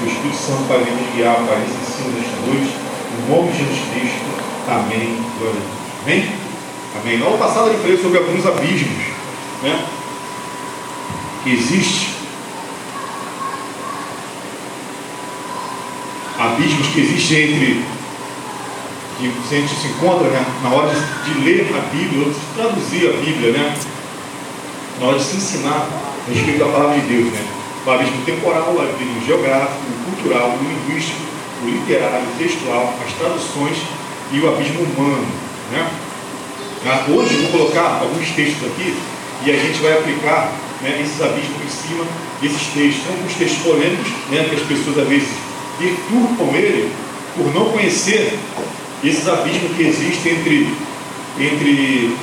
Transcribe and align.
que 0.00 0.06
o 0.06 0.08
Espírito 0.08 0.36
Santo 0.36 0.64
vai 0.64 0.78
nos 0.78 1.14
guiar 1.14 1.36
para 1.36 1.58
esse 1.58 1.76
ensino 1.76 2.12
desta 2.16 2.36
noite. 2.46 2.74
Em 3.12 3.30
nome 3.30 3.52
de 3.52 3.58
Jesus 3.58 3.80
Cristo. 3.92 4.30
Amém. 4.68 5.22
Glória 5.38 5.56
a 5.56 5.60
Deus. 5.60 5.80
Amém? 6.02 6.32
Amém. 7.00 7.22
Aula 7.22 7.38
passada 7.38 7.68
eu 7.68 7.78
falei 7.78 7.98
sobre 7.98 8.18
alguns 8.18 8.46
abismos 8.46 9.04
né, 9.62 9.86
que 11.44 11.52
existe. 11.52 12.14
Abismos 16.38 16.86
que 16.88 17.00
existem 17.00 17.42
entre 17.42 17.84
que 19.18 19.54
a 19.54 19.60
gente 19.60 19.74
se 19.74 19.88
encontra 19.88 20.28
né, 20.28 20.42
na 20.62 20.70
hora 20.70 20.88
de, 20.94 21.34
de 21.34 21.40
ler 21.40 21.66
a 21.76 21.94
Bíblia, 21.94 22.24
de 22.24 22.40
traduzir 22.56 23.10
a 23.10 23.12
Bíblia, 23.18 23.52
né, 23.52 23.76
na 24.98 25.06
hora 25.06 25.18
de 25.18 25.24
se 25.24 25.36
ensinar 25.36 25.86
a 26.26 26.32
respeito 26.32 26.58
da 26.58 26.72
palavra 26.72 26.98
de 26.98 27.06
Deus. 27.06 27.30
Né, 27.30 27.59
o 27.86 27.90
abismo 27.90 28.24
temporal, 28.24 28.74
o 28.76 28.80
abismo 28.80 29.24
geográfico, 29.26 29.80
o 29.88 30.12
cultural, 30.12 30.50
o 30.50 30.62
linguístico, 30.62 31.20
o 31.64 31.68
literário, 31.68 32.26
o 32.26 32.38
textual, 32.38 32.94
as 33.06 33.12
traduções 33.14 33.76
e 34.32 34.40
o 34.40 34.48
abismo 34.48 34.82
humano. 34.82 35.26
Né? 35.72 35.88
Hoje 37.08 37.34
eu 37.34 37.42
vou 37.42 37.60
colocar 37.60 38.00
alguns 38.00 38.30
textos 38.30 38.66
aqui 38.68 38.96
e 39.44 39.50
a 39.50 39.56
gente 39.56 39.80
vai 39.80 39.92
aplicar 39.92 40.52
né, 40.82 41.00
esses 41.02 41.20
abismos 41.20 41.62
em 41.64 41.68
cima 41.68 42.04
desses 42.40 42.66
textos. 42.68 43.04
São 43.04 43.14
alguns 43.14 43.34
textos 43.34 43.62
polêmicos, 43.62 44.08
né, 44.30 44.46
que 44.48 44.56
as 44.56 44.62
pessoas 44.62 44.98
às 44.98 45.08
vezes 45.08 45.28
perturbam 45.78 46.54
ele 46.54 46.92
por 47.36 47.54
não 47.54 47.70
conhecer 47.70 48.38
esses 49.04 49.26
abismos 49.28 49.76
que 49.76 49.82
existem 49.82 50.32
entre, 50.32 50.68
entre, 51.38 52.16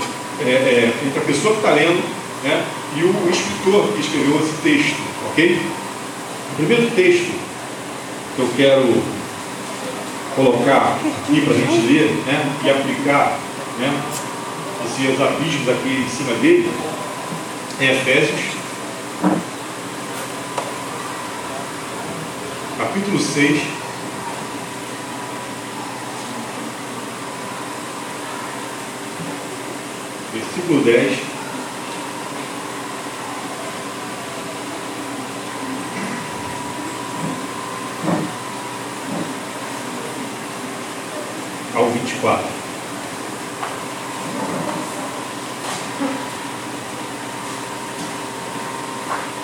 é, 0.46 0.50
é, 0.50 0.94
entre 1.06 1.20
a 1.20 1.24
pessoa 1.24 1.54
que 1.54 1.60
está 1.60 1.72
lendo 1.74 2.02
né, 2.44 2.64
e 2.96 3.04
o 3.04 3.30
escritor 3.30 3.94
que 3.94 4.02
escreveu 4.02 4.40
esse 4.40 4.54
texto. 4.64 5.17
Ok? 5.38 5.62
O 6.52 6.56
primeiro 6.56 6.90
texto 6.96 7.32
que 8.36 8.42
eu 8.42 8.50
quero 8.58 9.04
colocar 10.36 10.98
aqui 10.98 11.42
para 11.42 11.54
a 11.54 11.58
gente 11.58 11.86
ler 11.86 12.10
né, 12.26 12.56
e 12.64 12.70
aplicar 12.72 13.38
né, 13.78 14.02
esses 14.84 15.22
abismos 15.22 15.70
aqui 15.70 15.90
em 15.90 16.10
cima 16.10 16.34
dele 16.40 16.68
é 17.80 17.92
Efésios, 17.92 18.42
capítulo 22.80 23.20
6. 23.20 23.62
Versículo 30.34 30.82
10. 30.84 31.38
Ao 41.78 41.86
24. 42.18 42.46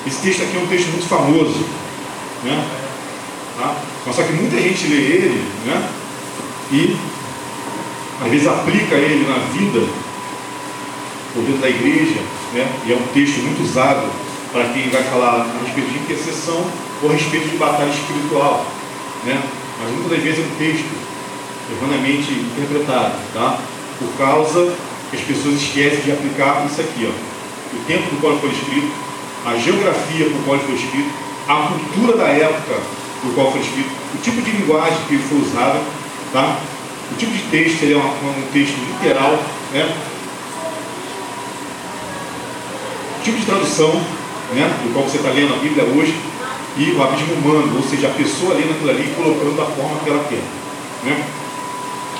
Esse 0.05 0.21
texto 0.21 0.43
aqui 0.43 0.57
é 0.57 0.59
um 0.59 0.67
texto 0.67 0.89
muito 0.89 1.07
famoso. 1.07 1.65
Né? 2.43 2.67
Tá? 3.57 3.75
Mas 4.05 4.15
só 4.15 4.23
que 4.23 4.33
muita 4.33 4.59
gente 4.59 4.88
lê 4.88 4.95
ele 4.95 5.45
né? 5.65 5.89
e 6.71 6.97
às 8.21 8.30
vezes 8.30 8.47
aplica 8.47 8.95
ele 8.95 9.25
na 9.27 9.37
vida 9.53 9.87
por 11.33 11.43
dentro 11.43 11.61
da 11.61 11.69
igreja, 11.69 12.19
né? 12.53 12.67
e 12.85 12.91
é 12.91 12.95
um 12.95 13.08
texto 13.13 13.37
muito 13.39 13.63
usado 13.63 14.08
para 14.52 14.65
quem 14.69 14.89
vai 14.89 15.03
falar 15.03 15.41
a 15.41 15.65
respeito 15.65 15.89
de 15.89 15.99
intercessão 15.99 16.65
ou 17.02 17.09
a 17.09 17.13
respeito 17.13 17.49
de 17.49 17.58
batalha 17.58 17.89
espiritual. 17.89 18.65
Né? 19.25 19.41
Mas 19.80 19.91
muitas 19.91 20.11
das 20.11 20.21
vezes 20.21 20.39
é 20.39 20.41
um 20.41 20.58
texto 20.58 21.02
erroneamente 21.73 22.31
interpretado, 22.31 23.13
tá? 23.33 23.59
por 23.99 24.17
causa 24.17 24.73
que 25.09 25.17
as 25.17 25.23
pessoas 25.23 25.55
esquecem 25.55 26.02
de 26.02 26.11
aplicar 26.11 26.65
isso 26.65 26.81
aqui. 26.81 27.08
Ó. 27.08 27.75
O 27.75 27.86
tempo 27.86 28.03
do 28.09 28.21
qual 28.21 28.37
foi 28.39 28.49
escrito, 28.49 28.92
a 29.45 29.55
geografia 29.58 30.30
por 30.30 30.43
qual 30.45 30.59
foi 30.59 30.75
escrito, 30.75 31.09
a 31.48 31.67
cultura 31.67 32.17
da 32.17 32.27
época 32.27 32.80
por 33.21 33.33
qual 33.33 33.52
foi 33.52 33.61
escrito, 33.61 33.89
o 34.14 34.17
tipo 34.21 34.42
de 34.42 34.52
linguagem 34.52 34.98
que 35.08 35.17
foi 35.17 35.39
usada, 35.39 35.81
tá? 36.31 36.58
o 37.11 37.15
tipo 37.15 37.31
de 37.31 37.43
texto, 37.43 37.83
ele 37.83 37.93
é 37.93 37.98
um, 37.98 38.02
um 38.02 38.48
texto 38.52 38.75
literal, 38.75 39.39
né? 39.71 39.95
o 43.19 43.23
tipo 43.23 43.37
de 43.37 43.45
tradução 43.45 43.93
né? 44.53 44.69
do 44.83 44.93
qual 44.93 45.05
você 45.05 45.17
está 45.17 45.30
lendo 45.30 45.53
a 45.53 45.58
Bíblia 45.58 45.83
hoje, 45.83 46.14
e 46.75 46.92
o 46.92 47.03
abismo 47.03 47.36
humano, 47.36 47.75
ou 47.75 47.83
seja, 47.83 48.08
a 48.08 48.11
pessoa 48.11 48.55
lendo 48.55 48.71
aquilo 48.71 48.89
ali 48.89 49.03
e 49.03 49.15
colocando 49.15 49.55
da 49.55 49.65
forma 49.65 49.99
que 50.03 50.09
ela 50.09 50.25
quer. 50.27 50.42
Né? 51.03 51.23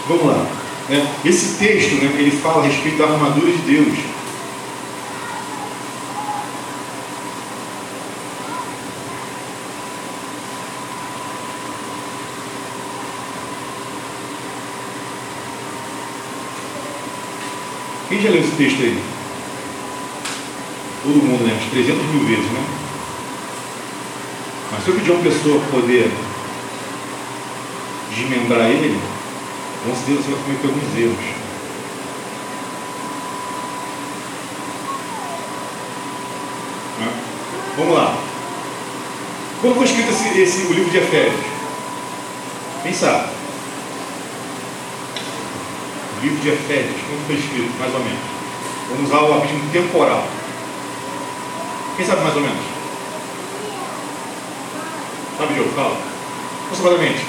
Vamos 0.08 0.26
lá. 0.26 0.46
Né? 0.90 1.16
Esse 1.24 1.58
texto, 1.58 1.96
né, 1.96 2.14
ele 2.18 2.32
fala 2.32 2.64
a 2.64 2.68
respeito 2.68 2.98
da 2.98 3.06
armadura 3.06 3.52
de 3.52 3.58
Deus. 3.60 3.98
Quem 18.10 18.22
já 18.22 18.30
leu 18.30 18.42
esse 18.42 18.52
texto 18.58 18.82
aí? 18.82 19.04
Todo 21.02 21.16
mundo, 21.16 21.48
né? 21.48 21.58
Uns 21.60 21.72
300 21.72 22.06
mil 22.08 22.26
vezes, 22.26 22.52
né? 22.52 22.64
Mas 24.72 24.84
se 24.84 24.90
eu 24.90 24.96
pedir 24.96 25.12
a 25.12 25.14
uma 25.14 25.24
pessoa 25.24 25.62
poder 25.72 26.12
desmembrar 28.12 28.70
ele, 28.70 29.00
com 29.84 29.96
certeza 29.96 30.22
você 30.22 30.32
vai 30.32 30.44
cometer 30.44 30.68
alguns 30.68 30.98
erros. 30.98 31.26
Né? 37.00 37.14
Vamos 37.78 37.94
lá. 37.94 38.18
Quando 39.62 39.76
foi 39.76 39.86
escrito 39.86 40.10
esse, 40.10 40.42
esse, 40.42 40.68
o 40.68 40.74
livro 40.74 40.92
de 40.92 40.98
Efésios? 40.98 41.46
Quem 42.84 42.94
sabe? 42.94 43.28
O 46.18 46.22
livro 46.24 46.40
de 46.40 46.50
Efésios, 46.50 47.02
quando 47.08 47.28
foi 47.28 47.36
escrito, 47.36 47.80
mais 47.80 47.94
ou 47.94 48.00
menos? 48.00 48.20
Vamos 48.90 49.10
usar 49.10 49.22
o 49.22 49.34
abismo 49.34 49.70
temporal. 49.72 50.28
Quem 51.98 52.06
sabe 52.06 52.22
mais 52.22 52.36
ou 52.36 52.42
menos? 52.42 52.64
Sabe, 55.38 55.54
Diogo? 55.54 55.72
Fala. 55.76 55.98
Aproximadamente. 56.66 57.26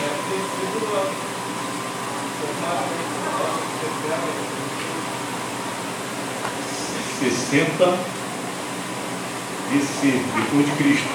Sessenta 7.21 7.97
BC, 9.71 10.23
depois 10.37 10.67
de 10.67 10.73
Cristo. 10.73 11.09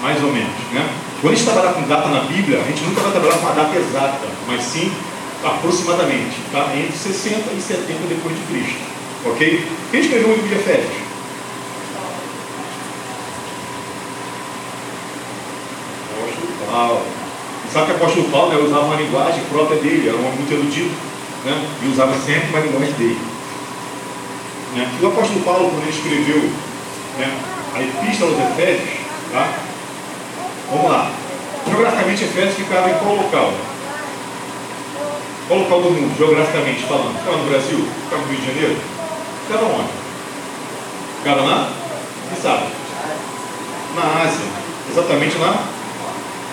Mais 0.00 0.22
ou 0.22 0.32
menos, 0.32 0.52
né? 0.72 0.88
Quando 1.20 1.32
a 1.32 1.36
gente 1.36 1.46
trabalhar 1.46 1.72
com 1.72 1.82
data 1.82 2.08
na 2.08 2.20
Bíblia, 2.20 2.60
a 2.60 2.64
gente 2.64 2.82
nunca 2.84 3.00
vai 3.00 3.12
trabalhar 3.12 3.38
com 3.38 3.48
a 3.48 3.52
data 3.52 3.76
exata, 3.76 4.26
mas 4.46 4.62
sim 4.62 4.92
aproximadamente, 5.42 6.36
tá? 6.52 6.70
Entre 6.76 6.96
60 6.96 7.52
e 7.52 7.60
70 7.60 8.06
depois 8.08 8.36
de 8.36 8.42
Cristo. 8.44 8.80
Ok? 9.24 9.68
Quem 9.90 10.00
escreveu 10.00 10.28
o 10.28 10.34
livro 10.34 10.48
de 10.48 10.54
Efésios? 10.54 11.06
Apóstolo 16.12 16.70
Paulo. 16.70 17.02
Sabe 17.76 17.88
que 17.88 17.92
o 17.92 17.96
apóstolo 17.96 18.28
Paulo 18.30 18.48
né, 18.48 18.56
usava 18.56 18.86
uma 18.86 18.96
linguagem 18.96 19.44
própria 19.50 19.78
dele, 19.78 20.08
era 20.08 20.16
um 20.16 20.24
homem 20.24 20.38
muito 20.38 20.50
erudito, 20.50 20.94
né? 21.44 21.68
E 21.82 21.88
usava 21.88 22.14
sempre 22.24 22.48
uma 22.48 22.60
linguagem 22.60 22.94
dele. 22.94 23.20
Né? 24.74 24.96
E 24.98 25.04
o 25.04 25.08
apóstolo 25.08 25.40
Paulo, 25.40 25.68
quando 25.68 25.82
ele 25.82 25.90
escreveu 25.90 26.40
né, 27.18 27.38
a 27.74 27.82
epístola 27.82 28.32
aos 28.32 28.50
Efésios, 28.50 28.88
tá? 29.30 29.58
Vamos 30.70 30.90
lá. 30.90 31.10
Geograficamente, 31.68 32.24
Efésios 32.24 32.54
ficava 32.54 32.88
em 32.88 32.94
qual 32.94 33.14
local? 33.14 33.52
Qual 35.46 35.60
local 35.60 35.82
do 35.82 35.90
mundo, 35.90 36.16
geograficamente 36.16 36.82
falando? 36.84 37.18
Ficava 37.18 37.36
no 37.36 37.50
Brasil? 37.50 37.88
Ficava 38.04 38.22
no 38.22 38.28
Rio 38.28 38.40
de 38.40 38.46
Janeiro? 38.46 38.76
Ficava 39.46 39.66
onde? 39.66 39.90
Ficava 41.18 41.42
na? 41.42 41.68
Quem 42.30 42.40
sabe? 42.40 42.68
Na 43.94 44.22
Ásia. 44.22 44.46
Exatamente 44.90 45.36
na 45.36 45.62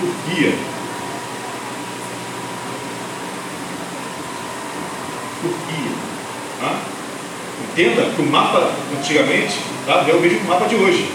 Turquia. 0.01 0.72
Turquia. 5.43 5.91
Tá? 6.59 6.71
Entenda 7.63 8.09
que 8.15 8.21
o 8.21 8.25
mapa 8.25 8.71
antigamente 8.97 9.59
tá? 9.85 10.05
é 10.07 10.13
o 10.13 10.19
mesmo 10.19 10.39
mapa 10.47 10.65
de 10.67 10.75
hoje. 10.75 11.11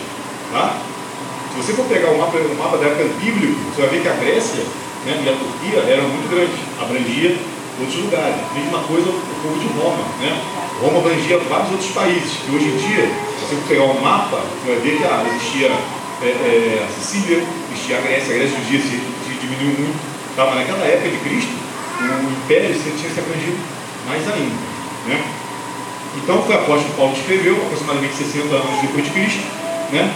Tá? 0.53 0.77
Se 1.55 1.63
você 1.63 1.73
for 1.73 1.87
pegar 1.87 2.11
o 2.11 2.19
mapa, 2.19 2.37
o 2.37 2.57
mapa 2.57 2.77
da 2.77 2.87
época 2.87 3.09
bíblico, 3.19 3.59
você 3.73 3.83
vai 3.83 3.91
ver 3.91 4.03
que 4.03 4.09
a 4.09 4.15
Grécia 4.15 4.63
né, 5.07 5.23
e 5.25 5.29
a 5.29 5.33
Turquia 5.33 5.93
eram 5.93 6.09
muito 6.09 6.29
grandes, 6.31 6.59
abrangia 6.81 7.37
outros 7.81 7.99
lugares. 8.05 8.37
Mesma 8.55 8.79
coisa 8.85 9.09
o 9.09 9.35
povo 9.43 9.59
de 9.59 9.67
Roma. 9.79 10.05
Né? 10.21 10.37
Roma 10.81 10.99
abrangia 10.99 11.39
vários 11.49 11.71
outros 11.73 11.91
países. 11.91 12.39
E 12.47 12.55
hoje 12.55 12.67
em 12.67 12.77
dia, 12.77 13.11
se 13.39 13.55
você 13.55 13.57
pegar 13.69 13.85
um 13.85 14.01
mapa, 14.01 14.39
você 14.39 14.73
vai 14.73 14.81
ver 14.81 14.99
que 14.99 15.05
ah, 15.05 15.25
existia 15.35 15.73
é, 16.23 16.27
é, 16.27 16.87
a 16.87 17.01
Sicília, 17.01 17.43
existia 17.73 17.99
a 17.99 18.01
Grécia, 18.01 18.35
a 18.35 18.39
Grécia 18.39 18.59
hoje 18.59 18.71
dia 18.71 18.81
se, 18.81 18.99
se 18.99 19.33
diminuiu 19.41 19.79
muito, 19.79 19.99
tá? 20.37 20.47
mas 20.47 20.57
naquela 20.57 20.85
época 20.85 21.09
de 21.09 21.17
Cristo, 21.19 21.53
o 21.99 22.45
império 22.45 22.75
tinha 22.75 23.11
se 23.11 23.21
abrangido 23.21 23.78
mais 24.09 24.27
ainda. 24.27 24.55
Né? 25.07 25.25
Então 26.17 26.37
o 26.37 26.53
apóstolo 26.53 26.95
Paulo 26.97 27.13
escreveu, 27.13 27.57
aproximadamente 27.57 28.15
60 28.15 28.55
anos 28.55 28.81
depois 28.83 29.05
de 29.05 29.11
Cristo. 29.11 29.41
Né? 29.93 30.13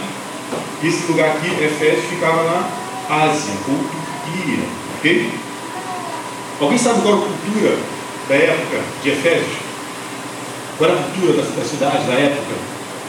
Esse 0.83 1.11
lugar 1.11 1.29
aqui, 1.29 1.47
Efésios, 1.63 2.05
ficava 2.09 2.43
na 2.43 3.23
Ásia, 3.23 3.53
ou 3.69 3.77
Turquia. 3.77 4.63
Ok? 4.97 5.31
Alguém 6.59 6.77
sabe 6.77 7.01
qual 7.01 7.15
era 7.15 7.23
a 7.23 7.27
cultura 7.27 7.77
da 8.27 8.35
época 8.35 8.81
de 9.01 9.09
Efésios? 9.09 9.57
Qual 10.77 10.89
era 10.89 10.99
a 10.99 11.03
cultura 11.03 11.33
da, 11.33 11.41
da 11.41 11.65
cidade, 11.65 12.05
da 12.05 12.13
época? 12.13 12.53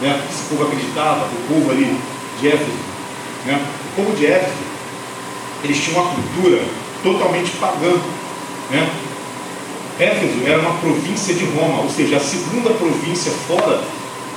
Né? 0.01 0.23
Que 0.27 0.35
esse 0.35 0.45
povo 0.49 0.65
acreditava, 0.65 1.25
o 1.25 1.55
povo 1.55 1.71
ali 1.71 1.99
de 2.41 2.49
Éfeso. 2.49 2.71
Né? 3.47 3.61
O 3.93 3.97
povo 3.97 4.17
de 4.17 4.27
Éfeso, 4.27 4.53
eles 5.63 5.83
tinham 5.83 6.03
uma 6.03 6.15
cultura 6.15 6.63
totalmente 7.03 7.51
pagã. 7.53 7.93
Né? 8.71 8.91
Éfeso 9.99 10.47
era 10.47 10.59
uma 10.59 10.75
província 10.79 11.35
de 11.35 11.45
Roma, 11.45 11.83
ou 11.83 11.91
seja, 11.91 12.17
a 12.17 12.21
segunda 12.21 12.71
província 12.71 13.31
fora 13.47 13.81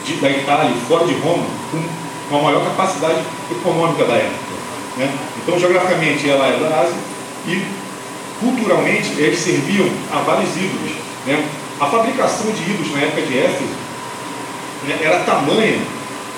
de, 0.06 0.14
da 0.18 0.30
Itália, 0.30 0.72
fora 0.88 1.06
de 1.06 1.14
Roma, 1.16 1.46
com 1.72 2.36
uma 2.36 2.44
maior 2.44 2.64
capacidade 2.64 3.20
econômica 3.50 4.06
da 4.06 4.16
época. 4.16 4.54
Né? 4.98 5.12
Então, 5.42 5.60
geograficamente, 5.60 6.30
ela 6.30 6.46
era 6.46 6.60
da 6.60 6.82
Ásia 6.82 6.96
e 7.48 7.66
culturalmente 8.40 9.14
eles 9.18 9.40
serviam 9.40 9.90
a 10.12 10.20
vários 10.20 10.50
ídolos. 10.56 10.92
Né? 11.26 11.44
A 11.80 11.86
fabricação 11.88 12.52
de 12.52 12.62
ídolos 12.72 12.94
na 12.94 13.02
época 13.02 13.22
de 13.24 13.38
Éfeso 13.38 13.74
né, 14.88 15.00
era 15.02 15.20
tamanha 15.20 15.80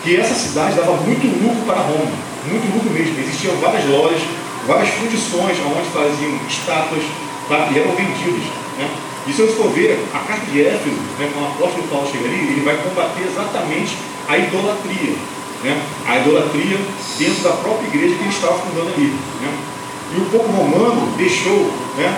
que 0.04 0.15
essa 0.15 0.33
cidade 0.33 0.75
dava 0.75 0.94
muito 0.94 1.27
lucro 1.44 1.65
para 1.65 1.81
Roma, 1.81 2.12
muito 2.48 2.74
lucro 2.74 2.89
mesmo. 2.92 3.19
Existiam 3.19 3.56
várias 3.57 3.86
lojas, 3.86 4.22
várias 4.65 4.89
fundições 4.89 5.57
onde 5.60 5.89
faziam 5.89 6.39
estátuas 6.48 7.04
tá? 7.50 7.68
e 7.74 7.80
eram 7.80 7.92
vendidos. 7.95 8.45
Né? 8.77 8.89
E 9.30 9.31
se 9.31 9.44
você 9.44 9.54
for 9.54 9.70
ver, 9.70 9.94
a 10.12 10.20
carta 10.26 10.44
de 10.48 10.66
Éfeso, 10.66 10.98
né, 11.20 11.30
quando 11.31 11.46
o 11.46 11.54
apóstolo 11.54 11.88
Paulo 11.88 12.10
chega 12.12 12.26
ali, 12.26 12.50
ele 12.50 12.66
vai 12.66 12.76
combater 12.81 13.30
exatamente 13.30 13.96
a 14.28 14.36
idolatria. 14.36 15.14
Né? 15.64 15.81
A 16.08 16.18
idolatria 16.18 16.78
dentro 17.20 17.44
da 17.44 17.52
própria 17.62 17.88
igreja 17.94 18.16
que 18.16 18.24
ele 18.24 18.34
estava 18.34 18.58
fundando 18.58 18.90
ali. 18.90 19.14
Né? 19.14 19.54
E 20.16 20.18
o 20.18 20.26
povo 20.34 20.50
romano 20.50 21.14
deixou, 21.16 21.70
né, 21.96 22.10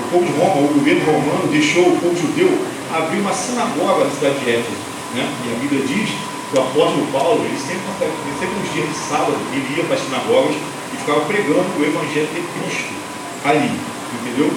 o 0.00 0.04
povo 0.08 0.24
de 0.24 0.32
Roma, 0.40 0.64
o 0.64 0.72
governo 0.72 1.04
romano 1.04 1.48
deixou 1.52 1.84
o 1.84 2.00
povo 2.00 2.16
judeu 2.16 2.48
abrir 2.94 3.20
uma 3.20 3.34
sinagoga 3.34 4.06
na 4.06 4.10
cidade 4.10 4.40
de 4.40 4.50
Éfeso. 4.50 4.80
Né? 5.12 5.28
E 5.44 5.52
a 5.52 5.58
Bíblia 5.60 5.84
diz 5.84 6.08
que 6.48 6.56
o 6.56 6.62
apóstolo 6.62 7.06
Paulo, 7.12 7.44
ele 7.44 7.60
sempre, 7.60 8.08
sempre 8.40 8.56
nos 8.56 8.72
dias 8.72 8.88
de 8.88 8.96
sábado, 8.96 9.36
ele 9.52 9.68
ia 9.76 9.84
para 9.84 9.96
as 9.96 10.00
sinagogas 10.00 10.56
e 10.56 10.96
ficava 10.96 11.20
pregando 11.28 11.68
o 11.76 11.84
evangelho 11.84 12.28
de 12.32 12.40
Cristo 12.40 12.88
ali. 13.44 13.68
Entendeu? 14.16 14.48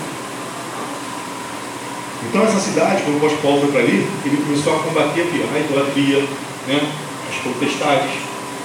Então 2.25 2.43
essa 2.43 2.59
cidade, 2.59 3.03
quando 3.03 3.15
o 3.15 3.17
apóstolo 3.17 3.41
Paulo 3.41 3.61
foi 3.61 3.71
para 3.71 3.81
ali, 3.81 4.07
ele 4.25 4.37
começou 4.37 4.75
a 4.75 4.79
combater 4.79 5.21
aqui, 5.21 5.43
a 5.43 5.59
idolatria, 5.59 6.19
né? 6.67 6.91
as 7.29 7.35
potestades, 7.43 8.11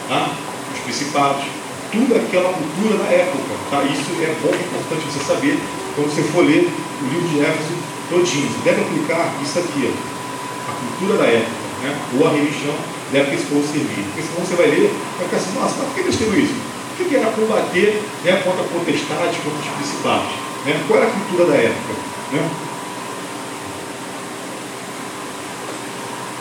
tá? 0.09 0.31
os 0.73 0.81
principados, 0.81 1.45
tudo 1.91 2.17
aquela 2.17 2.53
cultura 2.53 3.05
da 3.05 3.11
época. 3.13 3.53
Tá? 3.71 3.85
Isso 3.85 4.11
é 4.23 4.35
bom, 4.41 4.51
é 4.51 4.57
importante 4.57 5.05
você 5.13 5.25
saber 5.25 5.59
quando 5.95 6.09
você 6.09 6.23
for 6.23 6.45
ler 6.45 6.69
o 6.69 7.05
livro 7.13 7.29
de 7.29 7.41
Éfeso 7.41 7.75
todinho. 8.09 8.49
Você 8.49 8.65
deve 8.65 8.81
aplicar 8.81 9.35
isso 9.43 9.59
aqui, 9.59 9.85
ó, 9.85 10.71
a 10.71 10.75
cultura 10.75 11.19
da 11.19 11.29
época, 11.29 11.63
né? 11.83 11.97
ou 12.19 12.27
a 12.27 12.31
religião 12.31 12.75
deve 13.13 13.31
que 13.31 13.37
esse 13.37 13.47
povo 13.47 13.63
servir. 13.69 14.05
Porque 14.09 14.23
senão 14.23 14.47
você 14.47 14.57
vai 14.57 14.67
ler 14.67 14.91
vai 15.19 15.29
ficar 15.29 15.37
assim, 15.37 15.53
nossa, 15.53 15.77
mas 15.79 15.87
por 15.89 15.95
que 15.95 16.01
ele 16.01 16.09
escreveu 16.09 16.41
isso? 16.41 16.55
O 16.99 17.05
que 17.05 17.17
era 17.17 17.31
combater 17.33 18.03
né, 18.25 18.43
contra 18.45 18.65
potestades, 18.65 19.37
contra 19.43 19.59
os 19.59 19.77
principados? 19.77 20.33
Né? 20.65 20.81
Qual 20.87 21.01
era 21.01 21.09
a 21.09 21.13
cultura 21.13 21.45
da 21.47 21.57
época? 21.57 21.93
Né? 22.33 22.51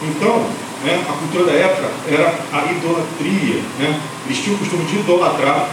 Então, 0.04 0.50
né, 0.84 1.06
a 1.08 1.14
cultura 1.14 1.46
da 1.46 1.54
época 1.54 1.92
era 2.08 2.40
a 2.52 2.72
idolatria. 2.72 3.62
Né? 3.78 4.02
Eles 4.26 4.40
tinham 4.40 4.56
o 4.56 4.60
costume 4.60 4.86
de 4.86 5.00
idolatrar 5.00 5.70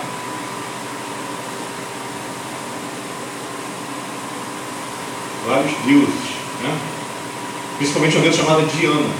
vários 5.47 5.73
deuses. 5.87 6.29
Né? 6.63 6.79
Principalmente 7.79 8.17
uma 8.17 8.23
deusa 8.23 8.39
chamada 8.39 8.63
Diana. 8.67 9.11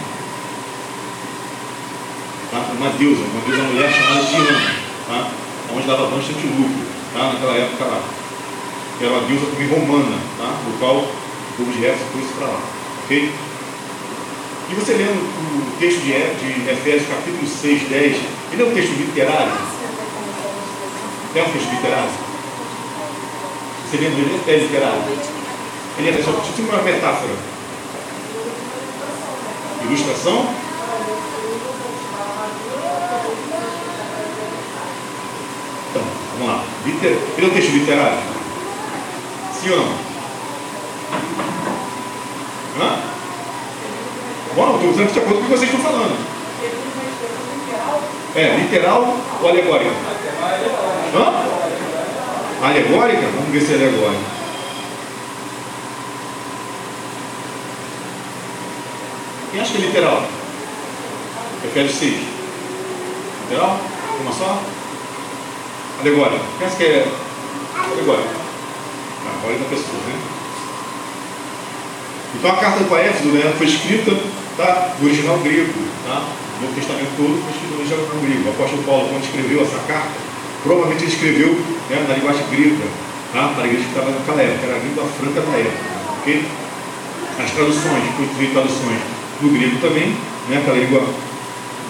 Tá? 2.51 2.67
Uma 2.77 2.91
deusa, 2.91 3.23
uma 3.23 3.41
deusa 3.47 3.63
mulher 3.63 3.91
chamada 3.91 4.27
Diana. 4.27 4.75
Tá? 5.09 5.31
Onde 5.75 5.87
dava 5.87 6.07
bastante 6.07 6.47
lucro 6.47 6.87
tá? 7.15 7.33
naquela 7.33 7.57
época 7.57 7.85
lá. 7.85 8.03
Era 9.01 9.11
uma 9.11 9.27
deusa 9.27 9.47
também 9.47 9.69
romana, 9.69 10.19
tá? 10.37 10.45
do 10.45 10.79
qual 10.79 10.97
o 10.97 11.09
povo 11.57 11.73
de 11.73 11.87
Éfeso 11.87 12.05
foi 12.13 12.23
para 12.37 12.47
lá. 12.49 12.61
Ok? 13.05 13.33
E 14.71 14.75
você 14.75 14.93
lendo 14.93 15.19
o 15.19 15.79
texto 15.81 16.01
de, 16.01 16.13
de 16.13 16.71
Efésios, 16.71 17.09
capítulo 17.09 17.47
6, 17.47 17.89
10, 17.89 18.17
ele 18.53 18.63
é 18.63 18.67
um 18.67 18.75
texto 18.75 18.91
literário? 18.91 19.53
É 21.35 21.43
um 21.43 21.53
texto 21.53 21.71
literário? 21.71 22.11
Você 23.85 23.97
lendo 23.97 24.19
ele 24.19 24.43
é 24.47 24.57
literário? 24.59 25.03
Ele 25.99 26.11
é 26.11 26.23
só 26.23 26.33
tipo 26.33 26.71
uma 26.71 26.83
metáfora. 26.83 27.33
Ilustração? 29.85 30.55
Então, 35.91 36.03
vamos 36.39 36.47
lá. 36.47 36.65
Ele 36.85 37.47
é 37.47 37.47
um 37.47 37.55
texto 37.55 37.71
literário? 37.71 38.19
Sim 39.59 39.71
ou 39.71 39.77
não? 39.79 39.99
Hã? 42.79 43.18
Bom, 44.59 44.75
estou 44.75 44.91
usando 44.91 45.13
de 45.13 45.19
acordo 45.21 45.39
com 45.39 45.41
o 45.41 45.45
que 45.45 45.51
vocês 45.57 45.73
estão 45.73 45.85
falando. 45.85 46.19
É, 48.35 48.57
literal 48.57 49.17
ou 49.41 49.49
alegórica? 49.49 49.93
Hã? 51.15 52.67
Alegórica? 52.67 53.23
Vamos 53.37 53.51
ver 53.51 53.61
se 53.61 53.73
é 53.75 53.77
alegórica. 53.77 54.25
Quem 59.53 59.61
acha 59.61 59.73
que 59.75 59.79
é 59.79 59.87
literal? 59.87 60.25
Efésios 61.65 61.95
6. 61.95 62.15
Literal? 63.43 63.81
Uma 64.21 64.33
só? 64.33 64.61
Alegórica. 66.01 66.45
Quem 66.59 66.67
acha 66.67 66.77
que 66.77 66.85
é 66.85 67.07
alegórica? 67.93 68.29
Ah, 69.25 69.39
agora 69.39 69.57
da 69.57 69.65
pessoa, 69.67 70.03
né? 70.09 70.21
Então 72.35 72.51
a 72.51 72.57
carta 72.57 72.83
do 72.83 72.97
Éfeso 72.97 73.29
né, 73.29 73.55
foi 73.57 73.69
escrita 73.69 74.11
tá, 74.59 74.97
no 74.99 75.07
original 75.07 75.39
grego. 75.39 75.73
Tá? 76.05 76.27
O 76.59 76.63
Novo 76.63 76.75
Testamento 76.75 77.15
todo 77.17 77.39
escrito 77.49 77.73
no 77.73 77.81
original 77.81 78.05
grego. 78.21 78.43
O 78.45 78.51
apóstolo 78.51 78.83
Paulo, 78.83 79.09
quando 79.09 79.25
escreveu 79.25 79.63
essa 79.63 79.79
carta, 79.87 80.19
provavelmente 80.63 81.05
ele 81.07 81.13
escreveu 81.15 81.55
né, 81.89 82.05
na 82.09 82.15
linguagem 82.19 82.45
grega, 82.51 82.87
tá? 83.33 83.55
para 83.55 83.65
a 83.65 83.67
igreja 83.71 83.87
que 83.87 83.95
estava 83.95 84.11
naquela 84.11 84.43
época, 84.43 84.67
era 84.67 84.75
a 84.75 84.83
língua 84.83 85.05
franca 85.17 85.41
da 85.41 85.55
época. 85.57 85.89
Okay? 86.21 86.45
As 87.39 87.51
traduções, 87.55 88.03
depois 88.19 88.51
traduções 88.51 89.01
do 89.41 89.49
grego 89.55 89.79
também, 89.79 90.11
né, 90.51 90.59
aquela 90.59 90.77
língua, 90.77 91.07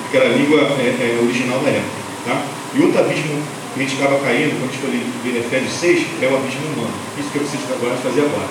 aquela 0.07 0.29
língua 0.37 0.61
é, 0.77 0.93
é, 0.93 1.19
original 1.25 1.59
da 1.65 1.71
época. 1.73 1.99
Tá? 2.29 2.37
E 2.77 2.83
outro 2.85 3.01
abismo 3.01 3.41
que 3.73 3.81
a 3.81 3.83
gente 3.83 3.97
caindo, 3.97 4.61
quando 4.61 4.69
a 4.69 4.77
foi 4.77 4.91
ler 5.25 5.41
Efésios 5.41 5.73
6, 5.73 6.07
é 6.21 6.27
o 6.29 6.37
abismo 6.37 6.67
humano. 6.77 6.93
Isso 7.17 7.31
que 7.33 7.37
eu 7.39 7.43
preciso 7.49 7.73
agora 7.73 7.97
fazer 7.97 8.21
agora. 8.21 8.49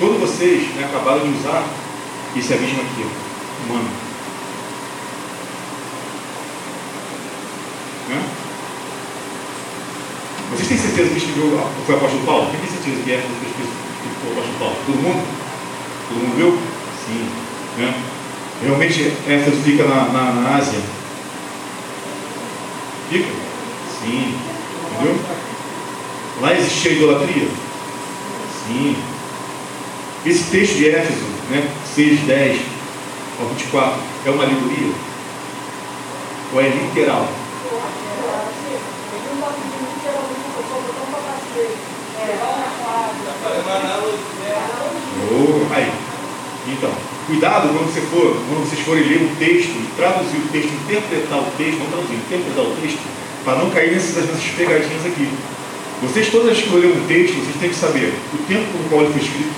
Todos 0.00 0.18
vocês 0.18 0.74
né, 0.74 0.90
acabaram 0.90 1.20
de 1.22 1.38
usar 1.38 1.62
esse 2.36 2.52
abismo 2.52 2.82
aqui, 2.82 3.06
humano. 3.64 3.88
Né? 8.08 8.22
Vocês 10.50 10.68
têm 10.68 10.78
certeza 10.78 11.10
que 11.10 11.18
escreveu 11.18 11.70
foi 11.84 11.94
o 11.94 11.98
apóstolo 11.98 12.24
Paulo? 12.24 12.50
Quem 12.50 12.60
tem 12.60 12.70
certeza 12.70 13.02
que 13.02 13.12
é 13.12 13.16
que 13.16 14.08
foi 14.20 14.30
o 14.30 14.32
apóstolo 14.32 14.58
Paulo? 14.58 14.76
Todo 14.86 14.96
mundo? 14.96 15.26
Todo 16.08 16.18
mundo 16.22 16.36
viu? 16.36 16.58
Sim. 17.06 17.28
Né? 17.76 17.94
Realmente 18.62 19.12
Éfeso 19.28 19.62
fica 19.62 19.84
na, 19.84 20.08
na, 20.08 20.32
na 20.32 20.56
Ásia? 20.56 20.80
Fica? 23.10 23.28
Sim. 24.00 24.34
Entendeu? 24.92 25.20
Lá 26.40 26.54
existia 26.54 26.92
idolatria? 26.92 27.48
Sim. 28.66 28.96
Esse 30.24 30.50
texto 30.50 30.76
de 30.76 30.88
Éfeso, 30.88 31.24
né, 31.50 31.68
6, 31.94 32.20
10 32.20 32.77
ao 33.40 33.46
24, 33.46 34.00
é 34.26 34.30
uma 34.30 34.44
alegoria? 34.44 34.92
Ou 36.52 36.60
é 36.60 36.68
literal? 36.68 37.28
Oh, 45.30 45.74
aí. 45.74 45.92
Então, 46.66 46.90
cuidado 47.26 47.68
quando 47.68 47.92
você 47.92 48.00
for, 48.00 48.36
quando 48.48 48.68
vocês 48.68 48.80
forem 48.80 49.04
ler 49.04 49.22
o 49.22 49.36
texto, 49.36 49.96
traduzir 49.96 50.38
o 50.38 50.48
texto, 50.48 50.72
interpretar 50.72 51.38
o 51.38 51.50
texto, 51.56 51.78
não 51.78 51.86
traduzir, 51.86 52.14
interpretar 52.16 52.64
o 52.64 52.76
texto, 52.76 53.00
para 53.44 53.58
não 53.58 53.70
cair 53.70 53.92
nessas, 53.92 54.26
nessas 54.26 54.44
pegadinhas 54.56 55.06
aqui. 55.06 55.28
Vocês 56.02 56.28
todas 56.28 56.58
que 56.58 56.68
vão 56.68 56.80
ler 56.80 56.96
um 56.96 57.06
texto, 57.06 57.34
vocês 57.34 57.56
têm 57.60 57.70
que 57.70 57.76
saber 57.76 58.12
o 58.32 58.38
tempo 58.46 58.66
no 58.78 58.88
qual 58.88 59.02
ele 59.02 59.12
foi 59.12 59.22
escrito, 59.22 59.54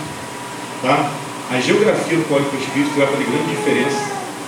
tá? 0.82 1.10
A 1.50 1.58
geografia 1.58 2.16
no 2.16 2.24
qual 2.24 2.38
ele 2.38 2.48
foi 2.48 2.60
escrito, 2.60 2.90
que 2.90 2.98
vai 2.98 3.08
fazer 3.08 3.24
grande 3.24 3.50
diferença. 3.50 3.98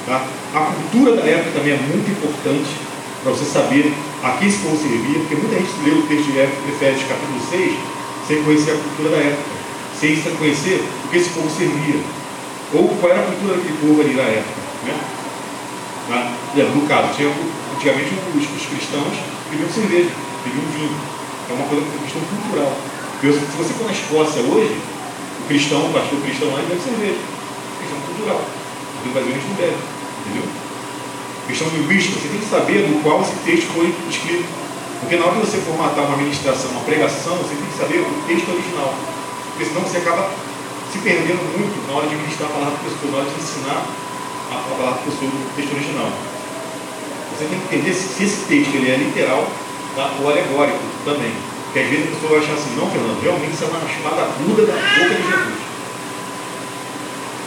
Tá? 0.07 0.25
A 0.55 0.61
cultura 0.71 1.17
da 1.17 1.27
época 1.27 1.51
também 1.59 1.75
é 1.75 1.77
muito 1.77 2.09
importante 2.11 2.71
para 3.23 3.33
você 3.33 3.45
saber 3.45 3.93
a 4.23 4.31
quem 4.39 4.49
esse 4.49 4.59
povo 4.59 4.79
servia, 4.79 5.19
porque 5.19 5.35
muita 5.35 5.57
gente 5.59 5.73
lê 5.83 5.91
o 5.91 6.03
texto 6.07 6.31
de 6.31 6.39
Efésios 6.71 7.09
capítulo 7.09 7.41
6 7.51 7.75
sem 8.29 8.43
conhecer 8.45 8.71
a 8.71 8.79
cultura 8.79 9.09
da 9.11 9.17
época, 9.19 9.51
sem 9.99 10.15
conhecer 10.39 10.79
o 11.05 11.09
que 11.09 11.17
esse 11.17 11.31
povo 11.31 11.51
servia, 11.51 12.01
ou 12.73 12.89
qual 13.01 13.13
era 13.13 13.21
a 13.23 13.27
cultura 13.27 13.57
daquele 13.59 13.79
povo 13.83 14.01
ali 14.01 14.15
na 14.15 14.23
época. 14.23 14.63
Né? 14.87 14.95
Tá? 16.09 16.33
No 16.55 16.87
caso, 16.87 17.15
tinha, 17.15 17.31
antigamente 17.75 18.15
os, 18.31 18.45
os 18.47 18.67
cristãos 18.67 19.19
bebiam 19.51 19.69
cerveja, 19.69 20.11
bebiam 20.47 20.71
vinho. 20.71 20.95
É 21.51 21.53
uma 21.53 21.67
coisa, 21.67 21.83
uma 21.83 22.03
questão 22.03 22.23
cultural. 22.31 22.73
Se 23.21 23.57
você 23.59 23.75
for 23.75 23.87
na 23.87 23.93
Escócia 23.93 24.43
hoje, 24.43 24.77
cristão, 25.49 25.87
o 25.87 25.93
pastor 25.93 26.21
cristão 26.21 26.49
lá, 26.51 26.59
ele 26.59 26.69
bebe 26.69 26.83
cerveja. 26.83 27.23
Questão 27.81 27.99
cultural. 28.07 28.41
Aqui 28.43 29.07
no 29.09 29.15
Brasil 29.15 29.31
a 29.31 29.35
gente 29.35 29.49
não 29.49 29.57
bebe. 29.57 29.79
Entendeu? 30.23 30.47
Questão 31.47 31.69
linguística, 31.75 32.21
você 32.21 32.29
tem 32.29 32.41
que 32.41 32.51
saber 32.51 32.79
do 32.87 33.03
qual 33.03 33.23
esse 33.23 33.35
texto 33.45 33.67
foi 33.75 33.93
escrito. 34.09 34.47
Porque 35.01 35.17
na 35.17 35.27
hora 35.27 35.41
que 35.41 35.47
você 35.47 35.59
for 35.59 35.77
matar 35.77 36.03
uma 36.07 36.17
ministração, 36.17 36.71
uma 36.71 36.87
pregação, 36.87 37.35
você 37.37 37.55
tem 37.59 37.67
que 37.67 37.79
saber 37.79 37.99
o 37.99 38.11
texto 38.27 38.49
original. 38.49 38.95
Porque 39.51 39.67
senão 39.67 39.83
você 39.83 39.99
acaba 39.99 40.31
se 40.93 40.99
perdendo 40.99 41.43
muito 41.59 41.75
na 41.89 41.99
hora 41.99 42.07
de 42.07 42.15
ministrar 42.15 42.49
a 42.49 42.53
palavra 42.53 42.79
para 42.79 42.91
pessoa, 42.91 43.11
na 43.11 43.19
hora 43.19 43.31
de 43.31 43.37
ensinar 43.43 43.81
a, 44.53 44.57
palavra 44.79 45.01
para 45.03 45.11
pessoa 45.11 45.31
no 45.33 45.51
texto 45.57 45.73
original. 45.75 46.11
Você 47.35 47.45
tem 47.51 47.59
que 47.59 47.65
entender 47.75 47.95
se 47.95 48.23
esse 48.23 48.45
texto 48.47 48.75
ele 48.77 48.91
é 48.93 48.97
literal 48.97 49.49
tá? 49.97 50.15
ou 50.21 50.31
alegórico 50.31 50.79
também. 51.05 51.33
Porque 51.73 51.89
às 51.89 51.89
vezes 51.89 52.05
a 52.05 52.11
pessoa 52.13 52.31
vai 52.37 52.41
achar 52.45 52.53
assim, 52.53 52.77
não, 52.77 52.85
Fernando, 52.93 53.23
realmente 53.25 53.55
isso 53.57 53.65
é 53.65 53.69
uma 53.73 53.81
espada 53.81 54.21
aguda 54.29 54.63
da 54.69 54.77
boca 54.77 55.15
de 55.17 55.25
Jesus. 55.25 55.61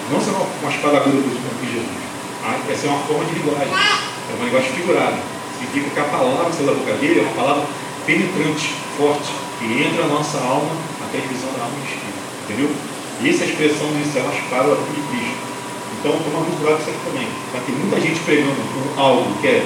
Não 0.10 0.18
será 0.18 0.38
uma 0.42 0.72
espada 0.74 0.98
aguda 0.98 1.22
de 1.22 1.68
Jesus. 1.70 2.02
Ah, 2.42 2.58
essa 2.66 2.88
é 2.88 2.90
uma 2.90 3.06
forma 3.06 3.26
de 3.26 3.38
linguagem. 3.38 3.70
É 3.70 4.34
uma 4.34 4.46
linguagem 4.50 4.72
figurada. 4.74 5.22
Significa 5.62 5.94
que 5.94 6.00
a 6.02 6.10
palavra 6.10 6.50
que 6.50 6.58
sai 6.58 6.66
da 6.66 6.74
boca 6.74 6.94
dele 6.98 7.20
é 7.20 7.22
uma 7.22 7.38
palavra 7.38 7.70
penetrante, 8.10 8.74
forte, 8.98 9.30
que 9.62 9.66
entra 9.86 10.10
na 10.10 10.18
nossa 10.18 10.42
alma 10.42 10.74
até 11.06 11.20
a 11.20 11.22
divisão 11.22 11.54
da 11.54 11.70
alma 11.70 11.78
e 11.78 11.86
espírito. 11.86 12.26
Entendeu? 12.50 12.70
E 13.22 13.30
essa 13.30 13.46
expressão 13.46 13.94
disso 13.94 14.18
é 14.18 14.22
uma 14.26 14.34
espada 14.34 14.74
da 14.74 14.76
boca 14.82 14.90
de 14.90 15.06
Cristo. 15.06 15.46
Então, 16.02 16.18
toma 16.18 16.42
muito 16.42 16.58
cuidado 16.58 16.82
com 16.82 16.90
isso 16.90 16.90
aqui 16.90 17.06
também. 17.14 17.30
Vai 17.54 17.62
ter 17.62 17.74
muita 17.78 18.02
gente 18.02 18.18
pregando 18.26 18.58
algo 18.98 19.38
que 19.38 19.48
é, 19.54 19.62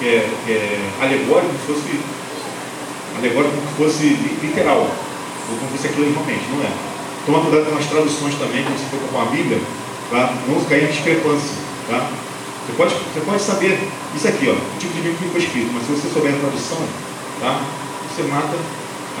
que 0.00 0.08
é, 0.08 0.24
que 0.40 0.52
é 0.56 0.80
alegórico, 1.04 1.52
se 1.60 1.68
fosse 1.68 2.23
alegórico 3.16 3.54
como 3.54 3.68
se 3.68 3.74
fosse 3.76 4.04
literal, 4.42 4.80
ou 4.80 5.56
como 5.58 5.70
se 5.70 5.76
fosse 5.76 5.88
aquilo 5.88 6.12
realmente, 6.12 6.44
não 6.50 6.62
é. 6.62 6.72
Toma 7.26 7.40
cuidado 7.40 7.70
com 7.70 7.78
as 7.78 7.86
traduções 7.86 8.34
também, 8.34 8.64
quando 8.64 8.76
você 8.76 8.96
for 8.96 9.08
com 9.08 9.22
a 9.22 9.24
Bíblia, 9.26 9.60
tá? 10.10 10.34
não 10.46 10.64
cair 10.64 10.84
em 10.84 10.92
discrepância. 10.92 11.56
Tá? 11.88 12.10
Você, 12.66 12.72
pode, 12.76 12.94
você 12.94 13.20
pode 13.20 13.42
saber 13.42 13.78
isso 14.14 14.28
aqui, 14.28 14.48
ó, 14.48 14.52
o 14.52 14.78
tipo 14.78 14.92
de 14.94 15.00
Bíblia 15.00 15.16
que 15.20 15.28
foi 15.30 15.40
escrito, 15.40 15.70
mas 15.72 15.86
se 15.86 15.92
você 15.92 16.08
souber 16.12 16.34
a 16.34 16.38
tradução, 16.38 16.78
tá? 17.40 17.60
você 18.14 18.22
mata 18.28 18.56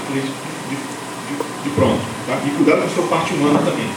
aquele 0.02 0.20
de, 0.20 0.28
de, 0.28 0.76
de, 0.76 1.64
de 1.64 1.70
pronto. 1.70 2.00
Tá? 2.26 2.40
E 2.44 2.50
cuidado 2.50 2.80
com 2.80 2.86
a 2.86 2.94
sua 2.94 3.06
parte 3.08 3.34
humana 3.34 3.58
também. 3.58 3.88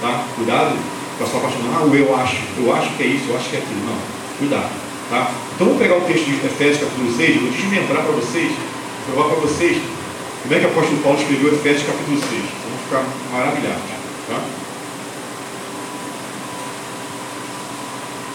Tá? 0.00 0.24
Cuidado 0.36 0.76
com 1.18 1.24
a 1.24 1.26
sua 1.26 1.40
parte 1.40 1.56
humana. 1.58 1.78
Ah, 1.80 1.84
o 1.84 1.94
eu 1.94 2.14
acho, 2.16 2.36
eu 2.58 2.74
acho 2.74 2.90
que 2.96 3.02
é 3.02 3.06
isso, 3.06 3.24
eu 3.30 3.36
acho 3.36 3.48
que 3.50 3.56
é 3.56 3.58
aquilo. 3.58 3.80
Não, 3.86 3.98
cuidado. 4.38 4.70
Tá? 5.10 5.30
Então 5.54 5.66
vamos 5.66 5.82
pegar 5.82 5.96
o 5.96 6.00
texto 6.02 6.24
de 6.24 6.46
Efésios 6.46 6.80
capítulo 6.80 7.16
6, 7.16 7.40
vou 7.40 7.50
desmembrar 7.50 8.02
para 8.02 8.12
vocês 8.12 8.52
provar 9.06 9.28
para 9.30 9.40
vocês 9.40 9.82
como 10.42 10.54
é 10.54 10.58
que 10.58 10.66
o 10.66 10.70
apóstolo 10.70 11.02
Paulo 11.02 11.18
escreveu 11.18 11.54
Efésios 11.54 11.86
capítulo 11.86 12.18
6. 12.18 12.30
Vocês 12.30 12.42
vão 12.68 12.78
ficar 12.84 13.04
maravilhados. 13.32 13.82
Tá? 14.28 14.40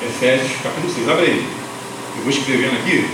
Efésios 0.06 0.52
capítulo 0.64 0.94
6. 0.94 1.10
Abre 1.10 1.26
aí. 1.26 1.48
Eu 2.18 2.24
vou 2.24 2.32
escrevendo 2.32 2.76
aqui. 2.80 3.10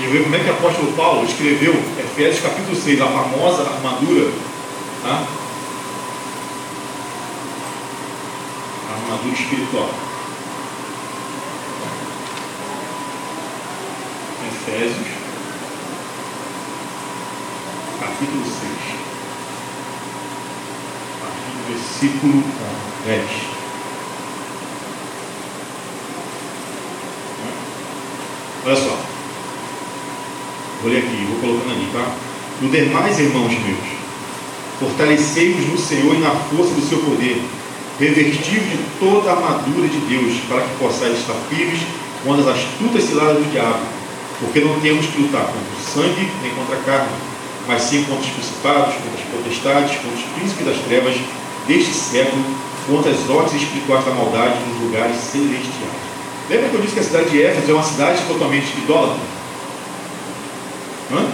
E 0.00 0.06
ver 0.06 0.22
como 0.22 0.34
é 0.34 0.38
que 0.38 0.50
o 0.50 0.52
apóstolo 0.52 0.92
Paulo 0.92 1.24
escreveu 1.24 1.74
Efésios 1.98 2.42
capítulo 2.42 2.76
6, 2.76 3.00
a 3.00 3.06
famosa 3.06 3.62
armadura. 3.62 4.30
Tá? 5.02 5.26
Armadura 8.90 9.34
espiritual. 9.34 9.90
Efésios 14.46 15.11
capítulo 18.02 18.42
6, 18.44 18.54
a 21.14 21.24
partir 21.24 21.50
do 21.54 21.62
versículo 21.72 22.42
10. 23.06 23.30
Olha 28.64 28.76
só, 28.76 28.98
vou 30.82 30.92
ler 30.92 30.98
aqui, 30.98 31.26
vou 31.30 31.40
colocando 31.40 31.72
ali, 31.72 31.88
tá? 31.92 32.12
No 32.60 32.70
demais, 32.70 33.18
irmãos 33.20 33.52
meus, 33.52 33.88
fortalecei-vos 34.80 35.68
no 35.68 35.78
Senhor 35.78 36.14
e 36.16 36.18
na 36.18 36.30
força 36.30 36.74
do 36.74 36.88
seu 36.88 36.98
poder, 36.98 37.40
revestivos 38.00 38.68
de 38.68 38.78
toda 38.98 39.30
a 39.30 39.34
armadura 39.34 39.86
de 39.86 39.98
Deus, 39.98 40.40
para 40.48 40.62
que 40.62 40.76
possais 40.76 41.18
estar 41.18 41.34
firmes 41.48 41.80
contra 42.24 42.50
as 42.50 42.58
astutas 42.58 43.04
ciladas 43.04 43.36
do 43.36 43.52
diabo, 43.52 43.86
porque 44.40 44.60
não 44.60 44.80
temos 44.80 45.06
que 45.06 45.22
lutar 45.22 45.44
contra 45.44 45.60
o 45.60 45.82
sangue 45.82 46.28
nem 46.42 46.52
contra 46.54 46.76
a 46.76 46.82
carne 46.82 47.31
mas 47.66 47.82
sim 47.82 48.04
contra 48.04 48.24
os 48.24 48.30
principados, 48.30 48.94
contra 48.94 49.18
as 49.18 49.28
potestades, 49.30 49.96
contra 49.96 50.18
os 50.18 50.24
príncipes 50.34 50.66
das 50.66 50.78
trevas 50.84 51.14
deste 51.66 51.92
século, 51.92 52.44
contra 52.86 53.10
as 53.10 53.28
ordens 53.28 53.62
espirituais 53.62 54.04
da 54.04 54.10
maldade 54.12 54.58
nos 54.68 54.82
lugares 54.82 55.16
celestiais. 55.16 56.02
Lembra 56.50 56.68
que 56.68 56.74
eu 56.74 56.80
disse 56.80 56.94
que 56.94 57.00
a 57.00 57.04
cidade 57.04 57.30
de 57.30 57.42
Éfeso 57.42 57.70
é 57.70 57.74
uma 57.74 57.82
cidade 57.82 58.22
totalmente 58.26 58.66
idólatra? 58.76 59.20
Hã? 61.12 61.26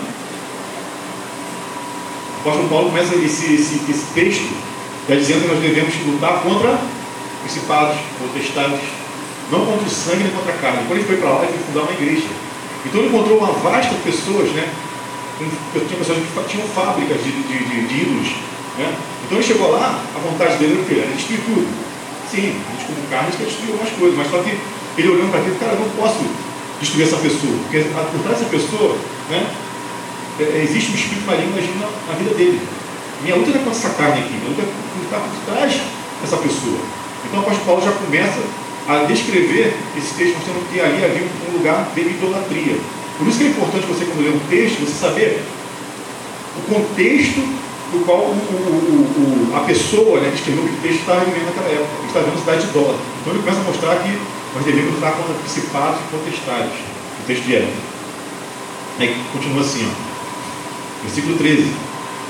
O 2.37 2.40
apóstolo 2.40 2.68
Paulo 2.68 2.90
começa 2.90 3.14
esse, 3.16 3.54
esse, 3.54 3.80
esse 3.90 4.04
texto 4.14 4.68
já 5.08 5.14
dizendo 5.14 5.42
que 5.42 5.49
nós 5.49 5.61
devemos 5.61 5.94
lutar 6.06 6.42
contra 6.42 6.78
principados, 7.42 7.97
potestades, 8.18 8.80
não 9.50 9.64
contra 9.64 9.87
o 9.87 9.90
sangue 9.90 10.25
nem 10.25 10.32
contra 10.32 10.52
a 10.52 10.58
carne. 10.58 10.85
Quando 10.87 10.99
ele 10.99 11.08
foi 11.08 11.16
para 11.16 11.30
lá, 11.30 11.42
ele 11.44 11.52
foi 11.52 11.66
fundar 11.73 11.80
uma 11.80 11.92
igreja. 11.92 12.26
Então 12.85 13.00
ele 13.00 13.08
encontrou 13.08 13.38
uma 13.38 13.52
vasta 13.52 13.94
de 13.94 14.02
pessoas, 14.02 14.50
né? 14.50 14.68
Eu 15.40 15.87
tinha 15.87 15.99
pessoas 15.99 16.18
que 16.18 16.50
tinham 16.50 16.66
fábricas 16.68 17.23
de, 17.23 17.30
de, 17.30 17.59
de, 17.59 17.87
de 17.87 17.95
ídolos. 18.02 18.28
Né? 18.78 18.95
Então 19.25 19.38
ele 19.38 19.47
chegou 19.47 19.71
lá, 19.73 20.00
a 20.14 20.18
vontade 20.18 20.57
dele 20.59 20.85
era, 20.88 21.02
era 21.02 21.14
destruir 21.14 21.40
tudo. 21.47 21.66
Sim, 22.30 22.61
a 22.61 22.71
gente 22.73 22.87
como 22.87 23.07
carne 23.11 23.33
quer 23.33 23.45
destruir 23.45 23.73
algumas 23.73 23.92
coisas, 23.92 24.18
mas 24.18 24.30
só 24.30 24.38
que 24.42 24.59
ele 24.99 25.09
olhando 25.09 25.30
para 25.30 25.40
aquilo, 25.40 25.57
cara, 25.57 25.73
eu 25.73 25.80
não 25.80 25.90
posso 25.90 26.25
destruir 26.80 27.07
essa 27.07 27.16
pessoa, 27.16 27.54
porque 27.62 27.80
por 27.80 28.21
trás 28.23 28.38
dessa 28.38 28.50
pessoa, 28.50 28.97
né, 29.30 29.47
é, 30.38 30.42
é, 30.42 30.62
existe 30.62 30.92
um 30.92 30.95
espírito 30.95 31.26
maligno 31.26 31.59
agindo 31.59 31.80
na, 31.80 31.88
na, 32.12 32.18
vida 32.18 32.35
dele. 32.35 32.61
Minha 33.23 33.35
luta 33.35 33.50
não 33.50 33.61
é 33.61 33.64
contra 33.64 33.78
essa 33.78 33.90
carne 33.90 34.21
aqui, 34.21 34.35
minha 34.35 34.50
luta 34.50 34.62
é 34.62 34.71
contra 35.11 35.18
por 35.18 35.40
trás 35.47 35.80
dessa 36.23 36.37
pessoa. 36.37 36.78
Então 37.26 37.40
o 37.40 37.42
apóstolo 37.42 37.66
Paulo 37.66 37.83
já 37.83 37.92
começa 37.92 38.40
a 38.88 39.04
descrever 39.04 39.75
esse 39.97 40.14
texto 40.14 40.37
mostrando 40.37 40.71
que 40.73 40.80
ali 40.80 41.04
havia 41.04 41.26
um 41.50 41.59
lugar 41.59 41.90
de 41.95 42.00
idolatria. 42.00 42.76
Por 43.18 43.26
isso 43.26 43.38
que 43.38 43.44
é 43.44 43.48
importante 43.48 43.87
você, 43.87 44.04
quando 44.04 44.22
lê 44.22 44.30
um 44.30 44.40
texto, 44.48 44.80
você 44.80 44.92
saber 44.92 45.42
o 46.56 46.72
contexto 46.72 47.40
do 47.90 48.04
qual 48.04 48.18
o, 48.18 48.30
o, 48.30 49.50
o, 49.50 49.56
a 49.56 49.60
pessoa 49.60 50.20
né, 50.20 50.30
que 50.30 50.38
escreveu 50.38 50.64
o 50.64 50.68
texto 50.82 51.00
estava 51.00 51.25
vivendo 51.25 51.46
naquela 51.46 51.68
época. 51.68 51.88
Ele 51.98 52.06
está 52.06 52.20
vendo 52.20 52.34
a 52.34 52.38
cidade 52.38 52.66
de 52.66 52.72
dólar. 52.72 52.96
Então 53.20 53.32
ele 53.32 53.42
começa 53.42 53.60
a 53.60 53.64
mostrar 53.64 53.96
que 53.96 54.18
nós 54.54 54.64
devemos 54.64 54.94
lutar 54.94 55.12
contra 55.12 55.34
principados 55.34 56.00
e 56.00 56.16
potestades. 56.16 56.78
O 56.78 57.26
texto 57.26 57.42
de 57.44 57.56
Éden. 57.56 57.75
Aí 59.00 59.16
continua 59.32 59.62
assim, 59.62 59.87
ó. 59.87 61.02
versículo 61.02 61.37
13. 61.38 61.72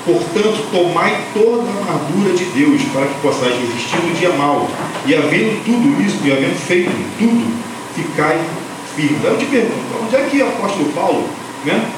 Portanto, 0.05 0.65
tomai 0.71 1.21
toda 1.35 1.69
a 1.69 1.75
armadura 1.75 2.35
de 2.37 2.45
Deus 2.45 2.81
para 2.93 3.07
que 3.07 3.21
possais 3.21 3.55
resistir 3.61 3.99
no 3.99 4.15
dia 4.15 4.31
mau. 4.31 4.69
E 5.07 5.15
havendo 5.15 5.65
tudo 5.65 6.01
isso, 6.01 6.17
e 6.25 6.33
havendo 6.33 6.57
feito 6.57 6.91
tudo, 7.19 7.45
ficai 7.95 8.41
firmes. 8.99 9.25
Aí 9.25 9.31
eu 9.31 9.39
te 9.39 9.47
pergunto, 9.47 10.05
onde 10.05 10.17
é 10.17 10.29
que 10.29 10.43
o 10.43 10.49
apóstolo 10.49 10.93
Paulo 10.93 11.29
né, 11.65 11.89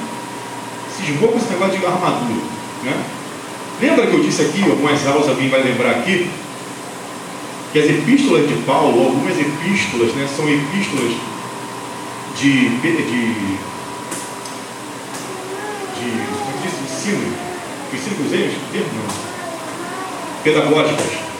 cismou 0.95 1.29
com 1.29 1.37
esse 1.39 1.49
negócio 1.49 1.79
de 1.79 1.85
armadura? 1.85 2.41
Né? 2.83 3.03
Lembra 3.81 4.05
que 4.05 4.13
eu 4.13 4.21
disse 4.21 4.43
aqui, 4.43 4.61
algumas 4.63 5.05
aulas 5.07 5.27
alguém 5.27 5.49
vai 5.49 5.63
lembrar 5.63 5.89
aqui, 5.91 6.29
que 7.73 7.79
as 7.79 7.85
epístolas 7.89 8.47
de 8.47 8.53
Paulo, 8.65 9.07
algumas 9.07 9.39
epístolas, 9.39 10.13
né, 10.13 10.27
são 10.35 10.47
epístolas 10.47 11.13
de, 12.39 12.69
de, 12.69 12.91
de, 12.97 13.35
como 16.43 16.57
disse, 16.63 16.83
ensino, 16.83 17.33
ensino 17.93 18.15
que 18.15 18.23
usei, 18.23 18.57
não, 18.73 19.31
pedagógicas. 20.43 21.31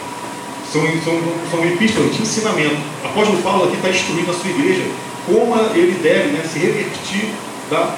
São, 0.72 0.80
são, 1.04 1.20
são 1.50 1.64
epístolas 1.66 2.16
de 2.16 2.22
ensinamento. 2.22 2.76
Apóstolo 3.04 3.42
Paulo 3.42 3.64
aqui 3.64 3.76
está 3.76 3.90
instruindo 3.90 4.30
a 4.30 4.34
sua 4.34 4.50
igreja 4.50 4.86
como 5.26 5.54
ele 5.74 5.98
deve 6.02 6.32
né, 6.32 6.44
se 6.50 6.58
revertir 6.58 7.30
da, 7.70 7.96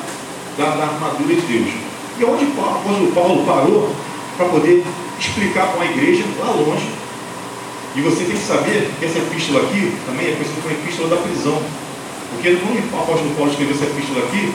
da, 0.58 0.76
da 0.76 0.84
armadura 0.84 1.34
de 1.34 1.40
Deus. 1.40 1.74
E 2.18 2.24
onde 2.24 2.44
o 2.44 2.60
apóstolo 2.60 3.12
Paulo 3.12 3.44
parou 3.44 3.94
para 4.36 4.46
poder 4.46 4.84
explicar 5.18 5.68
para 5.68 5.76
uma 5.76 5.86
igreja 5.86 6.24
lá 6.38 6.50
longe. 6.50 6.88
E 7.96 8.00
você 8.00 8.24
tem 8.24 8.36
que 8.36 8.42
saber 8.42 8.90
que 8.98 9.04
essa 9.04 9.18
epístola 9.18 9.60
aqui 9.60 9.92
também 10.06 10.26
é 10.26 10.32
conhecida 10.32 10.60
como 10.62 10.74
epístola 10.74 11.08
da 11.10 11.16
prisão. 11.16 11.62
Porque 12.32 12.56
quando 12.56 12.92
o 12.92 13.02
apóstolo 13.02 13.34
Paulo 13.36 13.50
escreveu 13.50 13.74
essa 13.74 13.84
epístola 13.84 14.24
aqui, 14.26 14.52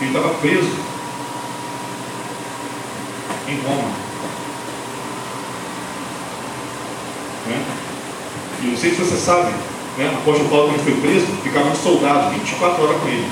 ele 0.00 0.10
estava 0.10 0.30
preso 0.34 0.70
em 3.48 3.60
Roma. 3.60 3.90
Né? 7.46 7.64
E 8.62 8.66
não 8.66 8.76
sei 8.76 8.90
se 8.90 8.96
você 8.96 9.16
sabe, 9.16 9.52
né? 10.00 10.10
o 10.16 10.18
apóstolo 10.24 10.48
Paulo, 10.48 10.72
quando 10.72 10.84
foi 10.84 10.96
preso, 10.96 11.26
ficava 11.44 11.68
um 11.68 11.76
soldado 11.76 12.30
24 12.32 12.82
horas 12.82 12.96
com 13.00 13.08
ele. 13.08 13.28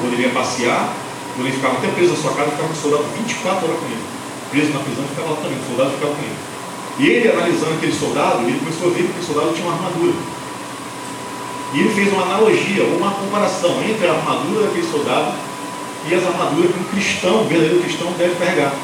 Quando 0.00 0.12
ele 0.12 0.22
ia 0.22 0.34
passear, 0.36 0.92
quando 1.34 1.46
ele 1.48 1.56
ficava 1.56 1.78
até 1.78 1.88
preso 1.88 2.12
na 2.12 2.18
sua 2.20 2.32
casa, 2.36 2.50
ficava 2.50 2.68
um 2.68 2.76
soldado 2.76 3.04
24 3.16 3.64
horas 3.64 3.80
com 3.80 3.86
ele. 3.86 4.04
Preso 4.52 4.70
na 4.76 4.80
prisão, 4.84 5.04
ficava 5.08 5.28
lá 5.32 5.36
também, 5.40 5.56
o 5.56 5.66
soldado 5.66 5.90
ficava 5.96 6.12
com 6.12 6.22
ele. 6.22 6.38
E 6.98 7.02
ele, 7.08 7.24
analisando 7.32 7.72
aquele 7.72 7.96
soldado, 7.96 8.44
ele 8.44 8.60
começou 8.60 8.88
a 8.88 8.92
ver 8.92 9.02
que 9.02 9.10
aquele 9.16 9.26
soldado 9.26 9.54
tinha 9.56 9.64
uma 9.64 9.76
armadura. 9.80 10.12
E 11.72 11.80
ele 11.80 11.88
fez 11.88 12.12
uma 12.12 12.22
analogia, 12.22 12.84
uma 12.84 13.10
comparação 13.16 13.80
entre 13.80 14.06
a 14.06 14.12
armadura 14.12 14.66
daquele 14.68 14.86
soldado 14.92 15.32
e 16.04 16.14
as 16.14 16.26
armaduras 16.26 16.68
que 16.68 16.80
um 16.80 16.84
cristão, 16.84 17.42
um 17.42 17.48
verdadeiro 17.48 17.80
cristão, 17.80 18.12
deve 18.18 18.34
carregar. 18.36 18.74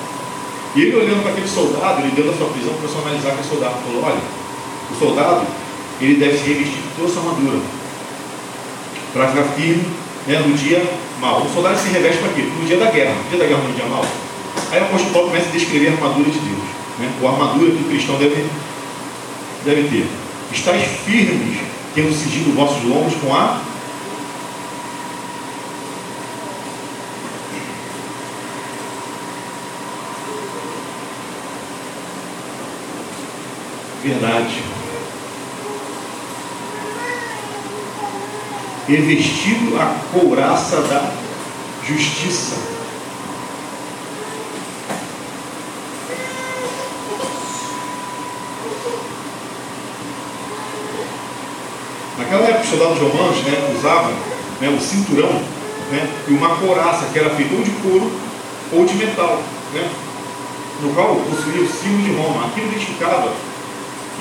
E 0.75 0.81
ele 0.83 0.97
olhando 0.97 1.23
para 1.23 1.33
aquele 1.33 1.49
soldado, 1.49 2.01
ele 2.01 2.13
dentro 2.13 2.33
da 2.33 2.39
sua 2.39 2.49
prisão, 2.49 2.73
começou 2.75 3.03
a 3.03 3.09
analisar 3.09 3.29
aquele 3.37 3.49
soldado. 3.49 3.75
Falou, 3.85 4.05
olha, 4.05 4.23
o 4.89 4.95
soldado, 4.99 5.47
ele 6.01 6.15
deve 6.15 6.39
se 6.39 6.45
revestir 6.45 6.81
de 6.81 6.89
toda 6.97 7.09
essa 7.09 7.21
armadura. 7.21 7.61
Para 9.13 9.29
ficar 9.29 9.45
firme 9.55 9.85
né, 10.27 10.39
no 10.39 10.55
dia 10.57 10.83
mal. 11.21 11.43
O 11.43 11.53
soldado 11.53 11.79
se 11.79 11.89
reveste 11.89 12.19
para 12.19 12.33
quê? 12.33 12.43
No 12.43 12.67
dia 12.67 12.77
da 12.77 12.91
guerra. 12.91 13.15
No 13.15 13.31
dia 13.31 13.39
da 13.39 13.47
guerra 13.47 13.63
no 13.67 13.75
dia 13.75 13.87
mal. 13.87 14.05
Aí 14.71 14.81
o 14.81 14.85
apóstolo 14.85 15.13
Paulo 15.13 15.29
começa 15.29 15.49
a 15.49 15.53
descrever 15.53 15.89
a 15.89 15.93
armadura 15.93 16.31
de 16.31 16.39
Deus. 16.39 16.59
Né? 16.99 17.11
A 17.23 17.29
armadura 17.29 17.71
que 17.71 17.83
o 17.83 17.89
cristão 17.89 18.17
deve, 18.17 18.47
deve 19.65 19.89
ter. 19.89 20.07
Estais 20.53 20.83
firmes 21.05 21.59
tendo 21.95 22.13
cingido 22.13 22.55
vossos 22.55 22.83
lombos 22.85 23.15
com 23.15 23.35
a 23.35 23.61
verdade. 34.03 34.68
E 38.89 38.97
vestido 38.97 39.79
a 39.79 39.95
couraça 40.13 40.81
da 40.81 41.13
justiça. 41.87 42.57
Naquela 52.17 52.47
época, 52.47 52.61
os 52.63 52.69
soldados 52.71 52.99
romanos 52.99 53.43
né, 53.43 53.75
usavam 53.79 54.13
né, 54.59 54.69
o 54.71 54.81
cinturão 54.81 55.33
né, 55.93 56.09
e 56.27 56.33
uma 56.33 56.57
couraça 56.57 57.07
que 57.13 57.19
era 57.19 57.29
feita 57.29 57.55
ou 57.55 57.63
de 57.63 57.71
couro 57.83 58.11
ou 58.73 58.87
de 58.87 58.95
metal, 58.95 59.43
né, 59.75 59.87
no 60.83 60.95
qual 60.95 61.15
possuía 61.17 61.63
o 61.63 61.69
símbolo 61.69 62.03
de 62.05 62.15
Roma. 62.15 62.47
Aquilo 62.47 62.69
identificava 62.69 63.35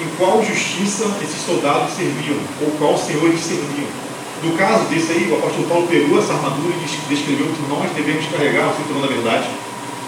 em 0.01 0.09
qual 0.17 0.43
justiça 0.43 1.05
esses 1.23 1.41
soldados 1.45 1.93
serviam, 1.93 2.37
ou 2.61 2.71
qual 2.77 2.97
senhor 2.97 3.23
eles 3.27 3.41
serviam. 3.41 4.06
No 4.43 4.51
caso 4.55 4.85
desse 4.85 5.11
aí, 5.11 5.31
o 5.31 5.35
apóstolo 5.35 5.67
Paulo 5.67 5.87
pegou 5.87 6.19
essa 6.19 6.33
armadura 6.33 6.73
e 6.75 6.85
descreveu 7.09 7.47
que 7.47 7.69
nós 7.69 7.89
devemos 7.91 8.25
carregar 8.27 8.69
o 8.69 8.75
cinturão 8.77 9.01
da 9.01 9.07
verdade, 9.07 9.49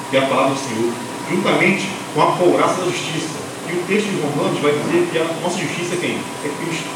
que 0.10 0.18
é 0.18 0.20
a 0.20 0.28
palavra 0.28 0.54
do 0.54 0.60
Senhor, 0.60 0.94
juntamente 1.30 1.90
com 2.14 2.22
a 2.22 2.32
couraça 2.34 2.82
da 2.82 2.86
justiça. 2.86 3.42
E 3.70 3.74
o 3.74 3.84
texto 3.88 4.08
de 4.10 4.22
Romanos 4.22 4.60
vai 4.62 4.72
dizer 4.72 5.10
que 5.12 5.18
a 5.18 5.26
nossa 5.42 5.58
justiça 5.58 5.96
é 5.96 5.98
quem? 5.98 6.18
É 6.46 6.50
Cristo. 6.62 6.90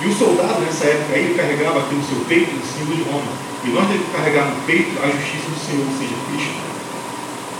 E 0.00 0.06
o 0.08 0.12
soldado 0.12 0.60
nessa 0.60 0.84
época 0.84 1.14
aí, 1.14 1.24
ele 1.24 1.34
carregava 1.34 1.80
aqui 1.80 1.94
no 1.94 2.04
seu 2.04 2.20
peito 2.28 2.52
o 2.52 2.66
símbolo 2.66 2.96
de 2.96 3.02
Roma. 3.08 3.32
E 3.64 3.68
nós 3.70 3.88
devemos 3.88 4.12
carregar 4.12 4.44
no 4.44 4.56
peito 4.66 4.92
a 5.02 5.06
justiça 5.08 5.48
do 5.48 5.58
Senhor, 5.58 5.86
ou 5.88 5.96
seja, 5.96 6.14
Cristo. 6.28 6.56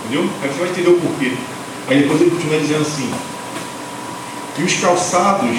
Entendeu? 0.05 0.29
Aí 0.41 0.49
você 0.49 0.59
vai 0.59 0.69
entender 0.69 0.89
o 0.89 0.99
porquê. 1.01 1.33
Aí 1.89 2.01
depois 2.01 2.21
ele 2.21 2.31
continua 2.31 2.59
dizendo 2.59 2.81
assim: 2.81 3.09
E 4.57 4.63
os 4.63 4.73
calçados, 4.75 5.57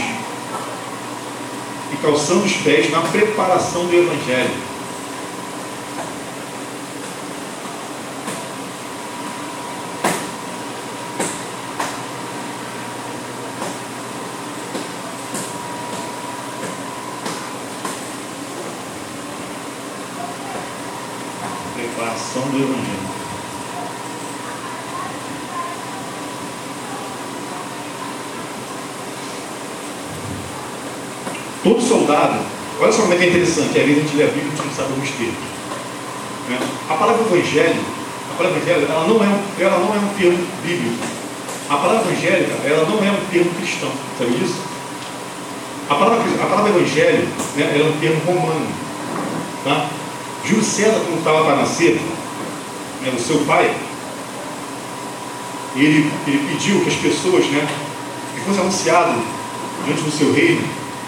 e 1.92 1.96
calçando 1.96 2.44
os 2.44 2.52
pés 2.58 2.90
na 2.90 3.00
preparação 3.00 3.86
do 3.86 3.94
Evangelho. 3.94 4.68
Preparação 21.74 22.42
do 22.42 22.56
Evangelho. 22.56 23.18
Todo 31.60 31.82
soldado, 31.82 32.38
olha 32.80 32.87
só 32.98 33.02
como 33.02 33.14
é 33.14 33.16
que 33.16 33.24
é 33.24 33.28
interessante, 33.28 33.78
às 33.78 33.86
vezes 33.86 33.98
a 33.98 34.00
gente 34.02 34.16
lê 34.16 34.24
a 34.24 34.26
Bíblia 34.26 34.42
e 34.42 34.48
a 34.48 34.50
gente 34.50 34.66
não 34.66 34.74
sabe 34.74 34.90
alguns 34.90 35.10
termos. 35.10 35.38
Né? 36.48 36.58
A 36.90 36.94
palavra 36.94 37.22
evangelho, 37.22 37.80
a 38.32 38.36
palavra 38.36 38.58
evangelho, 38.58 38.86
ela 38.90 39.06
não, 39.06 39.22
é 39.22 39.28
um, 39.28 39.62
ela 39.62 39.78
não 39.78 39.94
é 39.94 39.98
um 39.98 40.14
termo 40.18 40.46
bíblico. 40.64 41.06
A 41.70 41.76
palavra 41.76 42.10
evangélica, 42.10 42.54
ela 42.66 42.88
não 42.88 42.98
é 42.98 43.10
um 43.12 43.30
termo 43.30 43.54
cristão, 43.54 43.92
sabe 44.18 44.32
disso? 44.32 44.56
A 45.88 45.94
palavra, 45.94 46.18
a 46.18 46.46
palavra 46.46 46.70
evangelho, 46.70 47.28
né, 47.54 47.72
ela 47.72 47.86
é 47.86 47.88
um 47.88 48.00
termo 48.00 48.20
romano. 48.26 48.66
Tá? 49.62 49.86
Júlio 50.44 50.64
César, 50.64 51.00
quando 51.06 51.18
estava 51.18 51.44
para 51.44 51.56
nascer, 51.56 52.00
né, 53.02 53.14
o 53.16 53.20
seu 53.20 53.38
pai, 53.46 53.76
ele, 55.76 56.10
ele 56.26 56.52
pediu 56.52 56.80
que 56.80 56.88
as 56.88 56.96
pessoas, 56.96 57.46
né, 57.46 57.64
que 58.34 58.40
fosse 58.40 58.58
anunciado 58.58 59.22
diante 59.84 60.02
do 60.02 60.10
seu 60.10 60.32
reino, 60.32 60.62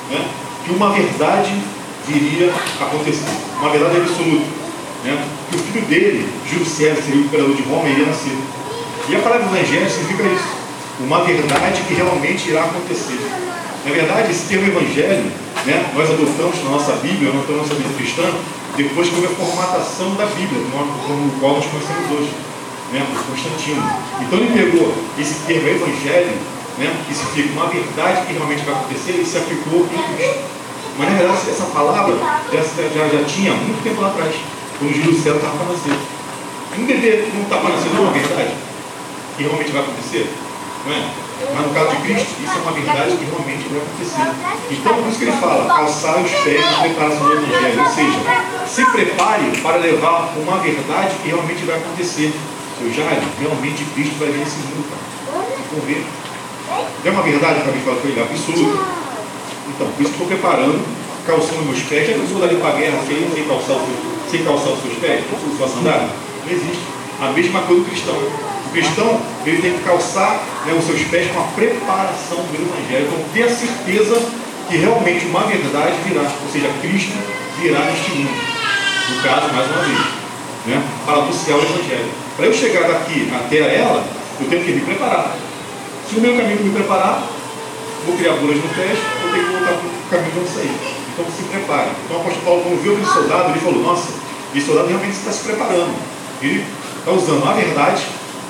né, 0.08 0.28
que 0.64 0.72
uma 0.72 0.90
verdade 0.90 1.79
viria 2.10 2.52
a 2.80 2.84
acontecer, 2.84 3.30
uma 3.60 3.70
verdade 3.70 3.96
absoluta. 3.96 4.60
Né, 5.02 5.16
que 5.48 5.56
o 5.56 5.58
filho 5.58 5.86
dele, 5.86 6.28
Júlio 6.46 6.66
César, 6.66 7.00
seria 7.00 7.22
o 7.22 7.24
imperador 7.24 7.56
de 7.56 7.62
Roma, 7.62 7.88
iria 7.88 8.04
nascer. 8.04 8.36
E 9.08 9.16
a 9.16 9.18
palavra 9.20 9.46
evangelho 9.46 9.88
significa 9.88 10.24
isso, 10.24 10.48
uma 11.00 11.24
verdade 11.24 11.80
que 11.88 11.94
realmente 11.94 12.50
irá 12.50 12.64
acontecer. 12.64 13.18
Na 13.86 13.92
verdade, 13.92 14.30
esse 14.30 14.44
termo 14.44 14.68
evangelho, 14.68 15.24
né, 15.64 15.90
nós 15.96 16.10
adotamos 16.10 16.62
na 16.62 16.70
nossa 16.70 16.92
Bíblia, 17.00 17.32
na 17.32 17.56
nossa 17.56 17.74
Bíblia 17.74 17.96
cristã, 17.96 18.28
depois 18.76 19.08
que 19.08 19.14
houve 19.14 19.26
a 19.26 19.30
formatação 19.30 20.14
da 20.16 20.26
Bíblia, 20.26 20.60
como 20.70 20.84
o 20.84 21.36
qual 21.40 21.56
nós 21.56 21.64
conhecemos 21.64 22.10
hoje, 22.12 22.32
né, 22.92 23.06
por 23.08 23.24
Constantino. 23.24 23.82
Então 24.20 24.38
ele 24.38 24.52
pegou 24.52 24.94
esse 25.18 25.34
termo 25.46 25.66
evangelho, 25.66 26.36
né, 26.76 26.94
que 27.08 27.14
significa 27.14 27.54
uma 27.54 27.68
verdade 27.68 28.26
que 28.26 28.34
realmente 28.34 28.64
vai 28.66 28.74
acontecer, 28.74 29.12
e 29.12 29.24
se 29.24 29.38
aplicou 29.38 29.88
em 29.88 30.14
Cristo. 30.14 30.59
Mas 30.98 31.10
na 31.10 31.18
verdade, 31.18 31.50
essa 31.50 31.64
palavra 31.66 32.16
já, 32.52 32.60
já, 32.60 33.08
já 33.08 33.24
tinha 33.24 33.52
muito 33.52 33.82
tempo 33.82 34.00
lá 34.00 34.08
atrás, 34.08 34.34
quando 34.78 34.94
Júlio 34.94 35.14
César 35.14 35.36
estava 35.36 35.56
para 35.56 35.72
nascer. 35.72 35.98
Um 36.78 36.86
bebê 36.86 37.28
não 37.34 37.42
está 37.42 37.56
para 37.56 37.70
nascer, 37.70 37.90
não 37.90 37.98
é 37.98 38.02
uma 38.02 38.12
verdade 38.12 38.54
que 39.36 39.42
realmente 39.42 39.72
vai 39.72 39.82
acontecer? 39.82 40.30
Não 40.86 40.92
é? 40.92 41.30
Mas 41.54 41.66
no 41.66 41.72
caso 41.72 41.90
de 41.90 41.96
Cristo, 42.02 42.36
isso 42.44 42.52
é 42.52 42.60
uma 42.60 42.72
verdade 42.72 43.16
que 43.16 43.24
realmente 43.24 43.64
vai 43.68 43.80
acontecer. 43.80 44.28
Então, 44.70 44.94
por 44.94 45.08
isso 45.08 45.18
que 45.18 45.24
ele 45.24 45.36
fala, 45.40 45.66
calçar 45.66 46.20
os 46.20 46.30
pés 46.30 46.60
na 46.60 46.78
preparação 46.82 47.26
do 47.26 47.32
Evangelho. 47.32 47.80
Ou 47.80 47.88
seja, 47.88 48.18
se 48.68 48.84
prepare 48.84 49.44
para 49.62 49.76
levar 49.78 50.34
uma 50.36 50.58
verdade 50.58 51.14
que 51.22 51.28
realmente 51.28 51.64
vai 51.64 51.76
acontecer. 51.76 52.32
Seu 52.78 52.92
Jairo, 52.92 53.22
realmente 53.40 53.84
Cristo 53.94 54.18
vai 54.18 54.28
vir 54.28 54.38
nesse 54.38 54.56
mundo. 54.56 54.84
Vamos 55.70 55.84
ver. 55.86 56.04
É 57.04 57.10
uma 57.10 57.22
verdade 57.22 57.60
para 57.60 57.72
mim 57.72 57.80
falar 57.80 57.96
com 57.96 58.08
ele, 58.08 58.20
absoluta. 58.20 58.84
Então, 59.74 59.86
por 59.86 60.02
isso 60.02 60.12
que 60.12 60.22
estou 60.22 60.26
preparando, 60.26 60.80
calçando 61.26 61.62
meus 61.62 61.82
pés. 61.82 62.08
Já 62.08 62.14
pensou 62.14 62.40
dali 62.40 62.56
para 62.56 62.70
a 62.70 62.78
guerra 62.78 62.98
sem, 63.06 63.16
sem, 63.34 63.44
calçar 63.44 63.78
sem 64.30 64.44
calçar 64.44 64.70
os 64.70 64.82
seus 64.82 64.98
pés? 64.98 65.24
Sua 65.56 65.68
sandália? 65.68 66.08
Não 66.44 66.52
existe. 66.52 66.82
A 67.20 67.30
mesma 67.32 67.60
coisa 67.62 67.82
do 67.82 67.88
cristão. 67.88 68.14
O 68.14 68.72
cristão 68.72 69.20
ele 69.44 69.62
tem 69.62 69.72
que 69.72 69.84
calçar 69.84 70.40
né, 70.66 70.72
os 70.72 70.84
seus 70.84 71.02
pés 71.08 71.30
com 71.32 71.40
a 71.40 71.44
preparação 71.54 72.38
do 72.38 72.54
Evangelho. 72.54 73.06
Então, 73.06 73.24
ter 73.34 73.42
a 73.44 73.54
certeza 73.54 74.20
que 74.68 74.76
realmente 74.76 75.26
uma 75.26 75.40
verdade 75.40 75.96
virá, 76.06 76.22
ou 76.22 76.52
seja, 76.52 76.70
Cristo 76.80 77.18
virá 77.60 77.80
neste 77.80 78.10
mundo. 78.12 78.30
No 79.10 79.22
caso, 79.22 79.52
mais 79.52 79.66
uma 79.66 79.82
vez, 79.82 79.98
né, 80.66 80.82
para 81.04 81.14
anunciar 81.14 81.58
o 81.58 81.62
Evangelho. 81.62 82.10
Para 82.36 82.46
eu 82.46 82.54
chegar 82.54 82.88
daqui 82.88 83.28
até 83.34 83.76
ela, 83.76 84.04
eu 84.40 84.48
tenho 84.48 84.64
que 84.64 84.72
me 84.72 84.80
preparar. 84.80 85.36
Se 86.08 86.14
no 86.16 86.22
meu 86.22 86.36
caminho 86.36 86.62
me 86.62 86.70
preparar, 86.70 87.22
vou 88.06 88.16
criar 88.16 88.34
bolas 88.34 88.56
no 88.56 88.68
pés, 88.74 88.98
vou 89.22 89.32
ter 89.32 89.40
que 89.44 89.50
voltar 89.50 89.74
para 89.74 89.88
o 89.88 90.10
caminho 90.10 90.32
de 90.32 90.40
onde 90.40 90.50
sair. 90.50 90.76
Então 91.12 91.24
se 91.30 91.42
prepare. 91.44 91.90
Então 92.04 92.16
o 92.16 92.20
apóstolo 92.20 92.44
Paulo, 92.44 92.62
quando 92.62 92.82
viu 92.82 92.92
aquele 92.92 93.12
soldado, 93.12 93.50
ele 93.50 93.60
falou, 93.60 93.82
nossa, 93.82 94.08
esse 94.54 94.66
soldado 94.66 94.88
realmente 94.88 95.16
está 95.16 95.32
se 95.32 95.44
preparando. 95.44 95.94
Ele 96.42 96.64
está 96.98 97.10
usando 97.12 97.48
a 97.48 97.52
verdade, 97.52 98.02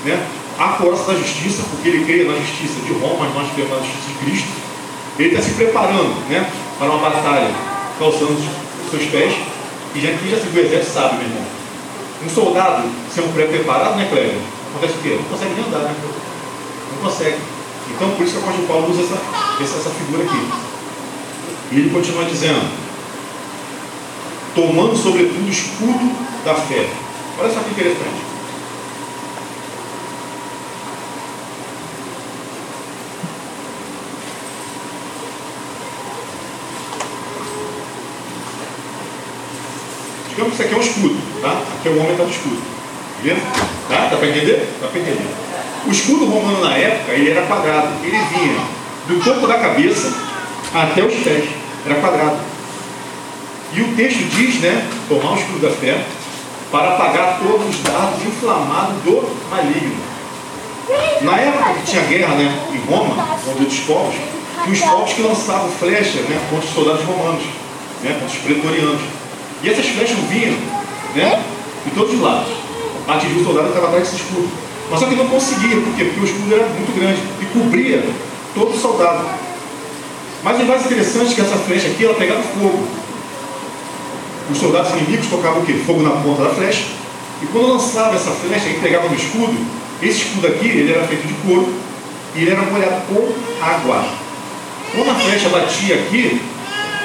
né, 0.04 0.26
a 0.58 0.68
coraça 0.76 1.12
da 1.12 1.18
justiça, 1.18 1.62
porque 1.70 1.88
ele 1.88 2.04
crê 2.04 2.24
na 2.24 2.38
justiça 2.38 2.80
de 2.84 2.92
Roma, 2.92 3.26
mas 3.26 3.34
nós 3.34 3.52
cremos 3.54 3.72
na 3.72 3.78
justiça 3.78 4.08
de 4.08 4.24
Cristo. 4.24 4.48
Ele 5.18 5.28
está 5.30 5.42
se 5.42 5.52
preparando 5.52 6.28
né, 6.28 6.50
para 6.78 6.90
uma 6.90 7.10
batalha, 7.10 7.50
calçando 7.98 8.32
os 8.32 8.90
seus 8.90 9.04
pés. 9.10 9.34
E 9.94 10.00
já, 10.00 10.12
quem 10.12 10.30
já 10.30 10.38
seguiu 10.38 10.62
o 10.62 10.66
exército 10.66 10.92
sabe, 10.92 11.16
meu 11.16 11.26
irmão. 11.26 11.44
Um 12.24 12.28
soldado 12.28 12.82
sendo 13.12 13.34
pré-preparado, 13.34 13.96
né, 13.96 14.06
Cléber? 14.08 14.36
Acontece 14.70 14.98
o 14.98 15.02
quê? 15.02 15.18
Não 15.20 15.24
consegue 15.24 15.54
nem 15.54 15.64
andar, 15.64 15.80
né? 15.80 15.94
Não 16.92 17.10
consegue. 17.10 17.38
Então, 18.00 18.12
por 18.12 18.24
isso 18.24 18.32
que 18.32 18.38
o 18.38 18.42
apóstolo 18.42 18.66
Paulo 18.66 18.90
usa 18.90 19.02
essa, 19.02 19.76
essa, 19.76 19.90
figura 19.90 20.24
aqui. 20.24 20.48
E 21.70 21.80
ele 21.80 21.90
continua 21.90 22.24
dizendo: 22.24 22.66
tomando 24.54 24.96
sobretudo 24.96 25.46
o 25.46 25.50
escudo 25.50 26.16
da 26.42 26.54
fé. 26.54 26.88
Olha 27.38 27.52
só 27.52 27.60
que 27.60 27.72
interessante. 27.72 28.22
Digamos 40.30 40.56
que 40.56 40.62
isso 40.62 40.62
aqui 40.62 40.74
é 40.74 40.78
um 40.78 40.80
escudo, 40.80 41.42
tá? 41.42 41.62
Aqui 41.78 41.88
é 41.88 41.90
o 41.90 41.98
homem 41.98 42.12
está 42.12 42.24
no 42.24 42.30
escudo. 42.30 42.62
Beleza? 43.22 43.42
Tá? 43.90 44.06
Dá 44.06 44.16
para 44.16 44.26
entender? 44.26 44.66
Dá 44.80 44.88
para 44.88 45.00
entender. 45.00 45.49
O 45.86 45.90
escudo 45.90 46.26
romano 46.26 46.60
na 46.60 46.76
época, 46.76 47.12
ele 47.12 47.30
era 47.30 47.46
quadrado. 47.46 47.88
Ele 48.02 48.18
vinha 48.18 48.60
do 49.08 49.24
topo 49.24 49.46
da 49.46 49.58
cabeça 49.58 50.12
até 50.74 51.02
os 51.02 51.14
pés. 51.14 51.48
Era 51.86 52.00
quadrado. 52.00 52.36
E 53.72 53.80
o 53.80 53.94
texto 53.94 54.18
diz, 54.36 54.60
né? 54.60 54.86
Tomar 55.08 55.32
o 55.32 55.36
escudo 55.36 55.60
da 55.60 55.70
fé 55.70 56.04
para 56.70 56.94
apagar 56.94 57.38
todos 57.40 57.68
os 57.68 57.82
dados 57.82 58.24
inflamados 58.24 58.94
do 59.02 59.36
maligno. 59.50 59.96
Na 61.22 61.38
época 61.38 61.74
que 61.74 61.90
tinha 61.90 62.02
guerra 62.02 62.34
né, 62.34 62.58
em 62.72 62.90
Roma, 62.90 63.38
com 63.44 63.50
outros 63.50 63.80
povos, 63.80 64.14
que 64.64 64.70
os 64.70 64.80
povos 64.80 65.12
que 65.12 65.22
lançavam 65.22 65.70
flechas 65.70 66.22
né, 66.28 66.40
contra 66.50 66.66
os 66.66 66.74
soldados 66.74 67.04
romanos, 67.04 67.42
né, 68.02 68.12
contra 68.12 68.26
os 68.26 68.42
pretorianos. 68.42 69.00
E 69.62 69.68
essas 69.68 69.86
flechas 69.86 70.16
vinham 70.28 70.56
né, 71.14 71.42
de 71.84 71.90
todos 71.92 72.14
os 72.14 72.20
lados. 72.20 72.48
Atingiu 73.08 73.40
o 73.40 73.44
soldado 73.44 73.66
que 73.66 73.74
estava 73.74 73.88
atrás 73.88 74.10
desse 74.10 74.22
escudo. 74.22 74.48
Mas 74.90 74.98
só 74.98 75.06
que 75.06 75.14
não 75.14 75.28
conseguia, 75.28 75.76
por 75.76 75.94
quê? 75.94 76.04
Porque 76.04 76.20
o 76.20 76.24
escudo 76.24 76.54
era 76.54 76.66
muito 76.66 76.98
grande 76.98 77.20
e 77.40 77.44
cobria 77.46 78.04
todo 78.54 78.74
o 78.74 78.78
soldado. 78.78 79.24
Mas 80.42 80.60
o 80.60 80.64
mais 80.64 80.84
interessante 80.84 81.32
é 81.32 81.34
que 81.34 81.40
essa 81.40 81.56
flecha 81.56 81.88
aqui, 81.88 82.04
ela 82.04 82.14
pegava 82.14 82.42
fogo. 82.42 82.88
Os 84.50 84.58
soldados 84.58 84.90
inimigos 84.92 85.28
tocavam 85.28 85.62
o 85.62 85.66
quê? 85.66 85.74
Fogo 85.86 86.02
na 86.02 86.10
ponta 86.10 86.42
da 86.42 86.50
flecha. 86.50 86.82
E 87.40 87.46
quando 87.46 87.68
lançava 87.68 88.16
essa 88.16 88.32
flecha 88.32 88.68
e 88.68 88.80
pegava 88.80 89.08
no 89.08 89.14
escudo, 89.14 89.54
esse 90.02 90.22
escudo 90.22 90.48
aqui, 90.48 90.66
ele 90.66 90.92
era 90.92 91.06
feito 91.06 91.26
de 91.26 91.34
couro 91.34 91.72
e 92.34 92.42
ele 92.42 92.50
era 92.50 92.62
molhado 92.62 93.00
com 93.06 93.32
água. 93.64 94.04
Quando 94.92 95.10
a 95.10 95.14
flecha 95.14 95.48
batia 95.50 95.94
aqui, 95.94 96.40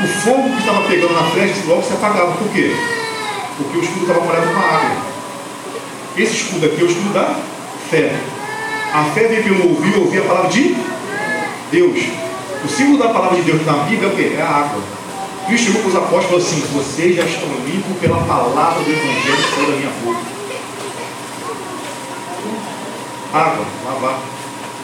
o 0.04 0.08
fogo 0.08 0.50
que 0.50 0.60
estava 0.60 0.82
pegando 0.88 1.14
na 1.14 1.30
flecha 1.30 1.54
logo 1.68 1.84
se 1.84 1.94
apagava. 1.94 2.32
Por 2.32 2.50
quê? 2.50 2.76
Porque 3.58 3.78
o 3.78 3.82
escudo 3.82 4.02
estava 4.08 4.26
molhado 4.26 4.48
com 4.48 4.60
água. 4.60 4.98
Esse 6.18 6.34
escudo 6.34 6.66
aqui 6.66 6.82
é 6.82 6.84
o 6.84 6.88
escudo 6.88 7.14
da 7.14 7.36
fé. 7.90 8.14
A 8.94 9.04
fé 9.06 9.28
vem 9.28 9.44
pelo 9.44 9.70
ouvir, 9.70 9.98
ouvir 9.98 10.20
a 10.20 10.26
palavra 10.26 10.50
de 10.50 10.76
Deus. 11.72 12.00
O 12.64 12.68
símbolo 12.68 12.98
da 12.98 13.10
palavra 13.10 13.38
de 13.38 13.44
Deus 13.44 13.66
na 13.66 13.74
Bíblia 13.84 14.10
é 14.10 14.12
o 14.12 14.16
quê? 14.16 14.36
É 14.38 14.42
a 14.42 14.48
água. 14.48 14.82
Cristo 15.48 15.68
chegou 15.68 15.82
para 15.82 15.90
os 15.90 15.96
apóstolos 15.96 16.24
e 16.24 16.28
falou 16.28 16.48
assim: 16.48 16.62
Vocês 16.74 17.16
já 17.16 17.24
estão 17.24 17.50
limpos 17.66 17.98
pela 18.00 18.18
palavra 18.24 18.84
do 18.84 18.90
Evangelho 18.90 19.38
que 19.38 19.56
saiu 19.56 19.72
da 19.72 19.78
minha 19.78 19.92
boca. 20.04 20.20
Água, 23.34 23.66
lavar. 23.86 24.20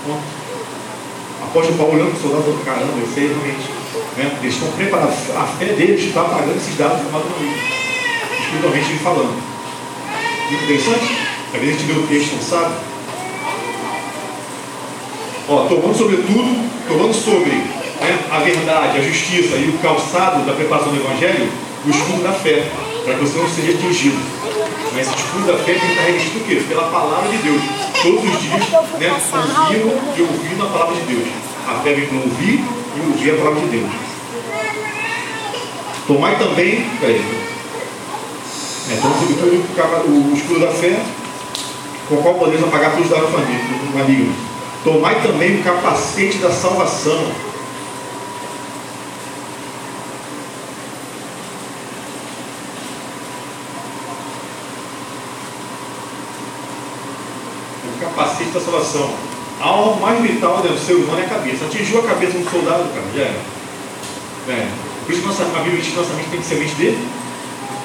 Ponto. 0.05 0.41
Apóstolo 1.43 1.77
Paulo 1.77 1.93
olhando 1.93 2.11
para 2.11 2.19
o 2.19 2.21
soldado 2.21 2.43
falou: 2.43 2.59
Caramba, 2.63 2.93
eu 2.99 3.07
sei 3.13 3.27
realmente. 3.27 3.81
Né? 4.17 4.37
Eles 4.41 4.53
estão 4.53 4.71
preparados. 4.73 5.15
A 5.35 5.45
fé 5.57 5.65
deles 5.65 6.03
está 6.03 6.21
apagando 6.21 6.57
esses 6.57 6.77
dados 6.77 7.01
no 7.01 7.19
livro. 7.39 7.59
Espiritualmente 8.43 8.93
falando. 9.03 9.41
Muito 10.49 10.63
interessante. 10.63 11.17
Às 11.53 11.59
vezes 11.59 11.75
a 11.75 11.79
gente 11.79 11.91
vê 11.91 11.99
o 11.99 12.07
texto 12.07 12.33
não 12.35 12.41
sabe. 12.41 12.90
Ó, 15.47 15.65
tomando 15.67 15.97
sobretudo, 15.97 16.69
tomando 16.87 17.13
sobre 17.13 17.51
né, 17.51 18.19
a 18.31 18.39
verdade, 18.39 18.99
a 18.99 19.01
justiça 19.01 19.55
e 19.55 19.69
o 19.69 19.77
calçado 19.79 20.45
da 20.45 20.53
preparação 20.53 20.91
do 20.91 20.99
Evangelho, 20.99 21.49
o 21.85 21.89
escudo 21.89 22.23
da 22.23 22.31
fé, 22.31 22.63
para 23.03 23.15
que 23.15 23.19
você 23.21 23.37
não 23.39 23.49
seja 23.49 23.71
atingido. 23.71 24.17
Mas 24.93 25.07
esse 25.07 25.15
escudo 25.15 25.47
da 25.47 25.57
fé 25.57 25.73
tem 25.73 25.79
que 25.79 25.87
estar 25.87 26.03
revestido 26.03 26.39
o 26.39 26.43
quê? 26.43 26.63
Pela 26.67 26.83
palavra 26.89 27.29
de 27.29 27.37
Deus. 27.37 27.61
Todos 28.01 28.23
os 28.23 28.41
dias, 28.41 28.69
né, 28.99 29.09
ouvindo 29.09 30.17
e 30.17 30.21
ouvindo 30.21 30.63
a 30.63 30.69
palavra 30.69 30.95
de 30.95 31.01
Deus. 31.01 31.27
A 31.67 31.75
fé 31.75 31.93
vem 31.93 32.05
para 32.07 32.17
ouvir 32.17 32.63
e 32.95 32.99
ouvir 32.99 33.31
a 33.31 33.37
palavra 33.37 33.59
de 33.61 33.67
Deus. 33.67 33.91
Tomai 36.07 36.37
também, 36.37 36.85
peraí. 36.99 37.21
É, 38.89 38.93
então, 38.93 39.11
o, 39.11 40.31
o 40.31 40.33
escudo 40.35 40.59
da 40.59 40.71
fé, 40.71 40.99
com 42.09 42.17
qual 42.17 42.33
podemos 42.35 42.67
apagar 42.67 42.91
todos 42.91 43.05
os 43.05 43.11
dados 43.11 43.29
malignos. 43.93 44.50
Tomai 44.83 45.21
também 45.21 45.59
o 45.59 45.63
capacete 45.63 46.37
da 46.39 46.51
salvação 46.51 47.31
capacete 58.01 58.51
da 58.51 58.59
salvação. 58.59 59.13
A 59.59 59.65
alma 59.65 60.07
mais 60.07 60.21
vital 60.21 60.61
do 60.61 60.77
ser 60.77 60.95
humano 60.95 61.19
é 61.21 61.25
a 61.25 61.29
cabeça. 61.29 61.65
Atingiu 61.65 61.99
a 61.99 62.03
cabeça 62.03 62.33
de 62.33 62.39
um 62.39 62.49
soldado, 62.49 62.89
cara, 62.93 63.05
já 63.15 63.21
era. 63.21 63.39
É. 64.49 64.71
Por 65.05 65.11
isso 65.11 65.21
que 65.21 65.27
nossa, 65.27 65.43
a 65.43 65.63
Bíblia 65.63 65.81
diz 65.81 65.95
nossa 65.95 66.13
mente 66.13 66.29
tem 66.29 66.39
que 66.39 66.45
ser 66.45 66.55
mente 66.55 66.75
de 66.75 66.97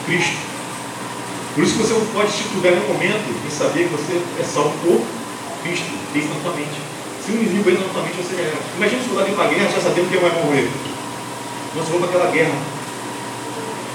Cristo. 0.07 0.37
Por 1.55 1.65
isso 1.65 1.73
que 1.75 1.83
você 1.83 1.93
não 1.95 2.07
pode 2.07 2.33
titubear 2.33 2.75
no 2.75 2.93
momento 2.93 3.47
em 3.47 3.51
saber 3.51 3.85
que 3.85 3.91
você 3.91 4.21
é 4.41 4.45
salvo 4.45 4.73
por 4.83 5.01
Cristo. 5.67 5.91
Tem 6.15 6.23
isso 6.23 6.31
na 6.31 6.41
sua 6.41 6.55
mente. 6.55 6.79
Se 7.19 7.33
um 7.35 7.43
inimigo 7.43 7.67
entra 7.67 7.83
na 7.83 7.93
sua 7.93 8.03
mente, 8.07 8.23
você 8.23 8.39
era. 8.39 8.55
Imagina 8.79 9.03
um 9.03 9.07
soldado 9.11 9.29
ir 9.31 9.35
para 9.35 9.45
a 9.45 9.49
guerra 9.51 9.69
já 9.75 9.81
sabendo 9.83 10.07
que 10.07 10.23
vai 10.23 10.31
morrer. 10.31 10.71
Nós 11.75 11.87
vamos 11.91 12.07
para 12.07 12.09
aquela 12.15 12.31
guerra. 12.31 12.57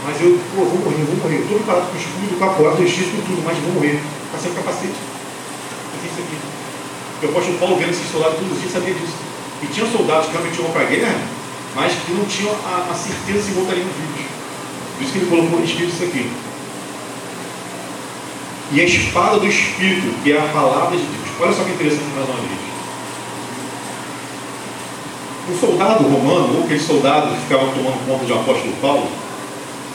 Mas 0.03 0.19
eu, 0.19 0.35
pô, 0.51 0.65
vou 0.67 0.79
morrer, 0.83 1.07
vou 1.07 1.15
morrer. 1.23 1.39
Estou 1.39 1.55
preparado 1.63 1.87
com 1.87 1.97
escudo, 1.97 2.35
com 2.35 2.43
a 2.43 2.49
porta, 2.59 2.83
com 2.83 3.21
tudo, 3.23 3.41
mas 3.45 3.57
vou 3.63 3.73
morrer. 3.79 4.01
Está 4.27 4.37
sem 4.37 4.51
capacete 4.51 5.11
isso 6.05 6.19
aqui. 6.19 6.37
O 7.25 7.29
apóstolo 7.29 7.57
Paulo 7.59 7.75
vendo 7.77 7.91
esses 7.91 8.09
soldados 8.11 8.37
todos 8.37 8.53
os 8.53 8.59
dias 8.59 8.73
sabia 8.73 8.93
disso. 8.93 9.13
E 9.61 9.67
tinha 9.67 9.85
soldados 9.85 10.27
que 10.27 10.31
realmente 10.33 10.59
iam 10.59 10.71
para 10.71 10.81
a 10.81 10.85
guerra, 10.85 11.21
mas 11.75 11.93
que 11.93 12.11
não 12.13 12.25
tinham 12.25 12.51
a, 12.65 12.91
a 12.91 12.95
certeza 12.95 13.45
se 13.45 13.51
voltariam 13.51 13.85
vivos. 13.85 14.25
Por 14.97 15.03
isso 15.03 15.11
que 15.13 15.17
ele 15.19 15.29
colocou 15.29 15.59
no 15.59 15.65
Espírito 15.65 15.93
isso 15.93 16.03
aqui. 16.03 16.31
E 18.73 18.81
a 18.81 18.85
espada 18.85 19.39
do 19.39 19.47
Espírito, 19.47 20.23
que 20.23 20.31
é 20.31 20.39
a 20.39 20.47
palavra 20.53 20.97
de 20.97 21.03
Deus. 21.03 21.20
Olha 21.41 21.53
só 21.53 21.63
que 21.63 21.71
interessante 21.71 22.03
mais 22.15 22.29
uma 22.29 22.37
vez. 22.37 22.59
O 25.49 25.59
soldado 25.59 26.03
romano, 26.03 26.57
ou 26.57 26.63
aquele 26.65 26.79
soldado 26.79 27.33
que 27.33 27.41
ficava 27.41 27.65
tomando 27.71 28.05
conta 28.05 28.25
de 28.25 28.31
um 28.31 28.39
apóstolo 28.41 28.73
Paulo, 28.79 29.09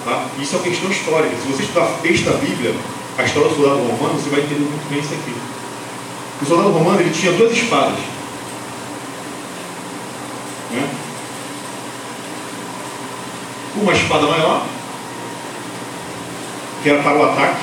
tá? 0.04 0.26
isso 0.40 0.56
é 0.56 0.58
uma 0.58 0.64
questão 0.64 0.90
histórica. 0.90 1.36
Se 1.36 1.46
você 1.46 1.62
estudar 1.62 1.86
texto 2.02 2.24
da 2.24 2.32
Bíblia, 2.38 2.74
a 3.16 3.22
história 3.22 3.48
do 3.48 3.54
soldado 3.54 3.78
romano, 3.78 4.18
você 4.18 4.28
vai 4.28 4.40
entender 4.40 4.64
muito 4.64 4.90
bem 4.90 4.98
isso 4.98 5.14
aqui. 5.14 5.34
O 6.42 6.46
soldado 6.46 6.70
romano 6.70 7.00
ele 7.00 7.10
tinha 7.10 7.30
duas 7.30 7.52
espadas. 7.52 7.98
Né? 10.72 10.90
Uma 13.76 13.92
espada 13.92 14.26
maior, 14.26 14.66
que 16.82 16.90
era 16.90 17.02
para 17.04 17.16
o 17.16 17.22
ataque, 17.22 17.60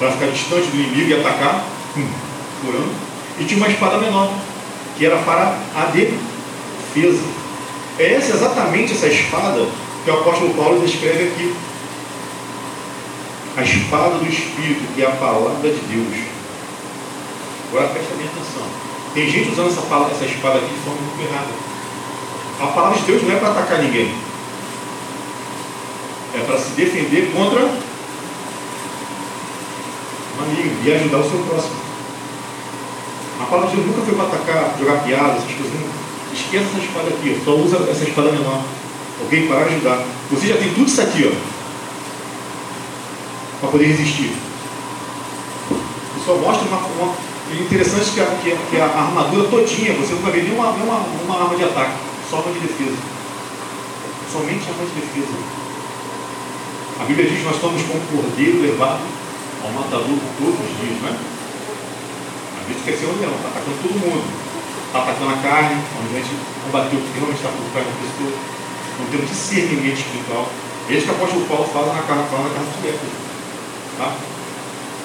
para 0.00 0.10
ficar 0.10 0.26
distante 0.26 0.66
do 0.66 0.76
inimigo 0.76 1.10
e 1.10 1.14
atacar, 1.14 1.64
hum, 1.96 2.08
furando. 2.60 3.03
E 3.38 3.44
tinha 3.44 3.58
uma 3.58 3.68
espada 3.68 3.98
menor, 3.98 4.32
que 4.96 5.04
era 5.04 5.16
para 5.18 5.58
a 5.74 5.86
defesa. 5.86 7.24
É 7.98 8.14
essa 8.14 8.34
exatamente 8.34 8.92
essa 8.92 9.06
espada 9.06 9.66
que 10.04 10.10
o 10.10 10.14
apóstolo 10.14 10.54
Paulo 10.54 10.80
descreve 10.80 11.24
aqui. 11.24 11.54
A 13.56 13.62
espada 13.62 14.18
do 14.18 14.28
Espírito, 14.28 14.94
que 14.94 15.02
é 15.02 15.06
a 15.06 15.12
palavra 15.12 15.70
de 15.70 15.80
Deus. 15.80 16.26
Agora 17.68 17.88
presta 17.88 18.14
bem 18.16 18.26
atenção. 18.26 18.66
Tem 19.14 19.30
gente 19.30 19.50
usando 19.50 19.70
essa, 19.70 19.82
palavra, 19.82 20.12
essa 20.12 20.24
espada 20.24 20.58
aqui 20.58 20.74
de 20.74 20.80
forma 20.80 21.00
muito 21.00 21.22
errada. 21.22 21.50
A 22.60 22.66
palavra 22.68 22.98
de 22.98 23.04
Deus 23.04 23.22
não 23.22 23.32
é 23.32 23.38
para 23.38 23.50
atacar 23.50 23.78
ninguém. 23.78 24.12
É 26.34 26.38
para 26.40 26.58
se 26.58 26.70
defender 26.70 27.32
contra 27.32 27.60
um 30.36 30.42
amigo 30.42 30.76
e 30.84 30.92
ajudar 30.92 31.18
o 31.18 31.30
seu 31.30 31.38
próximo. 31.40 31.83
A 33.54 33.56
palavra 33.56 33.70
de 33.70 33.82
Deus 33.82 33.86
nunca 33.86 34.04
foi 34.04 34.14
para 34.16 34.26
atacar, 34.26 34.74
jogar 34.76 35.04
piadas, 35.04 35.36
essas 35.36 35.54
coisas. 35.54 35.80
Esquece 36.32 36.64
essa 36.64 36.84
espada 36.84 37.08
aqui, 37.08 37.40
só 37.44 37.54
usa 37.54 37.76
essa 37.88 38.02
espada 38.02 38.32
menor. 38.32 38.64
Ok? 39.22 39.46
Para 39.46 39.66
ajudar. 39.66 40.04
Você 40.32 40.48
já 40.48 40.56
tem 40.56 40.74
tudo 40.74 40.88
isso 40.88 41.00
aqui, 41.00 41.30
ó. 41.30 41.36
para 43.60 43.70
poder 43.70 43.86
resistir. 43.86 44.32
Isso 45.70 46.26
só 46.26 46.34
mostra 46.34 46.66
uma, 46.66 46.78
uma 46.78 47.14
é 47.52 47.62
interessante 47.62 48.10
que 48.10 48.20
a, 48.20 48.26
que, 48.42 48.56
que 48.70 48.80
a 48.80 48.86
armadura 48.86 49.48
todinha, 49.48 49.92
você 49.92 50.14
não 50.14 50.22
vai 50.22 50.32
ver 50.32 50.42
nenhuma, 50.42 50.72
nenhuma 50.72 51.06
uma 51.24 51.42
arma 51.44 51.54
de 51.54 51.62
ataque, 51.62 51.94
só 52.28 52.38
arma 52.38 52.50
de 52.54 52.58
defesa. 52.58 52.96
Somente 54.32 54.68
arma 54.68 54.84
de 54.84 55.00
defesa. 55.00 55.38
A 57.00 57.04
Bíblia 57.04 57.30
diz 57.30 57.38
que 57.38 57.44
nós 57.44 57.54
estamos 57.54 57.82
com 57.82 57.98
o 57.98 58.06
cordeiro 58.10 58.62
levado 58.62 59.02
ao 59.62 59.70
matador 59.70 60.18
todos 60.40 60.58
os 60.58 60.80
dias, 60.80 61.00
não 61.00 61.08
é? 61.10 61.33
Gente 62.68 62.82
quer 62.84 62.96
ser 62.96 63.06
leão, 63.06 63.34
está 63.34 63.48
atacando 63.48 63.76
todo 63.82 64.00
mundo. 64.00 64.24
Está 64.86 64.98
atacando 65.02 65.30
a 65.34 65.38
carne, 65.42 65.76
onde 66.00 66.16
a 66.16 66.20
gente 66.20 66.34
combateu 66.64 66.98
o 66.98 67.02
que 67.02 67.12
realmente 67.18 67.40
está 67.42 67.50
por 67.50 67.66
trás 67.72 67.86
da 67.86 67.94
pessoa. 67.98 68.34
Não 68.98 69.06
temos 69.10 69.28
discernimento 69.28 69.98
espiritual. 69.98 70.48
É 70.88 71.00
que 71.00 71.08
o 71.08 71.10
apóstolo 71.10 71.46
Paulo 71.46 71.64
fala 71.72 71.92
na 71.94 72.02
carta, 72.02 72.24
fala 72.30 72.44
na 72.48 72.54
carta 72.54 72.80
de 72.80 72.88
Éfeso. 72.88 73.16
Tá? 73.98 74.12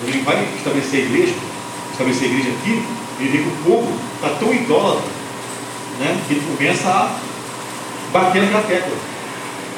Ele 0.03 0.21
vai 0.21 0.47
estabelecer 0.57 1.03
a 1.03 1.05
igreja, 1.05 1.33
estabelecer 1.91 2.27
a 2.27 2.31
igreja 2.31 2.49
aqui, 2.59 2.83
ele 3.19 3.29
vê 3.29 3.37
que 3.43 3.49
o 3.49 3.63
povo 3.63 3.99
está 4.15 4.29
tão 4.39 4.53
idólatra, 4.53 5.09
né, 5.99 6.21
que 6.27 6.33
ele 6.33 6.55
começa 6.55 6.87
a 6.87 7.19
bater 8.11 8.49
na 8.51 8.61
tecla. 8.61 8.95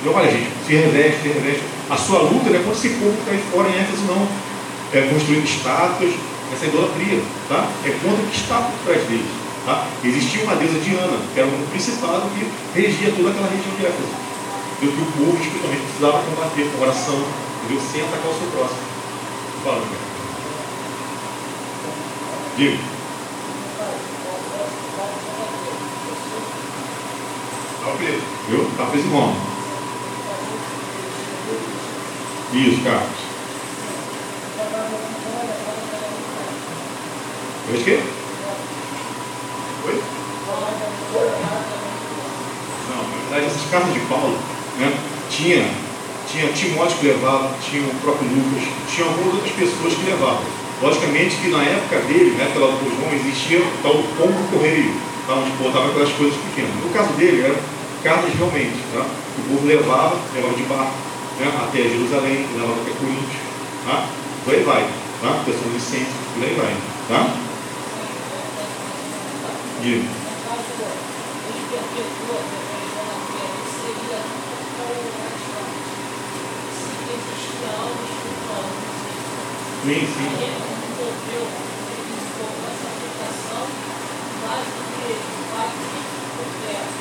E 0.04 0.08
olha, 0.08 0.32
gente, 0.32 0.50
se 0.66 0.76
reveste, 0.76 1.22
se 1.22 1.28
reveste. 1.30 1.64
A 1.90 1.98
sua 1.98 2.22
luta 2.22 2.50
não 2.50 2.60
é 2.60 2.64
contra 2.64 2.78
esse 2.78 2.90
povo 2.90 3.14
que 3.14 3.20
está 3.20 3.32
aí 3.32 3.44
fora 3.52 3.70
em 3.70 3.80
Éfeso, 3.80 4.04
não. 4.04 4.28
É 4.94 5.02
construindo 5.02 5.46
estátuas, 5.46 6.14
essa 6.54 6.66
idolatria, 6.66 7.22
tá? 7.48 7.68
É 7.86 7.90
contra 8.04 8.24
o 8.24 8.28
que 8.28 8.38
está 8.38 8.62
por 8.62 8.78
trás 8.86 9.08
deles. 9.08 9.32
Tá? 9.66 9.88
Existia 10.04 10.44
uma 10.44 10.56
deusa 10.56 10.80
Diana, 10.80 11.18
que 11.34 11.40
era 11.40 11.48
um 11.48 11.68
principado 11.70 12.30
que 12.32 12.80
regia 12.80 13.14
toda 13.16 13.30
aquela 13.30 13.48
região 13.48 13.76
de 13.76 13.86
Éfeso. 13.86 14.32
E 14.82 14.86
o 14.88 14.92
povo 14.92 15.38
espiritualmente 15.38 15.84
precisava 15.84 16.24
combater 16.24 16.72
com 16.72 16.82
oração, 16.82 17.24
entendeu? 17.64 17.82
sem 17.92 18.02
atacar 18.02 18.32
o 18.32 18.38
seu 18.38 18.48
próximo. 18.52 18.80
Fala. 19.64 19.84
Diga. 22.58 22.78
Está 27.78 27.92
preso. 27.98 28.22
Viu? 28.50 28.68
Está 28.68 28.86
preso 28.86 29.08
em 29.08 29.12
Roma. 29.12 29.36
Isso, 32.54 32.84
Carlos. 32.84 33.32
Foi 37.68 37.84
quê? 37.84 38.00
Oi? 39.88 40.04
Não, 42.90 43.04
na 43.04 43.18
verdade 43.22 43.46
essas 43.46 43.70
cartas 43.70 43.94
de 43.94 44.00
Paulo, 44.02 44.38
né, 44.78 44.94
tinha, 45.30 45.70
tinha 46.30 46.52
Timóteo 46.54 46.98
que 46.98 47.08
levava, 47.08 47.56
tinha 47.62 47.84
o 47.84 47.96
próprio 48.02 48.28
Lucas, 48.30 48.68
tinha 48.94 49.08
algumas 49.08 49.36
outras 49.36 49.54
pessoas 49.54 49.94
que 49.94 50.10
levavam. 50.10 50.44
Logicamente 50.82 51.36
que 51.38 51.50
na 51.50 51.64
época 51.64 52.00
dele, 52.08 52.36
na 52.38 52.46
época 52.46 52.60
do 52.60 52.98
João, 52.98 53.14
existia 53.14 53.60
o 53.60 53.84
tal 53.84 53.94
do 53.94 54.18
pombo 54.18 54.52
correio, 54.52 54.94
tá, 55.28 55.36
onde 55.36 55.52
botava 55.52 55.90
aquelas 55.90 56.12
coisas 56.14 56.36
pequenas. 56.50 56.76
No 56.84 56.90
caso 56.90 57.14
dele, 57.14 57.46
eram 57.46 57.58
cartas 58.04 58.34
realmente, 58.34 58.82
tá? 58.94 59.06
o 59.38 59.42
povo 59.50 59.68
levava, 59.68 60.18
levava 60.34 60.56
de 60.56 60.64
barco 60.64 61.12
né, 61.40 61.52
até 61.62 61.78
Jerusalém, 61.84 62.46
levava 62.54 62.82
até 62.82 62.92
Coríntios, 62.92 63.42
tá? 63.86 64.08
por 64.44 64.54
vai, 64.64 64.88
tá? 65.22 65.44
Tessalonicenses, 65.46 66.14
por 66.34 66.44
aí 66.44 66.56
vai, 66.56 66.76
tá? 67.08 67.51
Diga. 69.82 70.22
Sim, 79.84 80.08
sim. 80.08 80.46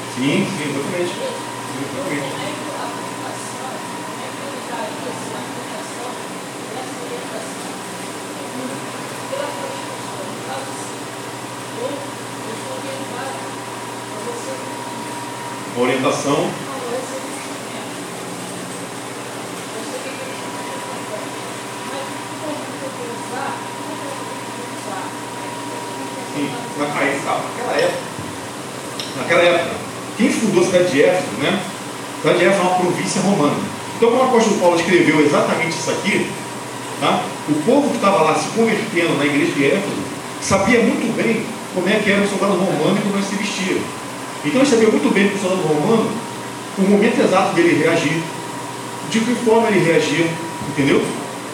Sim, 0.09 0.47
sim, 0.47 0.63
exatamente. 0.71 1.25
Exatamente. 1.73 2.41
Uma 15.77 15.87
orientação 15.87 16.51
Sim, 26.35 26.49
aí, 26.79 27.21
naquela 27.27 27.81
época, 27.81 27.99
naquela 29.17 29.43
época, 29.43 29.71
quem 30.17 30.33
fundou 30.33 30.63
a 30.63 30.67
cidade 30.67 30.91
de 30.91 31.03
Éfeso, 31.03 31.37
né? 31.43 31.61
A 32.19 32.23
cidade 32.23 32.39
de 32.39 32.45
Éfeso 32.45 32.61
é 32.61 32.63
uma 32.63 32.79
província 32.79 33.23
romana. 33.23 33.57
Então, 33.97 34.11
quando 34.11 34.21
o 34.21 34.25
apóstolo 34.25 34.61
Paulo 34.61 34.77
escreveu 34.77 35.21
exatamente 35.21 35.71
isso 35.71 35.91
aqui, 35.91 36.31
tá? 37.01 37.23
o 37.49 37.55
povo 37.65 37.91
que 37.91 37.97
estava 37.97 38.23
lá 38.23 38.35
se 38.35 38.49
convertendo 38.51 39.19
na 39.19 39.27
igreja 39.27 39.53
de 39.53 39.67
Éfeso 39.67 40.03
sabia 40.41 40.81
muito 40.81 41.15
bem 41.17 41.45
como 41.75 41.89
é 41.89 42.01
que 42.03 42.11
era 42.11 42.23
o 42.23 42.29
soldado 42.29 42.55
romano 42.55 42.99
e 42.99 43.03
como 43.03 43.17
ele 43.17 43.27
se 43.27 43.37
vestia. 43.37 43.79
Então 44.45 44.61
ele 44.61 44.71
sabia 44.71 44.89
muito 44.89 45.13
bem 45.13 45.29
que 45.29 45.37
o 45.37 45.39
soldado 45.39 45.63
romano, 45.63 46.11
o 46.79 46.83
momento 46.83 47.21
exato 47.21 47.55
dele 47.55 47.83
reagir, 47.83 48.23
de 49.11 49.21
que 49.21 49.35
forma 49.45 49.69
ele 49.69 49.85
reagia, 49.85 50.27
entendeu? 50.69 51.03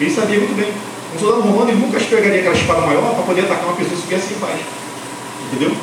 Ele 0.00 0.10
sabia 0.10 0.38
muito 0.38 0.56
bem. 0.56 0.72
Um 1.14 1.18
soldado 1.18 1.42
romano 1.42 1.70
ele 1.70 1.80
nunca 1.80 1.98
pegaria 1.98 2.40
aquela 2.40 2.54
espada 2.54 2.80
maior 2.82 3.14
para 3.14 3.24
poder 3.24 3.42
atacar 3.42 3.64
uma 3.64 3.76
pessoa 3.76 3.96
se 3.96 4.06
viesse 4.06 4.34
em 4.34 4.38
paz. 4.38 4.60
Entendeu? 5.50 5.76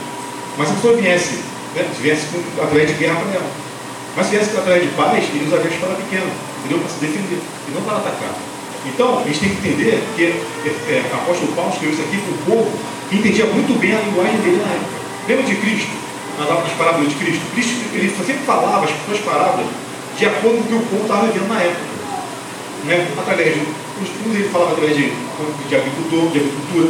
Mas 0.57 0.67
se 0.67 0.73
a 0.73 0.75
pessoa 0.75 0.95
viesse, 0.97 1.35
né, 1.75 1.85
se 1.95 2.01
viesse 2.01 2.27
com 2.27 2.61
através 2.61 2.87
de 2.87 2.93
guerra 2.93 3.19
para 3.21 3.33
ela. 3.35 3.49
Mas 4.15 4.27
se 4.27 4.35
viesse 4.35 4.57
através 4.57 4.83
de 4.83 4.89
paz, 4.95 5.23
ele 5.33 5.45
usaria 5.45 5.65
a 5.65 5.73
espada 5.73 5.95
pequena, 5.95 6.29
entendeu? 6.59 6.79
Para 6.79 6.89
se 6.89 6.99
defender, 7.01 7.41
e 7.41 7.71
não 7.73 7.81
para 7.81 7.97
atacar. 7.97 8.33
Então, 8.85 9.19
a 9.19 9.23
gente 9.23 9.39
tem 9.39 9.49
que 9.49 9.67
entender 9.67 10.03
que 10.15 10.23
é, 10.23 10.69
é, 10.69 11.03
apóstolo 11.13 11.51
Paulo 11.53 11.71
escreveu 11.71 11.95
isso 11.95 12.03
aqui 12.03 12.17
para 12.17 12.53
o 12.53 12.57
povo 12.57 12.71
entendia 13.11 13.45
muito 13.45 13.79
bem 13.79 13.93
a 13.93 13.99
linguagem 13.99 14.37
dele 14.37 14.57
na 14.57 14.73
época. 14.73 15.03
Lembra 15.27 15.43
de 15.43 15.55
Cristo? 15.55 15.91
Nas 16.37 16.73
parábolas 16.73 17.09
de 17.09 17.15
Cristo? 17.15 17.41
Cristo 17.53 17.73
ele 17.93 18.09
sempre 18.09 18.43
falava 18.45 18.85
as 18.85 18.91
suas 19.05 19.19
parábolas 19.19 19.67
de 20.17 20.25
acordo 20.25 20.57
com 20.57 20.63
o 20.63 20.67
que 20.67 20.73
o 20.73 20.87
povo 20.89 21.03
estava 21.03 21.27
vivendo 21.27 21.47
na 21.49 21.61
época. 21.61 21.93
Né? 22.85 23.07
Através 23.17 23.53
de. 23.53 23.61
Uns 23.61 24.35
ele 24.35 24.49
falava 24.49 24.71
através 24.71 24.95
de, 24.95 25.11
de 25.69 25.75
agricultor, 25.75 26.31
de 26.31 26.39
agricultura. 26.39 26.89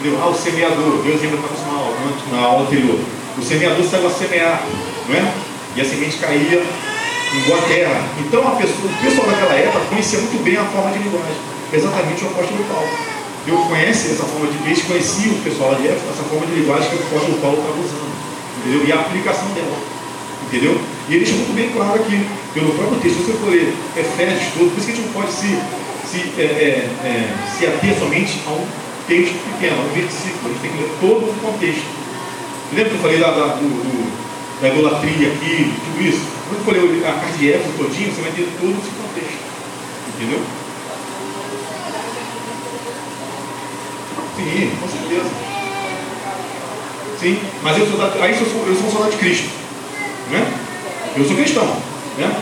Entendeu? 0.00 0.18
Ah, 0.22 0.28
o 0.28 0.34
semeador, 0.34 1.02
deu 1.02 1.14
exemplo 1.14 1.38
na, 1.40 2.36
na 2.36 2.44
aula 2.44 2.66
anterior. 2.66 2.98
O 3.36 3.42
semeador 3.42 3.84
saiu 3.84 4.06
a 4.06 4.10
semear, 4.10 4.62
não 5.08 5.16
é? 5.16 5.32
E 5.76 5.80
a 5.80 5.84
semente 5.84 6.18
caía 6.18 6.62
em 6.62 7.40
boa 7.42 7.60
terra. 7.62 8.02
Então 8.18 8.46
a 8.46 8.52
pessoa, 8.52 8.90
o 8.90 9.02
pessoal 9.02 9.26
daquela 9.28 9.54
época 9.54 9.84
conhecia 9.88 10.18
muito 10.18 10.42
bem 10.42 10.56
a 10.56 10.64
forma 10.64 10.90
de 10.90 10.98
linguagem. 10.98 11.36
Exatamente 11.72 12.24
o 12.24 12.28
apóstolo 12.28 12.64
Paulo. 12.64 12.88
Eu 13.48 13.56
conhece 13.64 14.12
essa 14.12 14.24
forma 14.24 14.46
de 14.52 14.58
eles 14.68 14.82
conheciam 14.82 15.34
o 15.34 15.40
pessoal 15.40 15.74
de 15.74 15.88
época, 15.88 16.12
essa 16.12 16.22
forma 16.28 16.44
de 16.44 16.52
linguagem 16.52 16.90
que 16.90 16.96
o 16.96 17.06
apóstolo 17.08 17.38
Paulo 17.40 17.56
estava 17.56 17.80
usando. 17.80 18.12
Entendeu? 18.60 18.86
E 18.86 18.92
a 18.92 19.00
aplicação 19.00 19.48
dela. 19.56 19.78
Entendeu? 20.44 20.78
E 21.08 21.14
ele 21.14 21.24
deixa 21.24 21.36
muito 21.40 21.54
bem 21.56 21.70
claro 21.72 21.96
aqui, 21.96 22.26
pelo 22.52 22.72
próprio 22.76 23.00
texto, 23.00 23.24
se 23.24 23.24
você 23.24 23.32
for 23.40 23.48
ler 23.48 23.72
Efésios 23.96 24.52
todo, 24.52 24.68
por 24.68 24.76
isso 24.76 24.86
que 24.86 24.92
a 24.92 24.96
gente 24.96 25.06
não 25.06 25.12
pode 25.16 25.32
se, 25.32 25.48
se, 26.04 26.18
é, 26.36 26.44
é, 26.44 26.68
é, 27.08 27.34
se 27.56 27.66
ater 27.66 27.98
somente 27.98 28.36
a 28.46 28.50
um 28.52 28.66
texto 29.08 29.36
pequeno, 29.48 29.80
a 29.80 29.84
um 29.88 29.92
versículo, 29.96 30.44
a 30.44 30.48
gente 30.52 30.60
tem 30.60 30.70
que 30.70 30.78
ler 30.84 30.92
todo 31.00 31.24
o 31.24 31.34
contexto. 31.40 31.88
Lembra 32.72 32.90
que 32.90 32.96
eu 32.96 33.00
falei 33.00 33.18
da, 33.18 33.30
da, 33.30 33.46
do, 33.56 33.64
do, 33.64 34.60
da 34.60 34.68
idolatria 34.68 35.28
aqui, 35.32 35.72
tudo 35.88 36.04
isso? 36.04 36.20
Quando 36.48 36.64
for 36.64 36.76
ler 36.76 37.00
a 37.08 37.12
carta 37.12 37.36
de 37.38 37.52
Éfeso 37.52 37.72
todinho, 37.78 38.12
você 38.12 38.20
vai 38.20 38.32
ter 38.32 38.48
todo 38.60 38.76
esse 38.76 38.92
contexto. 38.92 39.40
Entendeu? 40.12 40.40
Sim, 44.38 44.70
com 44.80 44.88
certeza. 44.88 45.30
Sim, 47.18 47.40
mas 47.62 47.76
eu 47.76 47.86
sou 47.88 47.98
da, 47.98 48.24
aí 48.24 48.30
eu 48.30 48.46
sou, 48.46 48.64
eu 48.68 48.76
sou 48.76 48.86
um 48.86 48.92
soldado 48.92 49.10
de 49.10 49.18
Cristo. 49.18 49.50
Né? 50.30 50.46
Eu 51.16 51.24
sou 51.24 51.36
cristão. 51.36 51.66
Né? 52.16 52.40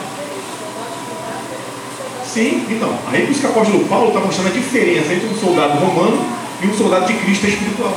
Sim, 2.27 2.67
então. 2.69 2.99
Aí 3.11 3.23
por 3.23 3.31
isso 3.31 3.41
que 3.41 3.47
o 3.47 3.51
apóstolo 3.51 3.85
Paulo 3.87 4.09
está 4.09 4.21
mostrando 4.21 4.49
a 4.49 4.51
diferença 4.51 5.15
entre 5.15 5.27
um 5.27 5.39
soldado 5.39 5.79
romano 5.79 6.23
e 6.63 6.67
um 6.67 6.77
soldado 6.77 7.07
de 7.07 7.15
Cristo 7.15 7.47
espiritual. 7.47 7.97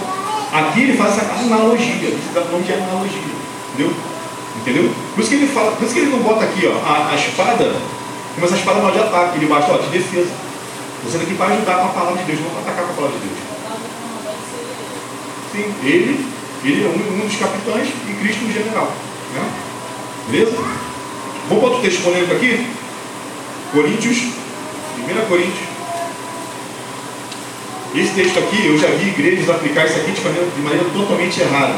Aqui 0.54 0.84
ele 0.84 0.98
faz 0.98 1.18
essa 1.18 1.34
analogia, 1.34 2.08
ele 2.08 2.20
dá 2.34 2.42
o 2.42 2.52
nome 2.52 2.64
de 2.64 2.74
analogia. 2.74 3.20
Entendeu? 3.74 3.94
Entendeu? 4.62 4.92
Por 5.14 5.22
isso 5.22 5.30
que 5.30 5.36
ele 5.36 5.48
fala, 5.48 5.74
por 5.74 5.84
isso 5.84 5.94
que 5.94 6.00
ele 6.00 6.12
não 6.12 6.20
bota 6.20 6.46
aqui, 6.46 6.66
ó, 6.68 6.90
a, 6.90 7.12
a 7.12 7.16
espada, 7.16 7.76
como 8.34 8.46
essa 8.46 8.56
espada 8.56 8.80
não 8.80 8.90
é 8.90 8.92
de 8.94 9.00
ataque, 9.00 9.38
ele 9.38 9.48
basta, 9.48 9.74
ó, 9.74 9.78
de 9.78 9.88
defesa. 9.90 10.32
Você 11.04 11.18
está 11.18 11.24
aqui 11.24 11.36
para 11.36 11.54
ajudar 11.54 11.76
com 11.76 11.86
a 11.86 11.90
palavra 11.90 12.18
de 12.18 12.24
Deus, 12.24 12.40
não 12.40 12.50
para 12.50 12.62
atacar 12.62 12.86
com 12.86 12.92
a 12.92 12.96
palavra 12.96 13.20
de 13.20 13.28
Deus. 13.28 13.49
Sim, 15.60 15.74
ele, 15.84 16.26
ele 16.64 16.86
é 16.86 16.88
um, 16.88 17.16
um 17.16 17.28
dos 17.28 17.36
capitães 17.36 17.90
e 18.08 18.14
Cristo 18.14 18.46
o 18.46 18.52
general. 18.54 18.94
Né? 19.34 19.52
Beleza? 20.30 20.56
Vamos 21.50 21.64
para 21.64 21.70
outro 21.70 21.82
texto 21.82 22.02
polêmico 22.04 22.34
aqui? 22.34 22.66
Coríntios, 23.74 24.18
1 24.18 25.28
Coríntios, 25.28 25.68
Esse 27.94 28.14
texto 28.14 28.40
aqui, 28.40 28.68
eu 28.68 28.80
já 28.80 28.88
vi 28.88 29.10
igrejas 29.10 29.50
aplicar 29.50 29.86
isso 29.86 30.00
aqui 30.00 30.12
de 30.12 30.22
maneira, 30.22 30.48
de 30.48 30.62
maneira 30.62 30.86
totalmente 30.94 31.42
errada. 31.42 31.76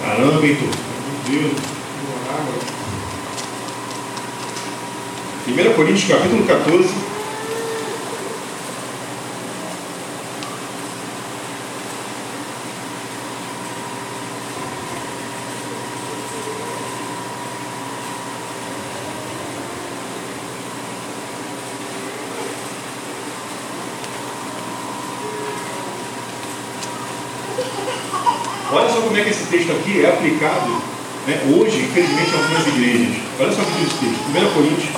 Caramba, 0.00 0.46
Heitor. 0.46 0.68
Meu 1.28 1.40
Deus. 1.40 1.74
1 5.46 5.74
Coríntios 5.74 6.08
capítulo 6.08 6.46
14. 6.46 7.14
Olha 28.74 28.88
só 28.88 29.02
como 29.02 29.16
é 29.16 29.22
que 29.22 29.30
aqui 29.94 30.04
é 30.04 30.08
aplicado 30.08 30.82
né, 31.26 31.40
hoje, 31.56 31.78
infelizmente, 31.78 32.30
em 32.30 32.42
algumas 32.42 32.66
igrejas. 32.66 33.16
Olha 33.38 33.52
só 33.52 33.62
o 33.62 33.64
que 33.64 33.84
diz 33.84 33.92
o 33.92 33.96
texto. 33.98 34.24
1 34.28 34.54
Coríntios, 34.54 34.90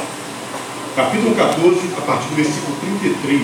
capítulo 0.96 1.34
14, 1.34 1.80
a 1.96 2.00
partir 2.00 2.28
do 2.28 2.36
versículo 2.36 2.76
33. 2.80 3.42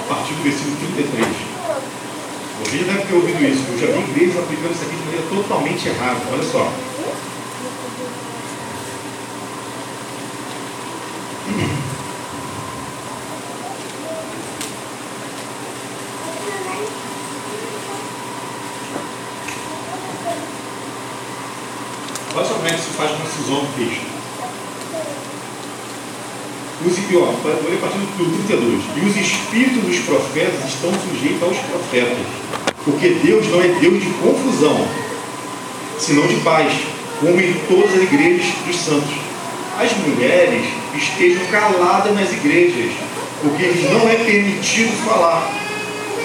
A 0.00 0.14
partir 0.14 0.34
do 0.34 0.42
versículo 0.42 0.76
33. 0.96 1.48
Você 2.68 2.78
já 2.78 2.92
deve 2.92 3.06
ter 3.06 3.14
ouvido 3.14 3.44
isso. 3.44 3.64
Eu 3.70 3.78
já 3.78 3.86
vi 3.86 4.10
igrejas 4.10 4.42
aplicando 4.42 4.72
isso 4.72 4.84
aqui 4.84 4.96
de 4.96 5.02
maneira 5.04 5.26
totalmente 5.30 5.88
errada. 5.88 6.20
Olha 6.30 6.42
só. 6.42 6.70
Olha 22.34 22.44
só 22.46 22.54
como 22.54 22.66
é 22.66 22.70
que 22.70 22.80
concisão 23.48 23.62
no 23.62 23.68
texto. 23.72 24.18
Os, 26.86 26.96
ó, 27.16 27.32
vou 27.42 27.70
ler 27.70 27.80
partir 27.80 27.98
do 27.98 28.44
32. 28.46 28.82
E 28.96 29.00
os 29.00 29.16
espíritos 29.16 29.82
dos 29.82 29.98
profetas 30.00 30.64
estão 30.68 30.92
sujeitos 30.92 31.42
aos 31.42 31.56
profetas, 31.56 32.26
porque 32.84 33.08
Deus 33.24 33.48
não 33.48 33.60
é 33.60 33.68
Deus 33.80 34.00
de 34.00 34.10
confusão, 34.22 34.86
senão 35.98 36.26
de 36.26 36.36
paz, 36.36 36.72
como 37.18 37.40
em 37.40 37.54
todas 37.68 37.94
as 37.94 38.02
igrejas 38.02 38.46
dos 38.64 38.76
santos. 38.76 39.14
As 39.80 39.92
mulheres 40.06 40.64
estejam 40.94 41.44
caladas 41.46 42.14
nas 42.14 42.32
igrejas, 42.32 42.92
porque 43.42 43.64
lhes 43.64 43.90
não 43.90 44.08
é 44.08 44.14
permitido 44.14 44.92
falar, 45.04 45.50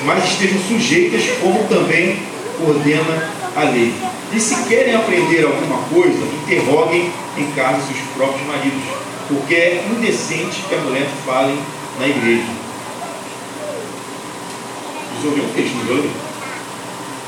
mas 0.05 0.23
estejam 0.25 0.59
sujeitas, 0.67 1.23
como 1.41 1.63
também 1.67 2.19
ordena 2.63 3.31
a 3.55 3.63
lei. 3.63 3.93
E 4.34 4.39
se 4.39 4.56
querem 4.63 4.96
aprender 4.96 5.46
alguma 5.46 5.78
coisa, 5.93 6.26
interroguem 6.43 7.12
em 7.38 7.52
casa 7.52 7.82
seus 7.86 8.00
próprios 8.15 8.48
maridos, 8.48 8.82
porque 9.28 9.54
é 9.54 9.86
indecente 9.91 10.63
que 10.67 10.74
a 10.74 10.80
mulher 10.80 11.08
fale 11.24 11.56
na 12.00 12.08
igreja. 12.08 12.50
Vocês 15.12 15.26
ouviram 15.26 15.48
o 15.48 15.54
texto, 15.54 15.78
ouviu? 15.88 16.10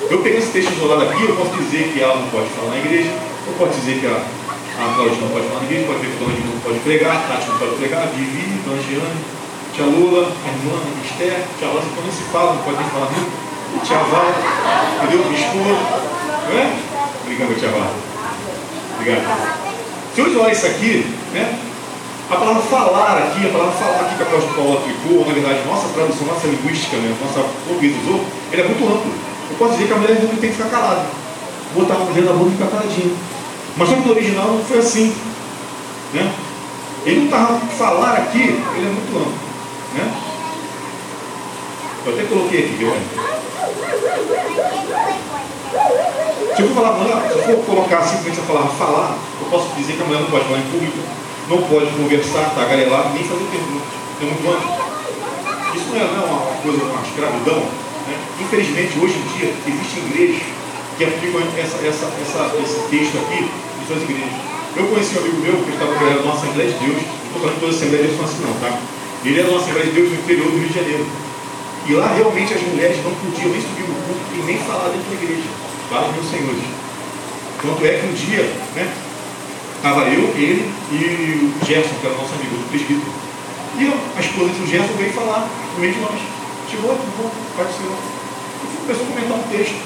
Eu 0.10 0.18
peguei 0.22 0.40
esse 0.40 0.52
texto 0.52 0.74
isolado 0.74 1.04
aqui, 1.04 1.24
eu 1.24 1.36
posso 1.36 1.56
dizer 1.58 1.94
que 1.94 2.02
ela 2.02 2.16
não 2.16 2.28
pode 2.30 2.50
falar 2.50 2.72
na 2.72 2.78
igreja, 2.78 3.10
eu 3.48 3.54
posso 3.54 3.80
dizer 3.80 4.00
que 4.00 4.08
a, 4.08 4.18
a 4.18 4.94
Cláudia 4.96 5.18
não 5.22 5.30
pode 5.30 5.48
falar 5.48 5.60
na 5.62 5.66
igreja, 5.66 5.86
pode 5.86 6.00
ver 6.00 6.10
que 6.10 6.16
a 6.16 6.20
Dona 6.26 6.54
não 6.54 6.60
pode 6.60 6.80
pregar, 6.80 7.16
a 7.16 7.20
Tati 7.20 7.50
não 7.50 7.58
pode 7.58 7.76
pregar, 7.76 8.02
a 8.02 8.06
Vivi, 8.08 8.62
Dona 8.66 8.82
Giane, 8.82 9.22
tia 9.74 9.86
Lula, 9.86 10.26
a 10.26 10.48
irmã, 10.50 10.82
a 10.82 11.06
Esther, 11.06 11.46
tia 11.58 11.68
Rosa, 11.68 11.86
quando 11.94 12.12
se 12.12 12.24
fala, 12.32 12.54
não 12.54 12.64
pode 12.64 12.78
nem 12.78 12.90
falar 12.90 13.10
tia 13.84 13.98
Val, 13.98 14.34
entendeu? 15.04 15.32
Esposa, 15.34 16.16
não 16.50 16.60
é? 16.60 16.95
Obrigado, 17.26 17.60
tia 17.60 17.70
Val. 17.70 17.92
Obrigado. 19.00 19.66
Se 20.14 20.22
eu 20.22 20.28
isolar 20.28 20.52
isso 20.52 20.66
aqui, 20.68 21.06
né? 21.34 21.60
A 22.30 22.36
palavra 22.36 22.62
falar 22.62 23.18
aqui, 23.18 23.48
a 23.48 23.50
palavra 23.50 23.74
falar 23.74 24.02
aqui 24.02 24.16
que 24.16 24.24
a 24.24 24.26
apóstolo 24.26 24.54
Paulo 24.54 24.78
aplicou, 24.78 25.26
na 25.26 25.34
verdade, 25.34 25.68
nossa 25.68 25.88
tradução, 25.90 26.28
nossa 26.28 26.48
linguística, 26.48 26.98
né, 26.98 27.16
nossa 27.22 27.48
português 27.68 27.94
usou, 28.02 28.26
ele 28.52 28.62
é 28.62 28.66
muito 28.66 28.84
amplo. 28.84 29.14
Eu 29.50 29.58
posso 29.58 29.74
dizer 29.74 29.88
que 29.88 29.94
a 29.94 29.98
mulher 29.98 30.20
não 30.22 30.30
tem 30.30 30.50
que 30.50 30.56
ficar 30.56 30.70
calada. 30.70 31.06
Botar 31.76 31.96
a 31.96 32.00
mulher 32.00 32.24
na 32.24 32.34
boca 32.34 32.50
e 32.50 32.54
ficar 32.54 32.68
caladinha. 32.68 33.16
Mas 33.78 33.90
no 33.90 34.12
original 34.12 34.48
não 34.48 34.64
foi 34.64 34.80
assim. 34.80 35.16
Né? 36.14 36.34
Ele 37.06 37.18
não 37.18 37.26
estava 37.26 37.60
falar 37.78 38.14
aqui, 38.14 38.42
ele 38.42 38.86
é 38.86 38.90
muito 38.90 39.18
amplo. 39.18 39.34
Né? 39.94 40.14
Eu 42.06 42.14
até 42.14 42.24
coloquei 42.24 42.60
aqui, 42.60 42.76
viu? 42.78 42.94
Se 46.56 46.62
eu 46.62 46.72
for, 46.72 46.88
falar, 46.88 47.28
se 47.28 47.36
eu 47.36 47.44
for 47.44 47.66
colocar 47.68 48.02
simplesmente 48.08 48.40
a 48.40 48.48
palavra 48.48 48.72
falar, 48.80 49.20
eu 49.44 49.48
posso 49.52 49.76
dizer 49.76 50.00
que 50.00 50.02
a 50.02 50.06
mulher 50.06 50.22
não 50.24 50.32
pode 50.32 50.46
falar 50.48 50.60
em 50.64 50.72
público, 50.72 51.04
não 51.52 51.60
pode 51.68 51.92
conversar, 52.00 52.56
tagarelar, 52.56 53.12
nem 53.12 53.28
fazer 53.28 53.44
perguntas. 53.52 53.92
É 53.92 54.24
muito 54.24 54.40
amplo. 54.48 54.72
Isso 55.76 55.92
não 55.92 56.00
é, 56.00 56.04
não 56.16 56.16
é 56.16 56.26
uma 56.32 56.56
coisa, 56.64 56.80
uma 56.80 57.04
escravidão. 57.04 57.60
Né? 57.60 58.16
Infelizmente, 58.40 58.96
hoje 59.04 59.20
em 59.20 59.26
dia, 59.36 59.52
existem 59.68 60.00
igrejas 60.08 60.48
que 60.96 61.04
aplicam 61.04 61.44
essa, 61.60 61.76
essa, 61.84 62.08
essa, 62.24 62.42
esse 62.64 62.80
texto 62.88 63.20
aqui 63.20 63.44
em 63.44 63.84
suas 63.84 64.02
igrejas. 64.08 64.40
Eu 64.80 64.88
conheci 64.88 65.12
um 65.12 65.28
amigo 65.28 65.38
meu 65.44 65.60
que 65.60 65.76
estava 65.76 65.92
trabalhando 65.92 66.24
numa 66.24 66.40
Assembleia 66.40 66.72
de 66.72 66.80
Deus, 66.80 67.04
estou 67.04 67.40
falando 67.44 67.60
toda 67.60 67.72
a 67.72 67.76
Assembleia 67.76 68.04
de 68.08 68.16
Deus 68.16 68.24
assim 68.24 68.40
não, 68.48 68.56
tá? 68.64 68.80
Ele 69.28 69.40
era 69.44 69.50
uma 69.52 69.60
Assembleia 69.60 69.88
de 69.88 69.92
Deus 69.92 70.08
no 70.08 70.16
interior 70.24 70.48
do 70.48 70.56
Rio 70.56 70.72
de 70.72 70.76
Janeiro. 70.80 71.06
E 71.84 71.94
lá 72.00 72.16
realmente 72.16 72.54
as 72.56 72.64
mulheres 72.64 72.96
não 73.04 73.12
podiam 73.12 73.52
nem 73.52 73.60
subir 73.60 73.84
no 73.84 73.96
culto 74.08 74.24
e 74.32 74.40
nem 74.48 74.58
falar 74.64 74.88
dentro 74.96 75.12
da 75.12 75.20
igreja, 75.20 75.52
para 75.90 76.08
os 76.08 76.14
meus 76.16 76.30
senhores. 76.30 76.64
Tanto 77.62 77.86
é 77.86 78.00
que 78.00 78.06
um 78.06 78.14
dia, 78.14 78.44
né, 78.76 78.94
estava 79.76 80.02
eu, 80.10 80.30
ele 80.38 80.66
e 80.92 81.52
o 81.62 81.66
Gerson, 81.66 81.96
que 82.02 82.06
era 82.06 82.16
o 82.16 82.22
nosso 82.22 82.34
amigo, 82.36 82.58
do 82.58 82.70
presbítero. 82.70 83.14
E 83.78 83.86
a 83.86 84.22
esposa 84.22 84.50
do 84.54 84.66
Gerson 84.66 84.94
veio 84.98 85.14
falar 85.14 85.48
no 85.74 85.80
meio 85.80 85.94
de 85.94 86.00
nós. 86.00 86.20
Chegou, 86.70 86.96
tudo 86.96 87.14
bom, 87.22 87.30
pai 87.56 87.66
do 87.66 87.74
Senhor. 87.74 87.98
E 87.98 88.78
começou 88.82 89.06
a 89.06 89.10
comentar 89.10 89.38
um 89.38 89.48
texto. 89.54 89.78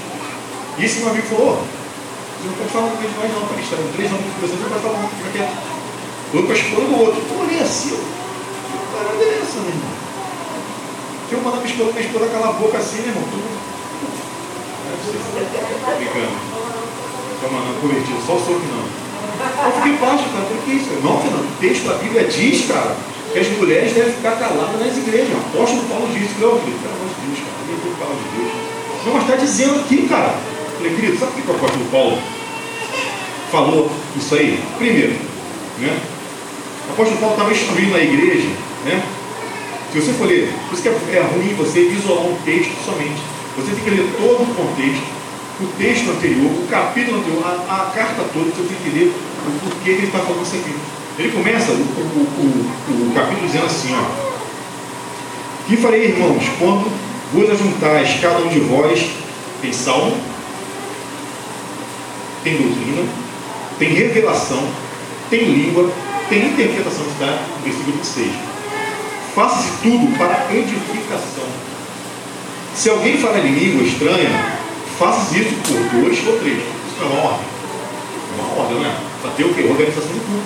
E 0.78 0.86
esse 0.86 1.00
meu 1.00 1.10
amigo 1.10 1.28
falou, 1.28 1.60
você 1.60 2.48
não 2.48 2.56
pode 2.56 2.72
falar 2.72 2.88
no 2.88 2.98
meio 2.98 3.12
de 3.12 3.18
nós 3.20 3.32
não, 3.36 3.44
para 3.44 3.60
estar 3.60 3.76
três 4.00 4.08
anos 4.08 4.24
de 4.24 4.40
você 4.40 4.56
não 4.56 4.70
pode 4.72 4.84
falar 4.84 5.00
não, 5.04 5.10
fica 5.12 5.30
quieto. 5.36 5.56
Eu 6.32 6.44
com 6.48 6.52
a 6.52 6.56
esposa 6.56 6.88
do 6.88 6.96
outro. 6.96 7.20
Eu 7.20 7.40
olhei 7.44 7.60
assim, 7.60 8.00
que 8.00 8.76
parada 8.96 9.20
é 9.20 9.40
essa, 9.44 9.60
meu 9.60 9.76
irmão? 9.76 9.92
Se 11.28 11.36
eu 11.36 11.42
mandar 11.44 11.60
minha 11.60 11.72
esposa, 11.76 11.92
minha 11.92 12.06
esposa 12.08 12.32
calar 12.32 12.50
a 12.50 12.54
boca 12.54 12.78
assim, 12.78 13.04
meu 13.04 13.12
irmão, 13.12 13.28
tudo. 13.28 13.44
Tô 13.44 13.59
brincando. 15.98 16.36
Calma, 17.42 17.60
não, 17.66 17.74
convertido, 17.82 18.20
só 18.26 18.34
o 18.36 18.40
soco 18.40 18.62
não. 18.68 19.00
Eu 19.40 19.72
fiquei 19.72 19.94
baixo, 19.94 20.26
cara, 20.34 20.44
o 20.44 20.62
que 20.64 20.72
é 20.72 20.76
isso? 20.76 20.90
Não, 21.02 21.22
Fernando, 21.22 21.48
o 21.48 21.60
texto 21.62 21.88
da 21.88 21.94
Bíblia 21.96 22.24
diz, 22.26 22.68
cara, 22.68 22.96
que 23.32 23.40
as 23.40 23.48
mulheres 23.58 23.94
devem 23.94 24.14
ficar 24.14 24.36
caladas 24.36 24.80
nas 24.80 24.98
igrejas. 24.98 25.30
O 25.32 25.38
apóstolo 25.38 25.84
Paulo 25.88 26.08
disse, 26.12 26.36
meu 26.40 26.60
filho, 26.60 26.78
pelo 26.80 26.94
amor 26.96 27.08
de 27.08 27.16
Deus, 27.24 27.40
cara, 27.40 27.56
ninguém 27.64 27.80
tem 27.80 27.94
palavra 27.94 28.20
de 28.20 28.30
Deus. 28.36 28.52
Não, 29.06 29.14
mas 29.14 29.24
está 29.24 29.36
dizendo 29.38 29.80
aqui, 29.80 30.08
cara. 30.10 30.36
Eu 30.36 30.78
falei, 30.78 30.96
querido, 30.96 31.20
sabe 31.20 31.32
por 31.32 31.42
que 31.42 31.52
o 31.52 31.56
apóstolo 31.56 31.86
Paulo 31.86 32.18
falou 33.52 33.92
isso 34.18 34.36
aí? 34.36 34.60
Primeiro, 34.78 35.16
né? 35.80 36.00
O 36.90 36.92
apóstolo 36.92 37.20
Paulo 37.20 37.36
estava 37.36 37.52
instruindo 37.52 37.96
a 37.96 38.00
igreja, 38.00 38.50
né? 38.86 39.04
Se 39.92 40.02
você 40.02 40.14
for 40.14 40.28
ler, 40.28 40.54
por 40.68 40.74
isso 40.74 40.84
que 40.84 40.90
é 41.18 41.22
ruim 41.22 41.56
você 41.56 41.80
isolar 41.82 42.26
um 42.26 42.38
texto 42.46 42.74
somente. 42.86 43.39
Você 43.60 43.76
tem 43.76 43.84
que 43.84 43.90
ler 43.90 44.10
todo 44.18 44.44
o 44.44 44.56
contexto, 44.56 45.04
o 45.62 45.68
texto 45.78 46.10
anterior, 46.12 46.52
o 46.52 46.68
capítulo 46.68 47.20
anterior, 47.20 47.44
a, 47.46 47.74
a 47.74 47.86
carta 47.92 48.24
toda, 48.34 48.46
você 48.46 48.64
tem 48.64 48.78
que 48.78 48.88
entender 48.88 49.14
o 49.46 49.60
porquê 49.60 49.84
que 49.84 49.90
ele 49.90 50.08
está 50.08 50.20
falando 50.20 50.44
isso 50.44 50.56
aqui. 50.56 50.76
Ele 51.18 51.32
começa 51.32 51.72
o, 51.72 51.76
o, 51.76 51.80
o, 52.88 53.10
o 53.10 53.14
capítulo 53.14 53.46
dizendo 53.46 53.66
assim, 53.66 53.94
ó. 53.94 54.30
Que 55.68 55.76
farei, 55.78 56.06
irmãos, 56.06 56.44
quando 56.58 56.90
vos 57.34 57.50
ajuntais 57.50 58.20
cada 58.22 58.40
um 58.40 58.48
de 58.48 58.60
vós 58.62 59.08
tem 59.62 59.74
salmo, 59.74 60.18
tem 62.44 62.56
doutrina, 62.56 63.04
tem 63.78 63.94
revelação, 63.94 64.64
tem 65.30 65.44
língua, 65.44 65.92
tem 66.30 66.46
interpretação, 66.46 67.06
está 67.06 67.44
no 67.58 67.64
versículo 67.64 67.98
26. 67.98 68.32
Faça-se 69.36 69.72
tudo 69.84 70.18
para 70.18 70.56
edificação. 70.56 71.69
Se 72.80 72.90
alguém 72.90 73.18
fala 73.18 73.40
em 73.40 73.52
língua 73.52 73.84
estranha, 73.84 74.58
faça 74.98 75.38
isso 75.38 75.54
por 75.68 76.00
dois 76.00 76.26
ou 76.26 76.40
três. 76.40 76.60
Isso 76.60 77.02
é 77.02 77.06
uma 77.08 77.24
ordem. 77.24 77.46
É 78.32 78.42
uma 78.42 78.62
ordem, 78.62 78.80
não 78.80 78.86
é? 78.86 78.96
Para 79.22 79.32
ter 79.32 79.44
o 79.44 79.54
quê? 79.54 79.68
Organização 79.70 80.08
do 80.14 80.22
culto. 80.26 80.46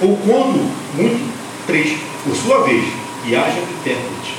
Ou 0.00 0.16
quando, 0.24 0.72
muito, 0.94 1.34
três, 1.66 1.98
por 2.24 2.34
sua 2.34 2.62
vez, 2.62 2.82
e 3.26 3.36
haja 3.36 3.58
intérprete. 3.58 4.38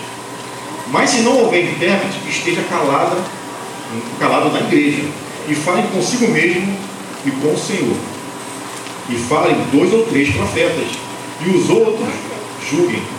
Mas 0.87 1.11
se 1.11 1.21
não 1.21 1.37
houver 1.37 1.63
intérprete, 1.63 2.27
esteja 2.27 2.63
calada, 2.63 3.15
calado 4.19 4.49
na 4.51 4.61
igreja, 4.61 5.03
e 5.47 5.53
fale 5.53 5.83
consigo 5.93 6.27
mesmo 6.31 6.75
e 7.23 7.29
com 7.29 7.53
o 7.53 7.59
Senhor. 7.59 7.97
E 9.07 9.15
falem 9.29 9.55
dois 9.71 9.93
ou 9.93 10.07
três 10.07 10.33
profetas, 10.33 10.87
e 11.45 11.49
os 11.51 11.69
outros 11.69 12.09
julguem. 12.67 13.18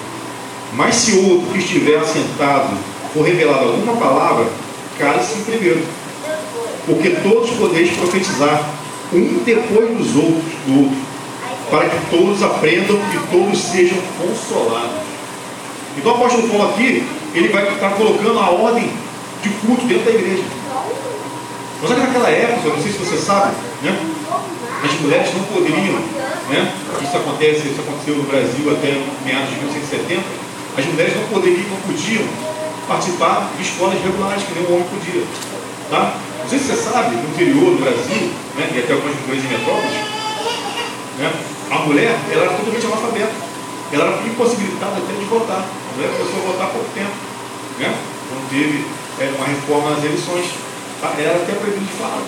Mas 0.72 0.94
se 0.94 1.12
outro 1.12 1.52
que 1.52 1.58
estiver 1.58 1.98
assentado 1.98 2.76
for 3.12 3.24
revelado 3.24 3.70
alguma 3.70 3.96
palavra, 3.96 4.46
cale-se 4.98 5.40
primeiro. 5.40 5.82
Porque 6.86 7.10
todos 7.22 7.50
podeis 7.50 7.90
profetizar, 7.96 8.70
um 9.12 9.42
depois 9.44 9.96
dos 9.96 10.16
outros, 10.16 10.52
do 10.66 10.84
outro, 10.84 10.96
para 11.70 11.88
que 11.88 12.10
todos 12.10 12.42
aprendam 12.42 12.96
e 12.96 13.18
todos 13.30 13.58
sejam 13.58 13.98
consolados. 14.18 15.02
Então 15.96 16.12
o 16.12 16.14
apóstolo 16.14 16.48
Paulo 16.48 16.70
aqui, 16.70 17.06
ele 17.34 17.48
vai 17.48 17.68
estar 17.68 17.90
colocando 17.90 18.38
a 18.38 18.50
ordem 18.50 18.90
de 19.42 19.48
culto 19.48 19.86
dentro 19.86 20.04
da 20.04 20.10
igreja. 20.10 20.44
Mas 21.82 21.98
naquela 21.98 22.28
época, 22.28 22.68
não 22.68 22.82
sei 22.82 22.92
se 22.92 22.98
você 22.98 23.16
sabe, 23.16 23.54
né, 23.82 23.98
as 24.84 25.00
mulheres 25.00 25.34
não 25.34 25.44
poderiam, 25.44 25.98
né, 26.50 26.72
isso 27.02 27.16
acontece, 27.16 27.68
isso 27.68 27.80
aconteceu 27.80 28.16
no 28.16 28.24
Brasil 28.24 28.70
até 28.70 29.02
meados 29.24 29.48
de 29.50 29.56
1970, 29.56 30.22
as 30.76 30.84
mulheres 30.86 31.16
não 31.16 31.24
poderiam, 31.28 31.68
não 31.68 31.80
podiam 31.82 32.24
participar 32.86 33.50
de 33.56 33.62
escolas 33.62 34.02
regulares, 34.02 34.42
que 34.42 34.54
nem 34.54 34.64
o 34.64 34.74
homem 34.74 34.86
podia. 34.88 35.22
Tá? 35.90 36.14
Não 36.42 36.48
sei 36.48 36.58
se 36.58 36.66
você 36.66 36.76
sabe, 36.76 37.16
no 37.16 37.28
interior 37.30 37.76
do 37.76 37.82
Brasil, 37.82 38.30
né, 38.56 38.70
e 38.74 38.78
até 38.78 38.92
algumas 38.92 39.14
grandes 39.26 39.50
metrópoles, 39.50 39.94
né, 41.18 41.32
a 41.70 41.78
mulher 41.86 42.18
ela 42.32 42.44
era 42.44 42.52
totalmente 42.54 42.86
analfabeta. 42.86 43.50
Ela 43.92 44.04
era 44.06 44.26
impossibilitada 44.26 44.96
até 44.98 45.12
de 45.14 45.24
votar. 45.26 45.62
A 45.62 45.96
mulher 45.96 46.10
começou 46.18 46.42
a 46.42 46.46
votar 46.52 46.66
há 46.66 46.70
pouco 46.70 46.90
tempo. 46.94 47.14
Né? 47.78 47.94
Quando 48.28 48.50
teve 48.50 48.86
é, 49.18 49.34
uma 49.36 49.46
reforma 49.46 49.90
nas 49.90 50.04
eleições, 50.04 50.46
tá? 51.00 51.14
ela 51.18 51.30
era 51.30 51.42
até 51.42 51.52
proibida 51.54 51.86
de 51.86 51.98
falar. 51.98 52.22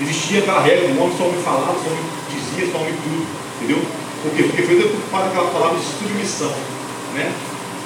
Existia 0.00 0.40
aquela 0.40 0.60
regra, 0.60 0.86
o 0.86 1.00
homem 1.02 1.16
só 1.16 1.24
me 1.28 1.42
falava, 1.42 1.76
só 1.80 1.90
me 1.90 2.04
dizia, 2.28 2.72
só 2.72 2.78
me 2.84 2.92
tudo. 2.92 3.26
Entendeu? 3.56 3.80
Por 4.22 4.32
quê? 4.32 4.42
Porque 4.44 4.62
foi 4.62 4.76
deturpada 4.76 5.26
aquela 5.26 5.50
palavra 5.50 5.78
de 5.78 5.84
submissão. 5.84 6.52
Né? 7.14 7.32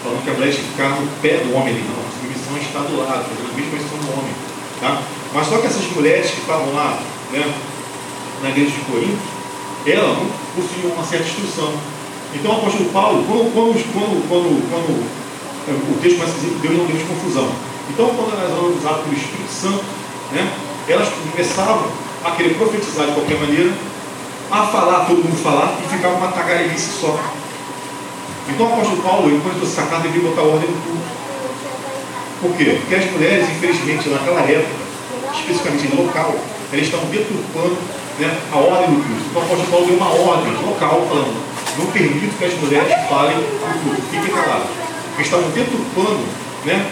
Falando 0.03 0.25
que 0.25 0.31
a 0.31 0.35
mulher 0.35 0.51
tinha 0.51 0.65
que 0.65 0.71
ficar 0.71 0.91
no 0.91 1.07
pé 1.23 1.39
do 1.39 1.55
homem 1.55 1.75
ali. 1.75 1.85
Não, 1.87 2.03
a 2.03 2.11
submissão 2.11 2.59
está 2.59 2.81
do 2.81 2.99
lado, 2.99 3.25
fazendo 3.31 3.51
a 3.51 3.55
mesma 3.55 3.71
posição 3.71 3.99
do 3.99 4.11
homem. 4.19 4.35
Tá? 4.81 5.03
Mas 5.33 5.47
só 5.47 5.59
que 5.59 5.67
essas 5.67 5.87
mulheres 5.93 6.31
que 6.31 6.41
estavam 6.41 6.75
lá 6.75 6.99
né, 7.31 7.55
na 8.43 8.51
igreja 8.51 8.71
de 8.71 8.81
Corinto, 8.81 9.23
ela 9.87 10.15
não 10.15 10.27
possuía 10.55 10.93
uma 10.93 11.05
certa 11.05 11.25
instrução. 11.25 11.73
Então 12.35 12.51
o 12.53 12.57
apóstolo 12.57 12.91
Paulo, 12.91 13.25
quando, 13.27 13.53
quando, 13.55 13.93
quando, 13.93 14.29
quando, 14.29 14.71
quando 14.71 15.23
é, 15.69 15.73
o 15.73 16.01
texto 16.03 16.19
começa 16.19 16.33
a 16.33 16.41
dizer 16.41 16.51
que 16.51 16.67
Deus 16.67 16.79
não 16.79 16.87
teve 16.87 17.05
confusão. 17.05 17.49
Então 17.91 18.07
quando 18.11 18.33
elas 18.35 18.51
eram 18.51 18.75
usadas 18.75 19.03
pelo 19.03 19.17
Espírito 19.17 19.53
Santo, 19.53 19.85
né, 20.33 20.51
elas 20.89 21.09
começavam 21.09 21.87
a 22.25 22.31
querer 22.33 22.55
profetizar 22.55 23.07
de 23.07 23.13
qualquer 23.13 23.39
maneira, 23.39 23.73
a 24.51 24.67
falar, 24.67 25.07
todo 25.07 25.25
mundo 25.25 25.37
falar, 25.43 25.79
e 25.85 25.89
ficava 25.89 26.17
uma 26.17 26.29
tagarelice 26.29 27.01
só. 27.01 27.19
Então 28.49 28.67
o 28.67 28.73
apóstolo 28.73 29.03
Paulo, 29.03 29.31
enquanto 29.31 29.61
você 29.61 29.77
sacar, 29.77 30.01
deveria 30.01 30.29
botar 30.29 30.43
ordem 30.43 30.69
no 30.69 30.77
culto. 30.83 31.23
Por 32.41 32.57
quê? 32.57 32.77
Porque 32.81 32.95
as 32.97 33.11
mulheres, 33.13 33.49
infelizmente, 33.49 34.09
naquela 34.09 34.41
época, 34.41 34.83
especificamente 35.33 35.95
local, 35.95 36.35
elas 36.73 36.87
estavam 36.87 37.07
deturpando 37.07 37.79
né, 38.19 38.37
a 38.51 38.57
ordem 38.57 38.91
do 38.91 38.99
culto. 38.99 39.23
Então 39.31 39.43
o 39.43 39.45
apóstolo 39.45 39.71
Paulo 39.71 39.87
deu 39.87 39.97
uma 39.97 40.11
ordem 40.11 40.53
local 40.67 41.07
falando, 41.09 41.39
não 41.79 41.87
permito 41.87 42.37
que 42.37 42.45
as 42.45 42.55
mulheres 42.59 42.93
falem 43.09 43.37
no 43.37 43.79
culto, 43.85 44.03
fiquem 44.11 44.35
caladas. 44.35 44.69
Porque 45.11 45.23
estavam 45.23 45.51
deturpando 45.51 46.25
né, 46.65 46.91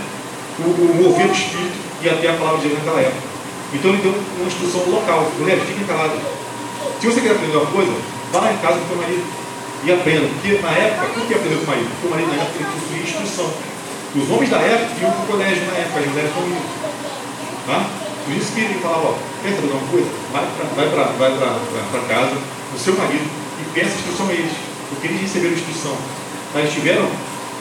o, 0.61 0.63
o 0.63 1.03
mover 1.03 1.27
do 1.27 1.33
Espírito 1.33 1.79
e 2.03 2.09
até 2.09 2.31
a 2.31 2.35
palavra 2.35 2.61
de 2.61 2.69
Deus 2.69 2.79
naquela 2.79 3.01
época. 3.01 3.31
Então 3.75 3.91
ele 3.91 4.03
deu 4.03 4.15
uma 4.39 4.47
instrução 4.47 4.83
local, 4.87 5.27
mulheres, 5.39 5.63
fiquem 5.67 5.85
caladas. 5.85 6.19
Se 7.01 7.07
você 7.07 7.21
quer 7.21 7.33
aprender 7.33 7.57
uma 7.57 7.67
coisa, 7.67 7.93
vá 8.33 8.41
lá 8.41 8.53
em 8.53 8.57
casa 8.59 8.79
com 8.79 8.85
o 8.85 8.89
seu 8.89 8.97
marido 8.97 9.40
e 9.85 9.93
aprenda. 9.93 10.29
Porque 10.29 10.59
na 10.61 10.73
época, 10.73 11.07
por 11.15 11.27
que 11.27 11.35
aprender 11.35 11.57
com 11.57 11.65
o 11.65 11.67
marido? 11.67 11.91
Porque 11.91 12.07
o 12.07 12.11
marido 12.11 12.29
na 12.29 12.43
época 12.43 12.65
possuía 12.65 13.03
instrução. 13.03 13.51
Os 14.15 14.31
homens 14.31 14.51
da 14.51 14.59
época 14.59 15.01
iam 15.01 15.11
para 15.13 15.23
o 15.23 15.27
colégio 15.27 15.67
na 15.67 15.77
época, 15.79 16.01
as 16.01 16.07
mulheres 16.07 16.31
não 16.35 16.49
iam. 16.49 16.63
Tá? 17.67 17.87
Por 18.25 18.35
isso 18.35 18.53
que 18.53 18.61
ele 18.61 18.81
falava, 18.81 19.09
ó, 19.09 19.15
quer 19.43 19.55
saber 19.55 19.71
uma 19.73 19.89
coisa? 19.89 20.09
Vai 20.33 20.47
para 21.91 22.01
casa, 22.09 22.37
o 22.75 22.79
seu 22.79 22.95
marido, 22.95 23.31
e 23.61 23.65
peça 23.73 23.97
instrução 23.97 24.29
a 24.29 24.33
eles. 24.33 24.53
Porque 24.89 25.07
eles 25.07 25.21
receberam 25.23 25.55
instrução. 25.55 25.97
Tá? 26.53 26.61
Eles 26.61 26.73
tiveram 26.73 27.07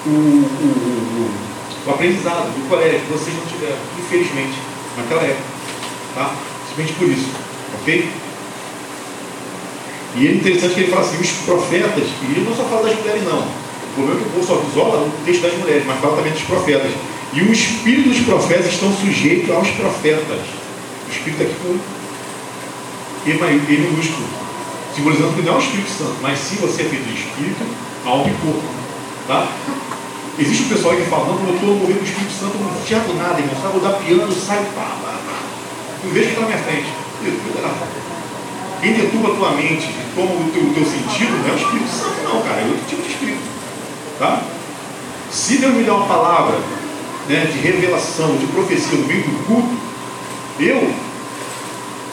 o, 0.05 0.09
o, 0.09 0.11
o, 0.11 1.87
o 1.87 1.91
aprendizado 1.91 2.49
do 2.53 2.67
colégio, 2.67 3.01
vocês 3.09 3.35
não 3.35 3.45
tiveram, 3.45 3.77
infelizmente, 3.97 4.57
naquela 4.97 5.23
época. 5.23 5.43
Tá? 6.15 6.33
Simplesmente 6.67 6.97
por 6.97 7.07
isso. 7.09 7.29
Ok? 7.81 8.09
E 10.15 10.27
é 10.27 10.31
interessante 10.31 10.73
que 10.73 10.79
ele 10.81 10.91
fala 10.91 11.01
assim, 11.01 11.21
os 11.21 11.31
profetas, 11.45 12.07
e 12.21 12.25
ele 12.31 12.45
não 12.47 12.55
só 12.55 12.63
fala 12.63 12.89
das 12.89 12.97
mulheres 12.97 13.23
não. 13.23 13.39
O 13.39 13.93
problema 13.95 14.19
é 14.19 14.23
que 14.23 14.29
o 14.29 14.31
povo 14.33 14.47
só 14.47 14.63
isola 14.71 15.05
o 15.05 15.25
texto 15.25 15.41
das 15.41 15.53
mulheres, 15.57 15.83
mas 15.85 15.99
fala 15.99 16.17
também 16.17 16.31
dos 16.31 16.41
profetas. 16.43 16.91
E 17.33 17.41
o 17.41 17.51
espírito 17.51 18.09
dos 18.09 18.21
profetas 18.21 18.67
estão 18.67 18.91
sujeitos 18.95 19.49
aos 19.51 19.69
profetas. 19.69 20.39
O 21.07 21.11
espírito 21.11 21.43
aqui 21.43 21.55
com 21.61 21.77
E 23.29 23.77
minúsculo. 23.77 24.27
Simbolizando 24.95 25.33
que 25.33 25.41
não 25.43 25.53
é 25.53 25.55
o 25.55 25.59
Espírito 25.59 25.89
Santo, 25.91 26.15
mas 26.21 26.39
sim 26.39 26.55
você 26.55 26.81
é 26.81 26.85
feito 26.85 27.05
de 27.05 27.13
espírito, 27.13 27.63
alma 28.05 28.27
e 28.27 28.33
corpo. 28.41 28.63
Tá? 29.27 29.47
Existe 30.39 30.63
um 30.63 30.69
pessoal 30.69 30.95
que 30.95 31.03
fala, 31.03 31.27
não, 31.27 31.47
eu 31.47 31.55
estou 31.55 31.75
movendo 31.75 32.01
o 32.01 32.03
Espírito 32.03 32.33
Santo, 32.33 32.55
eu 32.55 32.65
não 32.65 32.81
enxergo 32.81 33.13
nada, 33.13 33.39
irmão. 33.39 33.55
Sabe, 33.61 33.75
eu 33.75 33.81
dar 33.81 33.93
piano, 33.99 34.33
sai, 34.33 34.57
pá, 34.75 34.97
pá, 35.03 35.19
pá. 35.25 35.39
Não 36.03 36.11
vejo 36.11 36.25
que 36.25 36.31
está 36.31 36.41
na 36.41 36.47
minha 36.47 36.59
frente. 36.63 36.89
Quem 38.81 38.93
deturba 38.93 39.33
a 39.33 39.35
tua 39.35 39.51
mente 39.51 39.87
e 39.87 40.15
toma 40.15 40.31
o 40.31 40.51
teu, 40.51 40.63
o 40.63 40.73
teu 40.73 40.85
sentido 40.85 41.31
não 41.43 41.49
é 41.49 41.51
o 41.51 41.55
Espírito 41.55 41.89
Santo, 41.89 42.23
não, 42.23 42.41
cara. 42.41 42.61
É 42.61 42.65
outro 42.65 42.85
tipo 42.87 43.01
de 43.01 43.09
espírito. 43.09 43.41
Tá? 44.17 44.41
Se 45.29 45.57
Deus 45.57 45.73
me 45.73 45.83
der 45.83 45.91
uma 45.91 46.07
palavra 46.07 46.57
né, 47.27 47.45
de 47.51 47.59
revelação, 47.59 48.37
de 48.37 48.47
profecia 48.47 48.97
no 48.97 49.05
meio 49.05 49.23
do 49.23 49.45
culto, 49.45 49.69
eu 50.59 50.93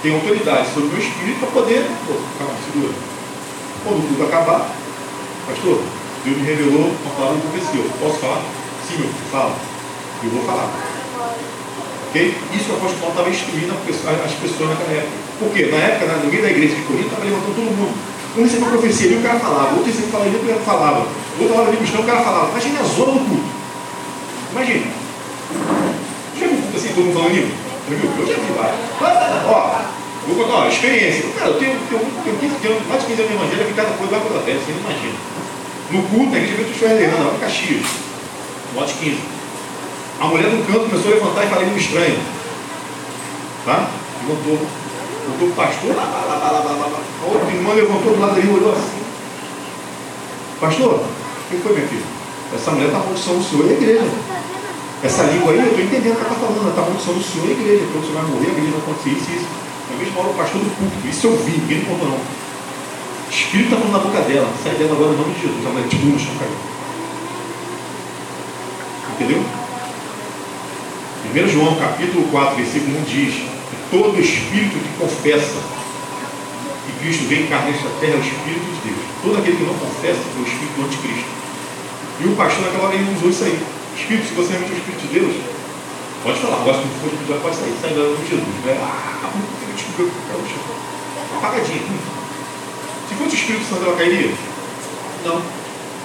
tenho 0.02 0.16
autoridade 0.16 0.66
sobre 0.74 0.88
o 0.88 0.92
meu 0.92 0.98
espírito 0.98 1.38
para 1.38 1.48
poder. 1.50 1.86
Pô, 2.06 2.14
calma, 2.38 2.54
segura. 2.66 2.92
Quando 3.84 3.98
o 3.98 4.08
culto 4.08 4.22
acabar, 4.24 4.68
pastor, 5.46 5.82
Deus 6.24 6.36
me 6.36 6.44
revelou 6.44 6.90
uma 6.90 7.14
palavra 7.14 7.36
de 7.36 7.46
profecia. 7.46 7.80
Eu 7.80 7.90
posso 8.00 8.18
falar? 8.18 8.42
Sim, 8.88 8.98
meu 8.98 9.08
filho, 9.08 9.30
fala. 9.30 9.54
Eu 10.24 10.30
vou 10.30 10.42
falar. 10.42 10.68
Ok? 12.08 12.34
Isso 12.54 12.72
o 12.72 12.76
apóstolo 12.76 12.98
Paulo 12.98 13.12
estava 13.12 13.30
instruindo 13.30 13.72
as 13.72 14.32
pessoas 14.34 14.70
naquela 14.70 14.98
época. 14.98 15.25
Por 15.38 15.52
quê? 15.52 15.68
Na 15.70 15.76
época, 15.76 16.16
no 16.16 16.30
meio 16.30 16.42
da 16.42 16.50
igreja 16.50 16.74
de 16.74 16.82
Corinto, 16.82 17.08
estava 17.08 17.24
levantando 17.24 17.54
todo 17.54 17.76
mundo. 17.76 17.94
Um 18.36 18.42
recebeu 18.42 18.68
profecia 18.68 19.06
ali, 19.06 19.16
o 19.16 19.22
cara 19.22 19.38
falava. 19.40 19.74
Outro 19.76 19.86
recebeu 19.86 20.08
falava 20.08 20.28
ali, 20.28 20.36
o 20.36 20.48
cara 20.48 20.60
falava. 20.60 21.06
Outro 21.40 21.54
hora 21.56 21.68
ali 21.68 21.76
o 21.76 22.04
cara 22.04 22.20
falava. 22.20 22.50
Imagina 22.50 22.80
a 22.80 22.84
zona 22.84 23.12
do 23.12 23.20
culto. 23.20 23.48
Imagina. 24.52 24.86
Já 26.38 26.46
viu 26.46 26.56
culto 26.56 26.76
assim, 26.76 26.88
todo 26.88 27.04
mundo 27.04 27.14
falando 27.14 27.34
livro? 27.34 27.66
Eu 27.88 28.26
já 28.26 28.34
vi 28.34 28.52
vários. 28.56 28.80
Ó, 29.46 29.80
vou 30.26 30.36
contar 30.36 30.56
uma 30.56 30.68
experiência. 30.68 31.24
Cara, 31.38 31.50
eu 31.50 31.58
tenho, 31.58 31.78
tenho, 31.88 32.00
tenho 32.24 32.36
15, 32.38 32.54
tenho 32.56 32.80
mais 32.88 33.00
de 33.02 33.06
15 33.06 33.22
anos 33.22 33.30
de 33.30 33.38
evangelho, 33.38 33.68
vi 33.68 33.74
cada 33.74 33.90
coisa 33.90 34.16
lá 34.16 34.20
pela 34.20 34.42
terra, 34.42 34.58
você 34.58 34.72
não 34.72 34.80
imagina. 34.80 35.14
No 35.90 36.02
culto, 36.02 36.34
a 36.34 36.40
gente 36.40 36.52
viu 36.52 36.66
o 36.66 36.74
Ferreira, 36.74 37.14
lá 37.14 37.32
em 37.32 37.38
Caxias, 37.38 37.86
no 38.74 38.80
lote 38.80 38.94
15. 38.94 39.18
A 40.18 40.26
mulher 40.26 40.50
do 40.50 40.66
canto 40.66 40.90
começou 40.90 41.12
a 41.12 41.14
levantar 41.14 41.44
e 41.44 41.48
falar 41.48 41.62
língua 41.62 41.78
estranha. 41.78 42.18
Tá? 43.64 43.90
Levantou. 44.26 44.66
Voltou 45.26 45.48
o 45.48 45.52
pastor, 45.52 45.96
lá, 45.96 46.04
lá, 46.04 46.22
lá, 46.22 46.36
lá, 46.38 46.58
lá, 46.60 46.72
lá, 46.72 46.86
lá. 46.86 47.00
A 47.02 47.26
outra 47.26 47.50
irmã 47.50 47.74
levantou 47.74 48.14
do 48.14 48.20
lado 48.20 48.34
dele 48.34 48.46
e 48.46 48.54
olhou 48.54 48.72
assim. 48.72 49.02
Pastor, 50.60 51.02
o 51.02 51.50
que 51.50 51.56
foi, 51.58 51.74
minha 51.74 51.88
filha? 51.88 52.06
Essa 52.54 52.70
mulher 52.70 52.86
está 52.86 52.98
amaldiçoando 52.98 53.40
o 53.40 53.44
senhor 53.44 53.66
e 53.66 53.70
a 53.70 53.72
igreja. 53.72 54.06
Essa 55.02 55.22
língua 55.24 55.52
aí, 55.52 55.58
eu 55.58 55.66
estou 55.66 55.82
entendendo 55.82 56.14
o 56.14 56.16
que 56.16 56.24
ela 56.24 56.30
está 56.30 56.46
falando. 56.46 56.62
Ela 56.62 56.70
está 56.70 56.82
amaldiçoando 56.82 57.20
o 57.20 57.24
senhor 57.26 57.46
e 57.46 57.50
a 57.50 57.56
igreja. 57.58 57.84
Quando 57.90 58.04
o 58.04 58.06
senhor 58.06 58.22
vai 58.22 58.30
morrer, 58.30 58.46
a 58.46 58.54
igreja 58.54 58.70
vai 58.70 58.80
acontecer 58.86 59.10
isso 59.10 59.30
e 59.30 59.36
isso. 59.36 59.48
Uma 59.86 59.98
vez 59.98 60.14
falou 60.14 60.30
o 60.30 60.38
pastor 60.38 60.60
do 60.62 60.70
culto. 60.78 61.08
Isso 61.08 61.26
eu 61.26 61.36
vi, 61.42 61.52
ninguém 61.58 61.78
me 61.78 61.86
contou 61.86 62.08
não. 62.08 62.20
Espírito 63.26 63.66
está 63.66 63.76
falando 63.82 63.98
na 63.98 64.04
boca 64.06 64.20
dela. 64.22 64.48
Sai 64.62 64.74
dela 64.78 64.94
agora 64.94 65.10
em 65.10 65.18
nome 65.18 65.34
de 65.34 65.40
Jesus. 65.42 65.66
A 65.66 65.70
mulher 65.74 65.88
tipo 65.88 66.06
no 66.06 66.18
chão 66.18 66.34
caiu. 66.38 66.58
Entendeu? 69.10 69.42
1 71.26 71.48
João 71.48 71.74
capítulo 71.74 72.28
4, 72.30 72.56
versículo 72.56 72.98
1 72.98 73.02
diz 73.02 73.55
todo 73.90 74.20
espírito 74.20 74.78
que 74.78 74.98
confessa 74.98 75.60
que 76.86 76.92
Cristo 77.00 77.26
veio 77.28 77.44
encarnar 77.44 77.70
nesta 77.70 77.88
terra 78.00 78.14
é 78.14 78.16
o 78.16 78.22
Espírito 78.22 78.66
de 78.66 78.80
Deus. 78.90 79.02
Todo 79.22 79.38
aquele 79.38 79.56
que 79.56 79.64
não 79.64 79.74
confessa 79.74 80.22
é 80.22 80.38
o 80.38 80.46
Espírito 80.46 80.74
do 80.78 80.84
Anticristo. 80.86 81.30
E 82.20 82.24
o 82.24 82.36
pastor 82.36 82.64
naquela 82.64 82.84
hora 82.88 82.94
ele 82.94 83.14
usou 83.16 83.30
isso 83.30 83.44
aí. 83.44 83.58
Espírito, 83.98 84.28
se 84.28 84.34
você 84.34 84.54
é 84.54 84.58
o 84.58 84.62
Espírito 84.62 85.02
de 85.02 85.10
Deus, 85.18 85.34
pode 86.22 86.38
falar, 86.38 86.62
agora 86.62 86.78
se 86.78 86.88
for 87.00 87.10
espiritual, 87.10 87.40
pode 87.42 87.56
sair, 87.56 87.74
sai 87.80 87.90
da 87.90 88.02
nome 88.02 88.22
de 88.22 88.30
Jesus. 88.30 88.56
Né? 88.64 88.78
Ah, 88.80 89.30
descobriu, 89.74 90.10
apagadinho. 91.36 91.82
Se 93.08 93.14
fosse 93.14 93.34
o 93.34 93.38
Espírito 93.38 93.64
Santo, 93.68 93.84
ela 93.84 93.96
cairia? 93.96 94.30
Não. 95.24 95.42